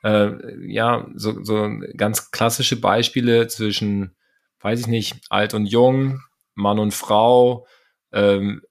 äh, 0.02 0.30
ja 0.66 1.08
so, 1.14 1.42
so 1.42 1.70
ganz 1.96 2.30
klassische 2.30 2.80
Beispiele 2.80 3.46
zwischen, 3.48 4.16
weiß 4.60 4.80
ich 4.80 4.86
nicht, 4.86 5.16
alt 5.30 5.54
und 5.54 5.66
jung, 5.66 6.20
Mann 6.54 6.78
und 6.78 6.94
Frau, 6.94 7.66
ähm, 8.12 8.62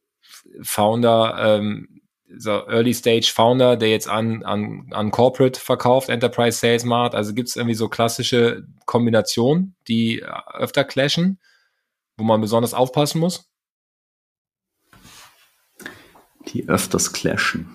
Founder, 0.62 1.36
ähm, 1.40 1.97
so 2.36 2.68
Early 2.68 2.94
Stage 2.94 3.32
Founder, 3.34 3.78
der 3.78 3.90
jetzt 3.90 4.10
an, 4.10 4.44
an, 4.44 4.88
an 4.92 5.12
Corporate 5.12 5.60
verkauft, 5.60 6.10
Enterprise 6.10 6.58
Sales 6.58 6.84
macht. 6.84 7.16
Also 7.16 7.34
gibt 7.34 7.50
es 7.50 7.56
irgendwie 7.56 7.76
so 7.76 7.88
klassische 7.88 8.68
Kombinationen, 8.86 9.76
die 9.88 10.24
öfter 10.54 10.84
clashen, 10.84 11.40
wo 12.18 12.24
man 12.24 12.42
besonders 12.42 12.74
aufpassen 12.74 13.20
muss? 13.20 13.50
Die 16.48 16.68
öfters 16.68 17.14
clashen. 17.14 17.70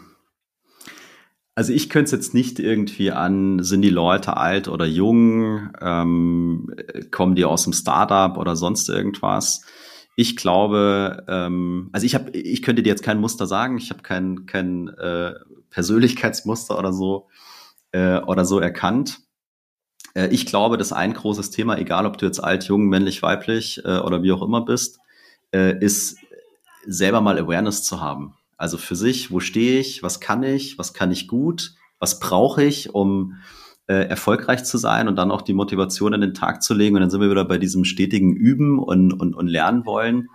Also 1.55 1.75
ich 1.75 1.91
könnte 1.91 2.07
es 2.07 2.13
jetzt 2.13 2.35
nicht 2.35 2.59
irgendwie 2.59 3.11
an, 3.11 3.63
sind 3.63 3.83
die 3.83 3.91
Leute 3.91 4.39
alt 4.39 4.69
oder 4.69 4.87
jung, 4.87 5.71
ähm, 5.81 6.75
kommen 7.11 7.35
die 7.35 7.45
aus 7.45 7.65
dem 7.65 7.75
Startup 7.75 8.39
oder 8.39 8.57
sonst 8.57 8.89
irgendwas. 8.89 9.63
Ich 10.15 10.37
glaube, 10.37 11.25
ähm, 11.29 11.89
also 11.93 12.05
ich 12.05 12.15
habe, 12.15 12.31
ich 12.31 12.63
könnte 12.63 12.83
dir 12.83 12.91
jetzt 12.91 13.03
kein 13.03 13.21
Muster 13.21 13.47
sagen. 13.47 13.79
Ich 13.79 13.91
habe 13.91 14.03
kein 14.03 14.47
kein 14.47 14.89
äh, 14.89 15.35
Persönlichkeitsmuster 15.71 16.79
oder 16.79 16.93
so 16.93 17.29
äh, 17.93 18.19
oder 18.19 18.45
so 18.45 18.59
erkannt. 18.59 19.21
Äh, 20.15 20.29
ich 20.29 20.47
glaube, 20.47 20.77
dass 20.77 20.93
ein 20.93 21.15
großes 21.15 21.51
Thema, 21.51 21.79
egal 21.79 22.07
ob 22.07 22.19
du 22.19 22.27
jetzt 22.27 22.43
alt, 22.43 22.65
jung, 22.65 22.89
männlich, 22.89 23.23
weiblich 23.23 23.83
äh, 23.85 23.99
oder 23.99 24.23
wie 24.23 24.33
auch 24.33 24.43
immer 24.43 24.63
bist, 24.65 24.99
äh, 25.53 25.79
ist 25.79 26.19
selber 26.87 27.21
mal 27.21 27.39
Awareness 27.39 27.83
zu 27.83 28.01
haben. 28.01 28.35
Also 28.57 28.79
für 28.79 28.97
sich, 28.97 29.31
wo 29.31 29.41
stehe 29.41 29.81
ich, 29.81 30.03
was 30.03 30.21
kann 30.21 30.43
ich, 30.43 30.79
was 30.79 30.95
kann 30.95 31.11
ich 31.11 31.29
gut, 31.29 31.75
was 31.99 32.21
brauche 32.21 32.63
ich, 32.63 32.95
um 32.95 33.39
äh, 33.87 34.07
erfolgreich 34.07 34.65
zu 34.65 34.79
sein 34.79 35.09
und 35.09 35.17
dann 35.17 35.31
auch 35.31 35.43
die 35.43 35.55
Motivation 35.55 36.15
an 36.15 36.21
den 36.21 36.35
Tag 36.35 36.63
zu 36.63 36.75
legen. 36.75 36.95
Und 36.97 37.03
dann 37.03 37.11
sind 37.11 37.21
wir 37.21 37.31
wieder 37.31 37.45
bei 37.45 37.59
diesem 37.59 37.85
stetigen 37.85 38.33
Üben 38.33 38.79
und, 38.79 39.13
und, 39.13 39.35
und 39.35 39.47
lernen 39.49 39.87
wollen 39.87 40.29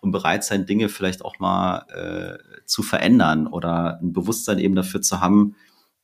und 0.00 0.12
bereit 0.12 0.44
sein, 0.44 0.66
Dinge 0.66 0.88
vielleicht 0.88 1.24
auch 1.24 1.38
mal 1.38 1.86
äh, 1.94 2.64
zu 2.66 2.82
verändern 2.82 3.46
oder 3.46 3.98
ein 4.00 4.12
Bewusstsein 4.12 4.58
eben 4.58 4.74
dafür 4.74 5.02
zu 5.02 5.20
haben, 5.20 5.54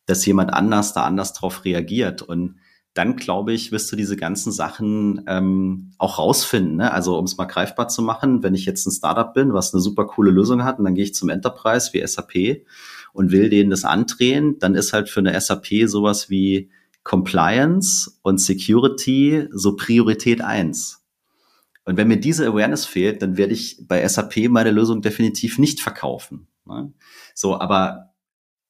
dass 0.06 0.26
jemand 0.26 0.52
anders 0.52 0.92
da 0.92 1.04
anders 1.04 1.32
drauf 1.32 1.64
reagiert. 1.64 2.22
Und 2.22 2.56
dann, 2.94 3.16
glaube 3.16 3.52
ich, 3.52 3.70
wirst 3.70 3.90
du 3.92 3.96
diese 3.96 4.16
ganzen 4.16 4.50
Sachen 4.50 5.22
ähm, 5.28 5.92
auch 5.98 6.18
rausfinden. 6.18 6.76
Ne? 6.76 6.92
Also 6.92 7.16
um 7.16 7.24
es 7.24 7.36
mal 7.36 7.44
greifbar 7.44 7.88
zu 7.88 8.02
machen, 8.02 8.42
wenn 8.42 8.54
ich 8.54 8.66
jetzt 8.66 8.86
ein 8.86 8.90
Startup 8.90 9.32
bin, 9.32 9.54
was 9.54 9.72
eine 9.72 9.80
super 9.80 10.06
coole 10.06 10.32
Lösung 10.32 10.64
hat, 10.64 10.78
und 10.78 10.84
dann 10.84 10.94
gehe 10.94 11.04
ich 11.04 11.14
zum 11.14 11.28
Enterprise 11.28 11.90
wie 11.92 12.04
SAP 12.04 12.64
und 13.12 13.30
will 13.30 13.48
denen 13.48 13.70
das 13.70 13.84
andrehen, 13.84 14.58
dann 14.58 14.74
ist 14.74 14.92
halt 14.92 15.08
für 15.08 15.20
eine 15.20 15.40
SAP 15.40 15.86
sowas 15.86 16.30
wie 16.30 16.70
Compliance 17.02 18.18
und 18.22 18.38
Security 18.38 19.48
so 19.52 19.76
Priorität 19.76 20.42
eins. 20.42 21.02
Und 21.84 21.96
wenn 21.96 22.08
mir 22.08 22.20
diese 22.20 22.46
Awareness 22.46 22.84
fehlt, 22.84 23.22
dann 23.22 23.36
werde 23.36 23.54
ich 23.54 23.84
bei 23.88 24.06
SAP 24.06 24.48
meine 24.48 24.70
Lösung 24.70 25.02
definitiv 25.02 25.58
nicht 25.58 25.80
verkaufen. 25.80 26.46
Ne? 26.66 26.92
So, 27.34 27.58
aber 27.58 28.12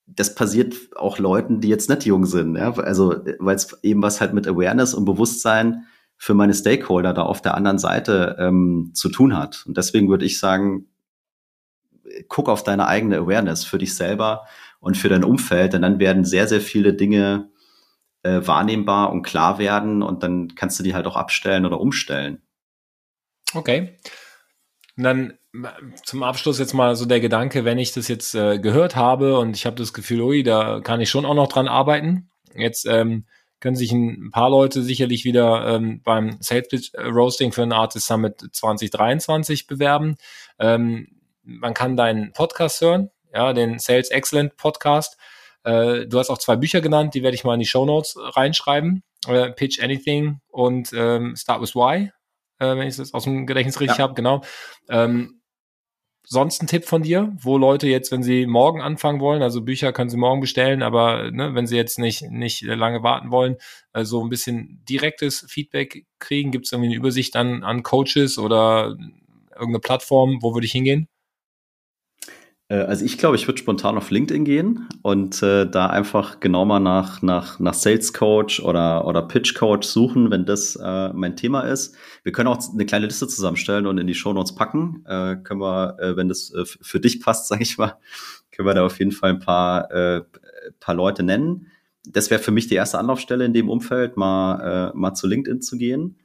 das 0.06 0.34
passiert 0.34 0.74
auch 0.96 1.18
Leuten, 1.18 1.60
die 1.60 1.68
jetzt 1.68 1.90
nicht 1.90 2.06
jung 2.06 2.24
sind. 2.24 2.56
Ja? 2.56 2.72
Also, 2.74 3.16
weil 3.38 3.56
es 3.56 3.76
eben 3.82 4.02
was 4.02 4.20
halt 4.20 4.32
mit 4.32 4.46
Awareness 4.46 4.94
und 4.94 5.04
Bewusstsein 5.04 5.84
für 6.16 6.34
meine 6.34 6.54
Stakeholder 6.54 7.14
da 7.14 7.22
auf 7.22 7.42
der 7.42 7.54
anderen 7.54 7.78
Seite 7.78 8.36
ähm, 8.38 8.92
zu 8.94 9.08
tun 9.08 9.36
hat. 9.36 9.64
Und 9.66 9.76
deswegen 9.76 10.08
würde 10.08 10.26
ich 10.26 10.38
sagen, 10.38 10.86
guck 12.28 12.48
auf 12.48 12.62
deine 12.62 12.86
eigene 12.86 13.18
Awareness 13.18 13.64
für 13.64 13.78
dich 13.78 13.94
selber 13.94 14.44
und 14.80 14.96
für 14.96 15.08
dein 15.08 15.24
Umfeld, 15.24 15.72
denn 15.72 15.82
dann 15.82 15.98
werden 15.98 16.24
sehr, 16.24 16.46
sehr 16.46 16.60
viele 16.60 16.94
Dinge 16.94 17.50
äh, 18.22 18.40
wahrnehmbar 18.42 19.10
und 19.10 19.22
klar 19.22 19.58
werden 19.58 20.02
und 20.02 20.22
dann 20.22 20.54
kannst 20.54 20.78
du 20.78 20.82
die 20.82 20.94
halt 20.94 21.06
auch 21.06 21.16
abstellen 21.16 21.64
oder 21.66 21.80
umstellen. 21.80 22.42
Okay. 23.54 23.96
Und 24.96 25.04
dann 25.04 25.38
zum 26.04 26.22
Abschluss 26.22 26.58
jetzt 26.58 26.74
mal 26.74 26.94
so 26.94 27.06
der 27.06 27.20
Gedanke, 27.20 27.64
wenn 27.64 27.78
ich 27.78 27.92
das 27.92 28.08
jetzt 28.08 28.34
äh, 28.34 28.58
gehört 28.58 28.94
habe 28.96 29.38
und 29.38 29.56
ich 29.56 29.66
habe 29.66 29.76
das 29.76 29.92
Gefühl, 29.92 30.20
ui, 30.20 30.42
da 30.42 30.80
kann 30.80 31.00
ich 31.00 31.10
schon 31.10 31.24
auch 31.24 31.34
noch 31.34 31.48
dran 31.48 31.66
arbeiten. 31.66 32.30
Jetzt 32.54 32.86
ähm, 32.86 33.24
können 33.60 33.76
sich 33.76 33.92
ein 33.92 34.30
paar 34.30 34.50
Leute 34.50 34.82
sicherlich 34.82 35.24
wieder 35.24 35.66
ähm, 35.74 36.02
beim 36.02 36.38
Sales 36.40 36.92
äh, 36.94 37.02
Roasting 37.02 37.52
für 37.52 37.62
ein 37.62 37.72
Artist 37.72 38.06
Summit 38.06 38.48
2023 38.52 39.66
bewerben. 39.66 40.16
Ähm, 40.58 41.08
man 41.42 41.74
kann 41.74 41.96
deinen 41.96 42.32
Podcast 42.32 42.80
hören, 42.80 43.10
ja, 43.32 43.52
den 43.52 43.78
Sales 43.78 44.10
Excellent 44.10 44.56
Podcast. 44.56 45.18
Äh, 45.64 46.06
du 46.06 46.18
hast 46.18 46.30
auch 46.30 46.38
zwei 46.38 46.56
Bücher 46.56 46.80
genannt, 46.80 47.14
die 47.14 47.22
werde 47.22 47.34
ich 47.34 47.44
mal 47.44 47.54
in 47.54 47.60
die 47.60 47.66
Show 47.66 47.84
Notes 47.84 48.16
reinschreiben. 48.18 49.02
Äh, 49.26 49.50
Pitch 49.52 49.80
Anything 49.82 50.40
und 50.48 50.92
ähm, 50.94 51.36
Start 51.36 51.60
with 51.60 51.74
Why, 51.74 52.10
äh, 52.58 52.76
wenn 52.76 52.88
ich 52.88 52.96
das 52.96 53.12
aus 53.12 53.24
dem 53.24 53.46
Gedächtnis 53.46 53.80
richtig 53.80 53.98
ja. 53.98 54.04
habe, 54.04 54.14
genau. 54.14 54.42
Ähm, 54.88 55.40
sonst 56.24 56.62
ein 56.62 56.66
Tipp 56.66 56.84
von 56.84 57.02
dir, 57.02 57.36
wo 57.40 57.58
Leute 57.58 57.88
jetzt, 57.88 58.12
wenn 58.12 58.22
sie 58.22 58.46
morgen 58.46 58.80
anfangen 58.80 59.20
wollen, 59.20 59.42
also 59.42 59.62
Bücher 59.62 59.92
können 59.92 60.10
sie 60.10 60.16
morgen 60.16 60.40
bestellen, 60.40 60.82
aber 60.82 61.30
ne, 61.32 61.54
wenn 61.54 61.66
sie 61.66 61.76
jetzt 61.76 61.98
nicht, 61.98 62.22
nicht 62.30 62.62
lange 62.62 63.02
warten 63.02 63.30
wollen, 63.30 63.56
äh, 63.92 64.04
so 64.04 64.22
ein 64.22 64.30
bisschen 64.30 64.82
direktes 64.88 65.44
Feedback 65.48 66.06
kriegen, 66.18 66.50
gibt 66.50 66.66
es 66.66 66.72
irgendwie 66.72 66.90
eine 66.90 66.96
Übersicht 66.96 67.36
an, 67.36 67.62
an 67.62 67.82
Coaches 67.82 68.38
oder 68.38 68.96
irgendeine 69.50 69.80
Plattform, 69.80 70.38
wo 70.40 70.54
würde 70.54 70.66
ich 70.66 70.72
hingehen? 70.72 71.08
Äh, 72.70 72.76
also 72.76 73.04
ich 73.04 73.18
glaube, 73.18 73.36
ich 73.36 73.46
würde 73.46 73.58
spontan 73.58 73.98
auf 73.98 74.10
LinkedIn 74.10 74.44
gehen 74.44 74.88
und 75.02 75.42
äh, 75.42 75.68
da 75.68 75.86
einfach 75.88 76.40
genau 76.40 76.64
mal 76.64 76.80
nach, 76.80 77.20
nach, 77.20 77.58
nach 77.58 77.74
Sales 77.74 78.14
Coach 78.14 78.60
oder, 78.60 79.06
oder 79.06 79.22
Pitch 79.22 79.54
Coach 79.54 79.86
suchen, 79.86 80.30
wenn 80.30 80.46
das 80.46 80.76
äh, 80.76 81.12
mein 81.12 81.36
Thema 81.36 81.62
ist. 81.62 81.94
Wir 82.22 82.32
können 82.32 82.48
auch 82.48 82.62
eine 82.72 82.86
kleine 82.86 83.06
Liste 83.06 83.28
zusammenstellen 83.28 83.86
und 83.86 83.98
in 83.98 84.06
die 84.06 84.14
Show 84.14 84.32
Notes 84.32 84.54
packen. 84.54 85.04
Äh, 85.06 85.36
können 85.42 85.60
wir, 85.60 85.98
äh, 86.00 86.16
wenn 86.16 86.28
das 86.28 86.54
äh, 86.54 86.64
für 86.64 87.00
dich 87.00 87.20
passt, 87.20 87.48
sage 87.48 87.62
ich 87.62 87.76
mal, 87.76 87.98
können 88.52 88.66
wir 88.66 88.74
da 88.74 88.86
auf 88.86 88.98
jeden 88.98 89.12
Fall 89.12 89.30
ein 89.30 89.40
paar, 89.40 89.90
äh, 89.90 90.22
paar 90.78 90.94
Leute 90.94 91.22
nennen. 91.22 91.66
Das 92.06 92.30
wäre 92.30 92.40
für 92.40 92.50
mich 92.50 92.66
die 92.66 92.76
erste 92.76 92.98
Anlaufstelle 92.98 93.44
in 93.44 93.52
dem 93.52 93.68
Umfeld, 93.68 94.16
mal, 94.16 94.92
äh, 94.94 94.96
mal 94.96 95.12
zu 95.12 95.26
LinkedIn 95.26 95.60
zu 95.60 95.76
gehen. 95.76 96.16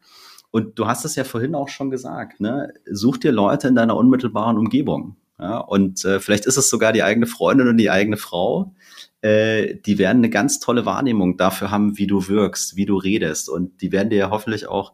Und 0.51 0.79
du 0.79 0.87
hast 0.87 1.03
es 1.03 1.17
ja 1.17 1.25
vorhin 1.25 1.53
auch 1.53 1.67
schon 1.67 1.89
gesagt, 1.89 2.39
ne? 2.39 2.73
Such 2.89 3.17
dir 3.17 3.33
Leute 3.33 3.67
in 3.67 3.75
deiner 3.75 3.97
unmittelbaren 3.97 4.57
Umgebung. 4.57 5.17
Ja, 5.37 5.57
und 5.57 6.05
äh, 6.05 6.19
vielleicht 6.19 6.45
ist 6.45 6.57
es 6.57 6.69
sogar 6.69 6.93
die 6.93 7.03
eigene 7.03 7.27
Freundin 7.27 7.67
und 7.67 7.77
die 7.77 7.89
eigene 7.89 8.17
Frau. 8.17 8.73
Äh, 9.21 9.75
die 9.85 9.97
werden 9.97 10.19
eine 10.19 10.29
ganz 10.29 10.59
tolle 10.59 10.85
Wahrnehmung 10.85 11.35
dafür 11.35 11.71
haben, 11.71 11.97
wie 11.97 12.07
du 12.07 12.27
wirkst, 12.27 12.75
wie 12.77 12.85
du 12.85 12.95
redest. 12.97 13.49
Und 13.49 13.81
die 13.81 13.91
werden 13.91 14.09
dir 14.09 14.29
hoffentlich 14.29 14.67
auch 14.67 14.93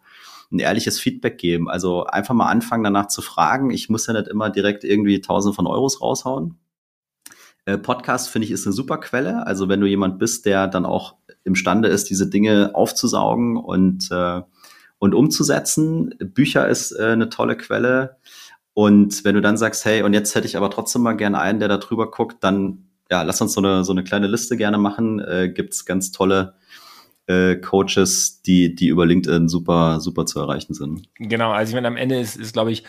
ein 0.51 0.59
ehrliches 0.59 0.99
Feedback 0.99 1.37
geben. 1.37 1.69
Also 1.69 2.05
einfach 2.05 2.33
mal 2.33 2.49
anfangen, 2.49 2.83
danach 2.83 3.07
zu 3.07 3.21
fragen. 3.21 3.71
Ich 3.71 3.89
muss 3.89 4.07
ja 4.07 4.13
nicht 4.13 4.27
immer 4.27 4.49
direkt 4.49 4.83
irgendwie 4.83 5.21
tausende 5.21 5.55
von 5.55 5.67
Euros 5.67 6.01
raushauen. 6.01 6.57
Äh, 7.65 7.77
Podcast 7.77 8.29
finde 8.29 8.45
ich 8.47 8.51
ist 8.51 8.65
eine 8.65 8.73
super 8.73 8.97
Quelle. 8.97 9.45
Also 9.45 9.69
wenn 9.69 9.81
du 9.81 9.87
jemand 9.87 10.17
bist, 10.17 10.45
der 10.45 10.67
dann 10.67 10.85
auch 10.85 11.15
imstande 11.43 11.87
ist, 11.87 12.09
diese 12.09 12.29
Dinge 12.29 12.71
aufzusaugen 12.73 13.57
und, 13.57 14.09
äh, 14.11 14.41
und 14.99 15.15
umzusetzen. 15.15 16.15
Bücher 16.19 16.67
ist 16.67 16.91
äh, 16.91 17.07
eine 17.07 17.29
tolle 17.29 17.57
Quelle. 17.57 18.17
Und 18.73 19.25
wenn 19.25 19.35
du 19.35 19.41
dann 19.41 19.57
sagst, 19.57 19.85
hey, 19.85 20.01
und 20.01 20.13
jetzt 20.13 20.33
hätte 20.33 20.47
ich 20.47 20.57
aber 20.57 20.69
trotzdem 20.69 21.01
mal 21.01 21.13
gerne 21.13 21.39
einen, 21.39 21.59
der 21.59 21.67
da 21.67 21.77
drüber 21.77 22.09
guckt, 22.09 22.43
dann 22.43 22.87
ja, 23.11 23.23
lass 23.23 23.41
uns 23.41 23.53
so 23.53 23.61
eine, 23.61 23.83
so 23.83 23.91
eine 23.91 24.03
kleine 24.03 24.27
Liste 24.27 24.55
gerne 24.55 24.77
machen. 24.77 25.19
Äh, 25.19 25.49
gibt's 25.49 25.85
ganz 25.85 26.11
tolle 26.11 26.55
äh, 27.27 27.57
Coaches, 27.57 28.41
die, 28.41 28.73
die 28.73 28.87
über 28.87 29.05
LinkedIn 29.05 29.49
super, 29.49 29.99
super 29.99 30.25
zu 30.25 30.39
erreichen 30.39 30.73
sind. 30.73 31.09
Genau, 31.15 31.51
also 31.51 31.71
ich 31.71 31.75
meine, 31.75 31.89
am 31.89 31.97
Ende 31.97 32.19
ist, 32.19 32.37
ist 32.37 32.53
glaube 32.53 32.71
ich, 32.71 32.83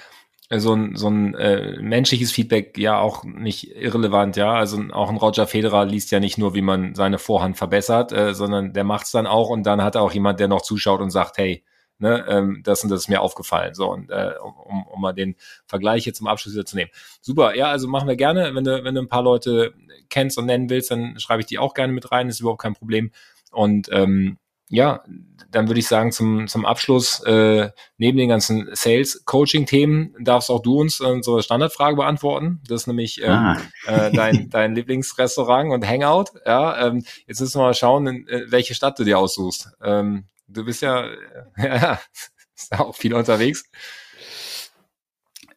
so 0.55 0.75
ein, 0.75 0.97
so 0.97 1.09
ein 1.09 1.35
äh, 1.35 1.81
menschliches 1.81 2.31
Feedback 2.31 2.77
ja 2.77 2.99
auch 2.99 3.25
nicht 3.25 3.75
irrelevant, 3.75 4.37
ja. 4.37 4.53
Also 4.53 4.81
auch 4.93 5.09
ein 5.09 5.17
Roger 5.17 5.47
Federer 5.47 5.87
liest 5.87 6.11
ja 6.11 6.21
nicht 6.21 6.39
nur, 6.39 6.55
wie 6.55 6.63
man 6.63 6.95
seine 6.95 7.19
Vorhand 7.19 7.57
verbessert, 7.57 8.13
äh, 8.13 8.35
sondern 8.35 8.73
der 8.75 8.85
macht's 8.85 9.13
dann 9.13 9.27
auch 9.27 9.49
und 9.49 9.65
dann 9.65 9.83
hat 9.83 9.95
er 9.95 10.03
auch 10.03 10.13
jemand, 10.13 10.41
der 10.41 10.49
noch 10.49 10.63
zuschaut 10.63 11.01
und 11.01 11.11
sagt, 11.11 11.39
hey, 11.39 11.65
ne, 12.03 12.25
ähm, 12.29 12.61
das 12.65 12.83
und 12.83 12.91
das 12.91 13.03
ist 13.03 13.09
mir 13.09 13.23
aufgefallen. 13.23 13.75
So, 13.75 13.91
und 13.91 14.11
äh, 14.11 14.33
um, 14.43 14.87
um 14.87 15.01
mal 15.01 15.13
den 15.13 15.37
Vergleich 15.65 16.05
jetzt 16.05 16.19
zum 16.19 16.27
Abschluss 16.27 16.55
wieder 16.55 16.67
zu 16.67 16.77
nehmen. 16.77 16.91
Super, 17.21 17.55
ja, 17.55 17.69
also 17.69 17.89
machen 17.89 18.09
wir 18.09 18.17
gerne. 18.17 18.55
Wenn 18.55 18.65
du, 18.65 18.85
wenn 18.85 18.95
du 18.95 19.01
ein 19.01 19.09
paar 19.09 19.23
Leute 19.23 19.73
kennst 20.11 20.37
und 20.37 20.47
nennen 20.47 20.69
willst, 20.69 20.91
dann 20.91 21.19
schreibe 21.19 21.41
ich 21.41 21.47
die 21.47 21.59
auch 21.59 21.75
gerne 21.75 21.93
mit 21.93 22.13
rein, 22.13 22.29
ist 22.29 22.41
überhaupt 22.41 22.61
kein 22.61 22.75
Problem. 22.75 23.13
Und 23.53 23.89
ähm, 23.93 24.39
ja, 24.69 25.05
dann 25.51 25.69
würde 25.69 25.81
ich 25.81 25.87
sagen, 25.87 26.13
zum, 26.13 26.49
zum 26.49 26.65
Abschluss, 26.65 27.23
äh, 27.25 27.71
neben 27.99 28.19
den 28.19 28.31
ganzen 28.31 28.69
Sales-Coaching-Themen, 28.73 30.17
darfst 30.19 30.51
auch 30.51 30.63
du 30.63 30.81
uns 30.81 31.01
unsere 31.01 31.43
Standardfrage 31.43 31.97
beantworten. 31.97 32.63
Das 32.67 32.83
ist 32.83 32.87
nämlich 32.87 33.23
ähm, 33.23 33.31
ah. 33.31 33.57
äh, 33.87 34.11
dein, 34.13 34.49
dein 34.51 34.75
Lieblingsrestaurant 34.75 35.73
und 35.73 35.87
Hangout. 35.87 36.33
Ja, 36.47 36.87
ähm, 36.87 37.05
jetzt 37.27 37.41
müssen 37.41 37.61
wir 37.61 37.67
mal 37.67 37.75
schauen, 37.75 38.07
in, 38.07 38.27
in 38.27 38.51
welche 38.51 38.75
Stadt 38.75 38.99
du 38.99 39.05
dir 39.05 39.19
aussuchst. 39.19 39.69
Ähm, 39.83 40.25
du 40.47 40.65
bist 40.65 40.83
ja, 40.83 41.09
ja, 41.57 42.01
ist 42.57 42.73
auch 42.73 42.95
viel 42.95 43.15
unterwegs. 43.15 43.65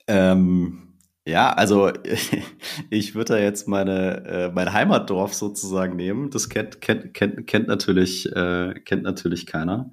Ähm, 0.07 0.85
ja, 1.27 1.51
also 1.53 1.91
ich 2.91 3.15
würde 3.15 3.33
da 3.33 3.39
jetzt 3.39 3.67
meine 3.67 4.25
äh, 4.27 4.51
mein 4.53 4.71
Heimatdorf 4.73 5.33
sozusagen 5.33 5.95
nehmen. 5.95 6.29
Das 6.29 6.49
kennt 6.49 6.81
kennt 6.81 7.15
kennt 7.15 7.47
kennt 7.47 7.67
natürlich 7.67 8.31
äh, 8.31 8.75
kennt 8.85 9.01
natürlich 9.01 9.47
keiner. 9.47 9.91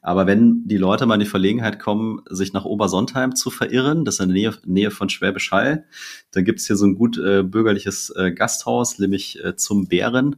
Aber 0.00 0.26
wenn 0.26 0.66
die 0.66 0.78
Leute 0.78 1.04
mal 1.04 1.14
in 1.14 1.20
die 1.20 1.26
Verlegenheit 1.26 1.78
kommen, 1.78 2.22
sich 2.30 2.54
nach 2.54 2.64
Obersontheim 2.64 3.36
zu 3.36 3.50
verirren, 3.50 4.06
das 4.06 4.14
ist 4.14 4.20
in 4.20 4.28
der 4.30 4.36
Nähe, 4.36 4.54
Nähe 4.64 4.90
von 4.90 5.10
Schwäbisch 5.10 5.50
Hall, 5.52 5.84
dann 6.32 6.44
gibt's 6.44 6.66
hier 6.66 6.76
so 6.76 6.86
ein 6.86 6.94
gut 6.94 7.18
äh, 7.18 7.42
bürgerliches 7.42 8.10
äh, 8.16 8.32
Gasthaus, 8.32 8.98
nämlich 8.98 9.44
äh, 9.44 9.56
zum 9.56 9.86
Bären 9.86 10.36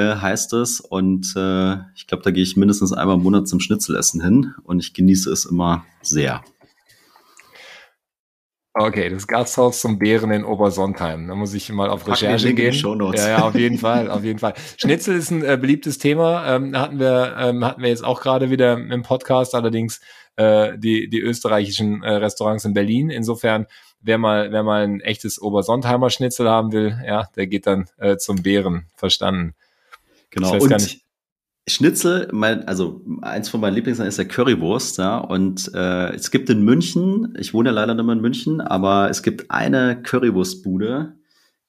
äh, 0.00 0.16
heißt 0.16 0.52
es. 0.54 0.80
Und 0.80 1.34
äh, 1.36 1.74
ich 1.94 2.06
glaube, 2.06 2.22
da 2.22 2.30
gehe 2.30 2.42
ich 2.42 2.56
mindestens 2.56 2.92
einmal 2.92 3.16
im 3.16 3.22
Monat 3.22 3.48
zum 3.48 3.60
Schnitzelessen 3.60 4.22
hin 4.22 4.54
und 4.64 4.80
ich 4.80 4.94
genieße 4.94 5.30
es 5.30 5.44
immer 5.44 5.84
sehr. 6.02 6.42
Okay, 8.72 9.10
das 9.10 9.26
Gasthaus 9.26 9.80
zum 9.80 9.98
Bären 9.98 10.30
in 10.30 10.44
Obersontheim. 10.44 11.26
Da 11.26 11.34
muss 11.34 11.54
ich 11.54 11.70
mal 11.70 11.90
auf 11.90 12.06
Recherche 12.06 12.54
gehen. 12.54 12.72
Ja, 12.72 13.28
ja, 13.28 13.38
auf 13.42 13.56
jeden 13.56 13.78
Fall, 13.78 14.08
auf 14.08 14.22
jeden 14.22 14.38
Fall. 14.38 14.54
Schnitzel 14.76 15.16
ist 15.16 15.30
ein 15.30 15.44
äh, 15.44 15.58
beliebtes 15.60 15.98
Thema. 15.98 16.46
Ähm, 16.54 16.78
hatten 16.78 17.00
wir, 17.00 17.34
ähm, 17.36 17.64
hatten 17.64 17.82
wir 17.82 17.88
jetzt 17.88 18.04
auch 18.04 18.20
gerade 18.20 18.48
wieder 18.48 18.74
im 18.74 19.02
Podcast. 19.02 19.56
Allerdings 19.56 20.00
äh, 20.36 20.78
die 20.78 21.08
die 21.08 21.20
österreichischen 21.20 22.02
äh, 22.04 22.12
Restaurants 22.14 22.64
in 22.64 22.72
Berlin. 22.72 23.10
Insofern, 23.10 23.66
wer 24.00 24.18
mal 24.18 24.52
wer 24.52 24.62
mal 24.62 24.84
ein 24.84 25.00
echtes 25.00 25.42
Obersontheimer 25.42 26.08
Schnitzel 26.08 26.48
haben 26.48 26.70
will, 26.70 26.96
ja, 27.04 27.28
der 27.34 27.48
geht 27.48 27.66
dann 27.66 27.86
äh, 27.98 28.18
zum 28.18 28.42
Bären. 28.42 28.86
Verstanden. 28.94 29.54
Genau. 30.30 30.54
Ich 30.56 30.62
weiß 30.62 30.68
gar 30.68 30.78
nicht. 30.78 31.04
Schnitzel, 31.68 32.28
mein, 32.32 32.66
also 32.66 33.04
eins 33.22 33.48
von 33.48 33.60
meinen 33.60 33.74
Lieblingsessen 33.74 34.08
ist 34.08 34.18
der 34.18 34.26
Currywurst, 34.28 34.98
ja. 34.98 35.18
Und 35.18 35.70
äh, 35.74 36.14
es 36.14 36.30
gibt 36.30 36.50
in 36.50 36.62
München, 36.62 37.34
ich 37.38 37.54
wohne 37.54 37.68
ja 37.68 37.74
leider 37.74 37.94
nicht 37.94 38.04
mehr 38.04 38.14
in 38.14 38.20
München, 38.20 38.60
aber 38.60 39.10
es 39.10 39.22
gibt 39.22 39.50
eine 39.50 40.02
Currywurstbude 40.02 41.16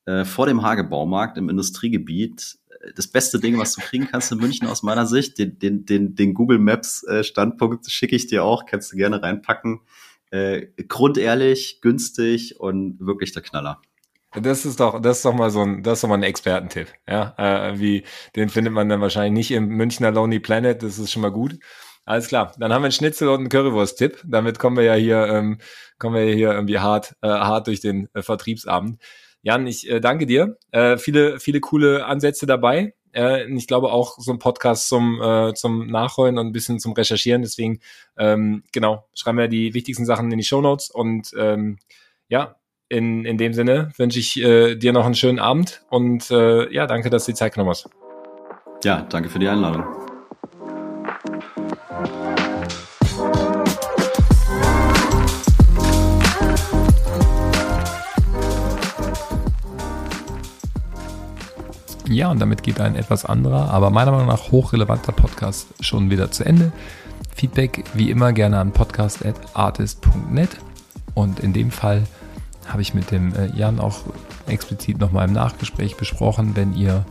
äh, 0.06 0.26
vor 0.26 0.48
dem 0.48 0.64
Hagebaumarkt 0.64 1.38
im 1.38 1.50
Industriegebiet. 1.50 2.58
Das 2.96 3.08
beste 3.08 3.40
Ding, 3.40 3.60
was 3.60 3.74
du 3.74 3.82
kriegen 3.82 4.08
kannst 4.08 4.32
in 4.32 4.40
München 4.40 4.68
aus 4.68 4.82
meiner 4.82 5.06
Sicht, 5.06 5.38
den, 5.38 5.60
den, 5.60 5.86
den, 5.86 6.16
den 6.16 6.34
Google 6.34 6.58
Maps 6.58 7.04
äh, 7.04 7.24
Standpunkt 7.24 7.90
schicke 7.92 8.16
ich 8.16 8.26
dir 8.26 8.44
auch, 8.44 8.66
kannst 8.66 8.92
du 8.92 8.98
gerne 8.98 9.22
reinpacken. 9.22 9.82
Äh, 10.32 10.68
grundehrlich, 10.88 11.82
günstig 11.82 12.60
und 12.60 13.00
wirklich 13.00 13.34
der 13.34 13.44
Knaller. 13.44 13.82
Das 14.34 14.66
ist 14.66 14.80
doch, 14.80 15.02
das 15.02 15.18
ist 15.18 15.26
doch 15.26 15.34
mal 15.34 15.50
so 15.50 15.62
ein, 15.62 15.84
das 15.84 15.98
ist 15.98 16.04
doch 16.04 16.10
mal 16.10 16.16
ein 16.16 16.24
Expertentipp. 16.24 16.88
Ja, 17.08 17.36
äh, 17.38 17.80
wie, 17.80 18.04
den 18.36 18.50
findet 18.50 18.74
man 18.74 18.88
dann 18.88 19.02
wahrscheinlich 19.02 19.34
nicht 19.34 19.52
im 19.52 19.68
Münchner 19.68 20.12
Lonely 20.12 20.40
Planet. 20.40 20.82
Das 20.82 20.98
ist 21.00 21.12
schon 21.12 21.22
mal 21.22 21.32
gut. 21.32 21.60
Alles 22.06 22.28
klar. 22.28 22.54
Dann 22.58 22.74
haben 22.74 22.82
wir 22.82 22.86
einen 22.86 22.94
Schnitzel 22.94 23.28
und 23.28 23.42
einen 23.42 23.50
Currywurst-Tipp. 23.50 24.22
Damit 24.26 24.58
kommen 24.58 24.78
wir 24.78 24.84
ja 24.84 24.94
hier, 24.94 25.28
ähm, 25.28 25.60
kommen 26.00 26.16
wir 26.16 26.34
hier 26.34 26.52
irgendwie 26.54 26.80
hart, 26.80 27.16
äh, 27.22 27.28
hart 27.28 27.68
durch 27.68 27.82
den 27.82 28.08
äh, 28.14 28.22
Vertriebsabend. 28.22 29.00
Jan, 29.44 29.68
ich 29.68 29.90
äh, 29.90 30.00
danke 30.00 30.26
dir. 30.26 30.58
Äh, 30.72 30.98
viele, 30.98 31.40
viele 31.40 31.60
coole 31.60 32.06
Ansätze 32.06 32.46
dabei. 32.46 32.94
Äh, 33.14 33.46
ich 33.54 33.68
glaube 33.68 33.92
auch 33.92 34.18
so 34.20 34.32
ein 34.32 34.40
Podcast 34.40 34.88
zum, 34.88 35.22
äh, 35.22 35.54
zum 35.54 35.88
Nachholen 35.88 36.38
und 36.38 36.48
ein 36.48 36.54
bisschen 36.54 36.80
zum 36.80 36.94
Recherchieren. 36.94 37.42
Deswegen, 37.42 37.80
ähm, 38.18 38.64
genau, 38.72 39.08
schreiben 39.14 39.38
wir 39.38 39.48
die 39.48 39.74
wichtigsten 39.74 40.06
Sachen 40.06 40.32
in 40.32 40.38
die 40.38 40.44
Show 40.44 40.62
Notes 40.62 40.90
und 40.90 41.32
ähm, 41.38 41.80
ja, 42.30 42.56
in, 42.92 43.24
in 43.26 43.38
dem 43.38 43.54
Sinne 43.54 43.90
wünsche 43.98 44.20
ich 44.20 44.42
äh, 44.42 44.76
dir 44.76 44.92
noch 44.92 45.06
einen 45.06 45.16
schönen 45.16 45.40
Abend 45.40 45.82
und 45.90 46.30
äh, 46.30 46.72
ja, 46.74 46.86
danke, 46.88 47.10
dass 47.10 47.26
du 47.26 47.32
die 47.32 47.38
Zeit 47.38 47.54
genommen 47.54 47.70
hast. 47.70 47.90
Ja, 48.84 49.06
danke 49.10 49.30
für 49.30 49.40
die 49.40 49.48
Einladung. 49.48 49.86
Ja, 62.10 62.30
und 62.30 62.42
damit 62.42 62.62
geht 62.62 62.82
ein 62.82 62.96
etwas 62.96 63.24
anderer, 63.24 63.70
aber 63.72 63.90
meiner 63.90 64.12
Meinung 64.12 64.28
nach 64.28 64.52
hochrelevanter 64.52 65.14
Podcast 65.14 65.68
schon 65.80 66.10
wieder 66.10 66.30
zu 66.30 66.44
Ende. 66.44 66.74
Feedback 67.34 67.86
wie 67.94 68.12
immer 68.12 68.34
gerne 68.34 68.60
an 68.60 68.74
podcast.artist.net 68.74 70.50
und 71.14 71.40
in 71.40 71.54
dem 71.54 71.72
Fall 71.72 72.04
habe 72.68 72.82
ich 72.82 72.94
mit 72.94 73.12
dem 73.12 73.34
äh, 73.36 73.48
Jan 73.56 73.80
auch 73.80 74.02
explizit 74.48 75.00
nochmal 75.00 75.28
im 75.28 75.34
Nachgespräch 75.34 75.98
besprochen. 75.98 76.56
Wenn 76.56 76.74
ihr 76.74 77.06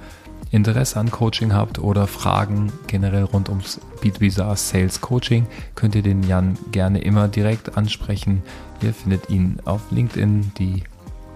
Interesse 0.51 0.99
an 0.99 1.11
Coaching 1.11 1.53
habt 1.53 1.79
oder 1.79 2.07
Fragen 2.07 2.73
generell 2.87 3.25
rund 3.25 3.49
ums 3.49 3.81
B2B 4.03 4.31
SaaS 4.31 4.69
Sales 4.71 5.01
Coaching, 5.01 5.47
könnt 5.75 5.95
ihr 5.95 6.03
den 6.03 6.23
Jan 6.25 6.59
gerne 6.73 7.01
immer 7.01 7.29
direkt 7.29 7.77
ansprechen. 7.77 8.43
Ihr 8.83 8.93
findet 8.93 9.31
ihn 9.31 9.59
auf 9.65 9.91
LinkedIn, 9.91 10.53
die 10.59 10.83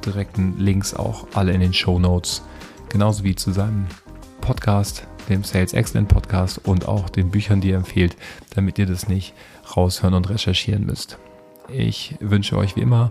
direkten 0.05 0.59
Links 0.59 0.95
auch 0.95 1.27
alle 1.35 1.53
in 1.53 1.61
den 1.61 1.73
Show 1.73 1.99
Notes, 1.99 2.43
genauso 2.89 3.25
wie 3.25 3.37
zu 3.37 3.53
seinem 3.53 3.87
Podcast, 4.41 5.07
dem 5.29 5.45
Sales 5.45 5.73
Excellent 5.73 6.09
Podcast 6.09 6.59
und 6.65 6.87
auch 6.89 7.09
den 7.09 7.31
Büchern, 7.31 7.61
die 7.61 7.71
er 7.71 7.79
empfiehlt, 7.79 8.17
damit 8.55 8.79
ihr 8.79 8.87
das 8.87 9.09
nicht 9.09 9.33
raushören 9.77 10.15
und 10.15 10.29
recherchieren 10.29 10.85
müsst. 10.85 11.19
Ich 11.69 12.17
wünsche 12.21 12.59
euch 12.59 12.77
wie 12.77 12.81
immer 12.81 13.11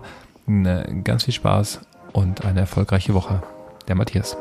ganz 1.04 1.24
viel 1.24 1.34
Spaß 1.34 1.80
und 2.12 2.44
eine 2.44 2.60
erfolgreiche 2.60 3.14
Woche. 3.14 3.42
Der 3.88 3.94
Matthias. 3.94 4.36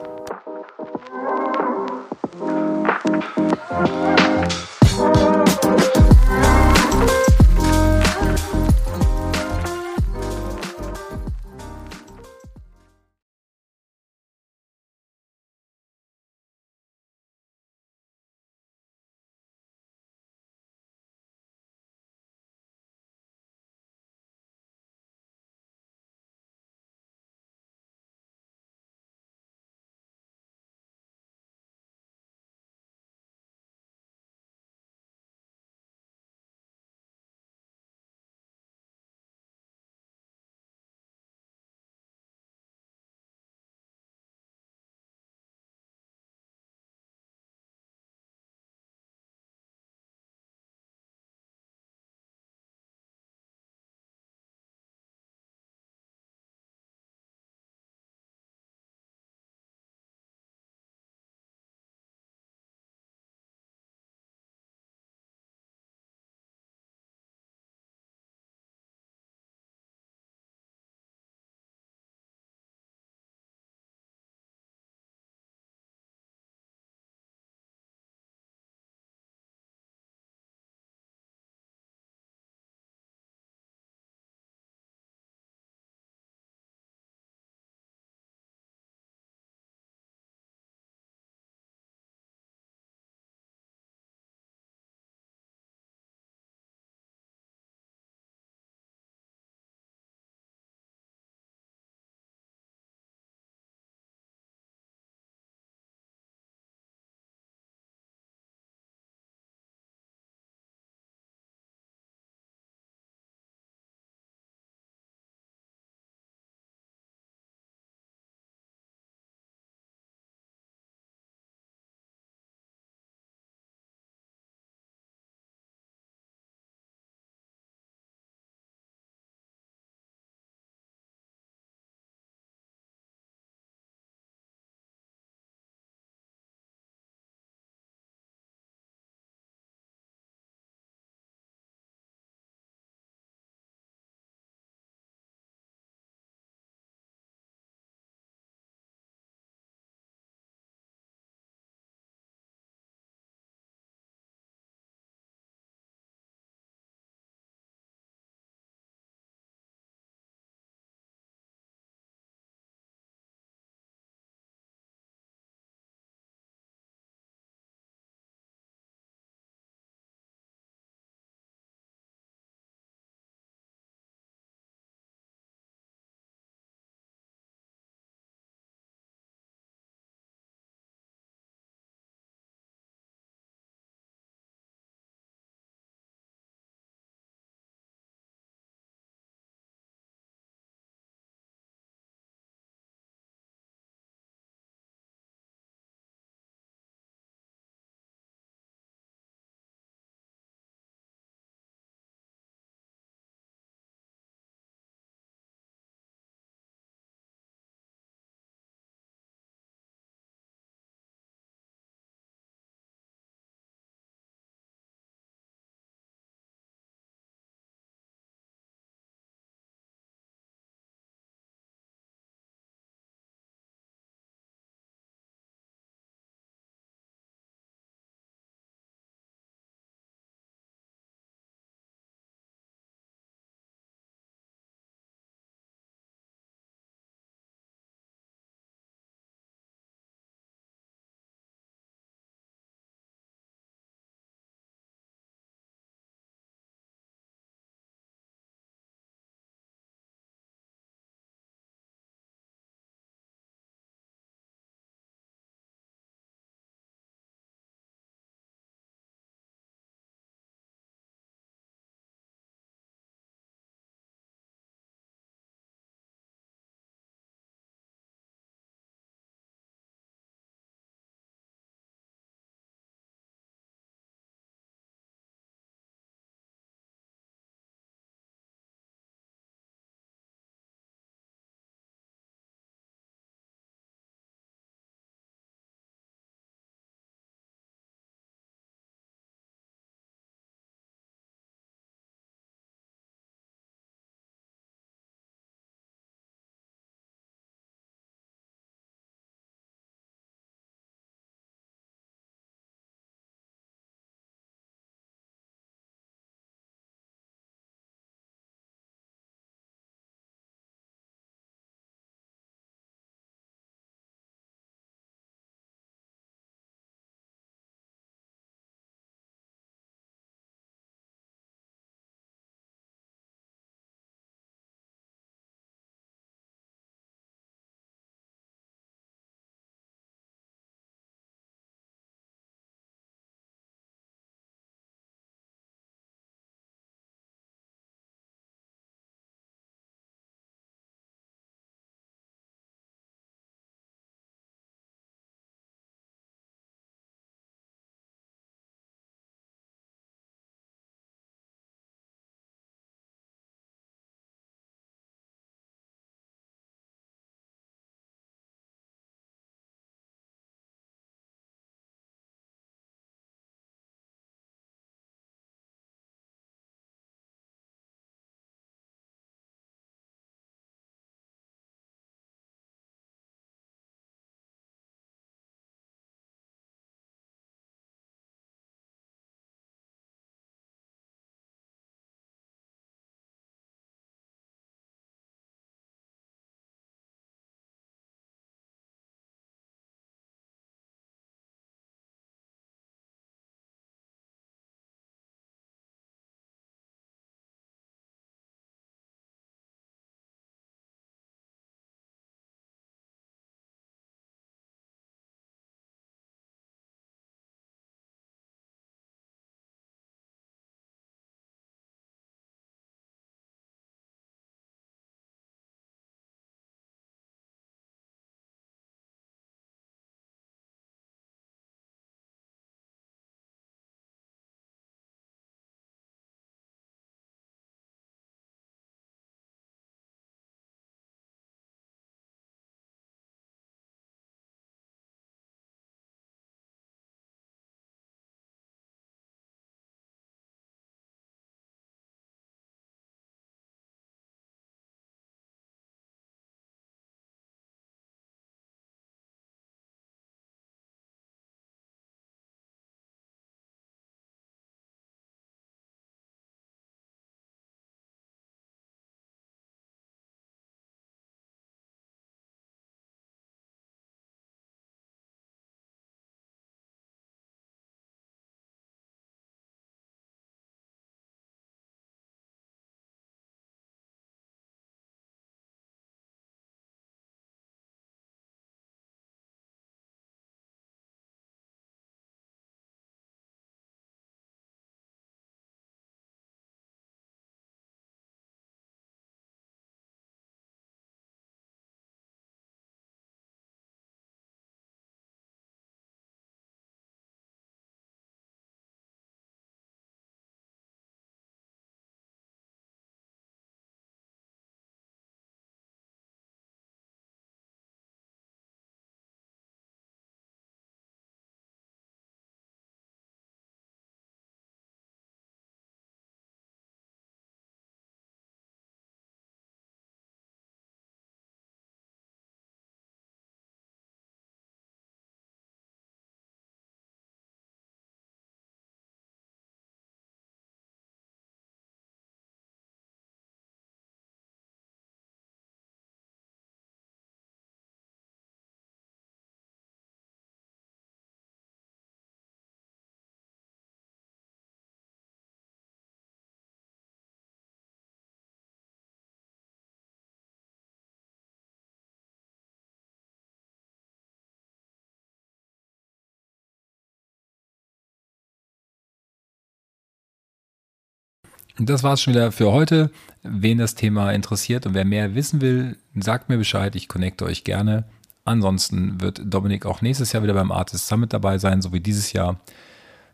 Das 561.79 562.03
war's 562.03 562.21
schon 562.21 562.33
wieder 562.33 562.51
für 562.51 562.71
heute. 562.71 563.09
Wen 563.41 563.79
das 563.79 563.95
Thema 563.95 564.31
interessiert 564.31 564.85
und 564.85 564.93
wer 564.93 565.05
mehr 565.05 565.35
wissen 565.35 565.59
will, 565.59 565.97
sagt 566.15 566.49
mir 566.49 566.57
Bescheid. 566.57 566.95
Ich 566.95 567.07
connecte 567.07 567.45
euch 567.45 567.63
gerne. 567.63 568.05
Ansonsten 568.45 569.21
wird 569.21 569.41
Dominik 569.43 569.85
auch 569.85 570.01
nächstes 570.01 570.33
Jahr 570.33 570.43
wieder 570.43 570.53
beim 570.53 570.71
Artist 570.71 571.07
Summit 571.07 571.33
dabei 571.33 571.57
sein, 571.57 571.81
so 571.81 571.91
wie 571.91 571.99
dieses 571.99 572.33
Jahr. 572.33 572.59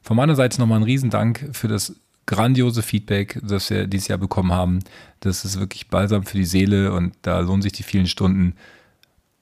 Von 0.02 0.16
meiner 0.16 0.36
Seite 0.36 0.60
nochmal 0.60 0.80
ein 0.80 0.84
Riesendank 0.84 1.50
für 1.52 1.68
das 1.68 1.96
grandiose 2.28 2.84
Feedback, 2.84 3.40
das 3.44 3.70
wir 3.70 3.88
dieses 3.88 4.08
Jahr 4.08 4.20
bekommen 4.20 4.54
haben. 4.54 4.80
Das 5.20 5.44
ist 5.44 5.60
wirklich 5.60 5.90
balsam 5.90 6.24
für 6.24 6.38
die 6.38 6.46
Seele 6.46 6.94
und 6.94 7.16
da 7.24 7.40
lohnen 7.40 7.62
sich 7.62 7.74
die 7.74 7.84
vielen 7.84 8.08
Stunden 8.08 8.54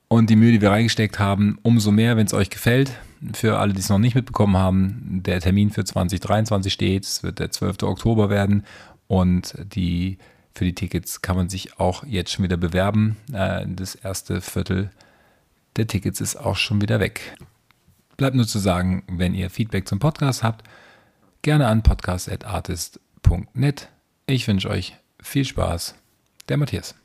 und 0.07 0.29
die 0.29 0.35
Mühe, 0.35 0.53
die 0.53 0.61
wir 0.61 0.71
reingesteckt 0.71 1.19
haben. 1.19 1.59
Umso 1.61 1.91
mehr, 1.91 2.17
wenn 2.17 2.25
es 2.25 2.33
euch 2.33 2.49
gefällt. 2.49 2.91
Für 3.33 3.59
alle, 3.59 3.73
die 3.73 3.79
es 3.79 3.89
noch 3.89 3.97
nicht 3.97 4.15
mitbekommen 4.15 4.57
haben, 4.57 5.21
der 5.23 5.41
Termin 5.41 5.71
für 5.71 5.83
2023 5.83 6.71
steht. 6.71 7.05
Es 7.05 7.23
wird 7.23 7.39
der 7.39 7.51
12. 7.51 7.83
Oktober 7.83 8.29
werden 8.29 8.63
und 9.07 9.55
die, 9.73 10.17
für 10.53 10.65
die 10.65 10.75
Tickets 10.75 11.21
kann 11.21 11.35
man 11.35 11.49
sich 11.49 11.79
auch 11.79 12.03
jetzt 12.03 12.31
schon 12.31 12.43
wieder 12.43 12.57
bewerben. 12.57 13.17
Äh, 13.33 13.65
das 13.67 13.95
erste 13.95 14.41
Viertel 14.41 14.91
der 15.77 15.87
Tickets 15.87 16.21
ist 16.21 16.35
auch 16.35 16.55
schon 16.55 16.81
wieder 16.81 16.99
weg. 16.99 17.35
Bleibt 18.17 18.35
nur 18.35 18.47
zu 18.47 18.59
sagen, 18.59 19.03
wenn 19.07 19.33
ihr 19.33 19.49
Feedback 19.49 19.87
zum 19.87 19.99
Podcast 19.99 20.43
habt, 20.43 20.67
gerne 21.43 21.67
an 21.67 21.83
podcast.artist.net. 21.83 23.89
Ich 24.25 24.47
wünsche 24.47 24.69
euch 24.69 24.97
viel 25.21 25.45
Spaß. 25.45 25.95
Der 26.49 26.57
Matthias. 26.57 26.95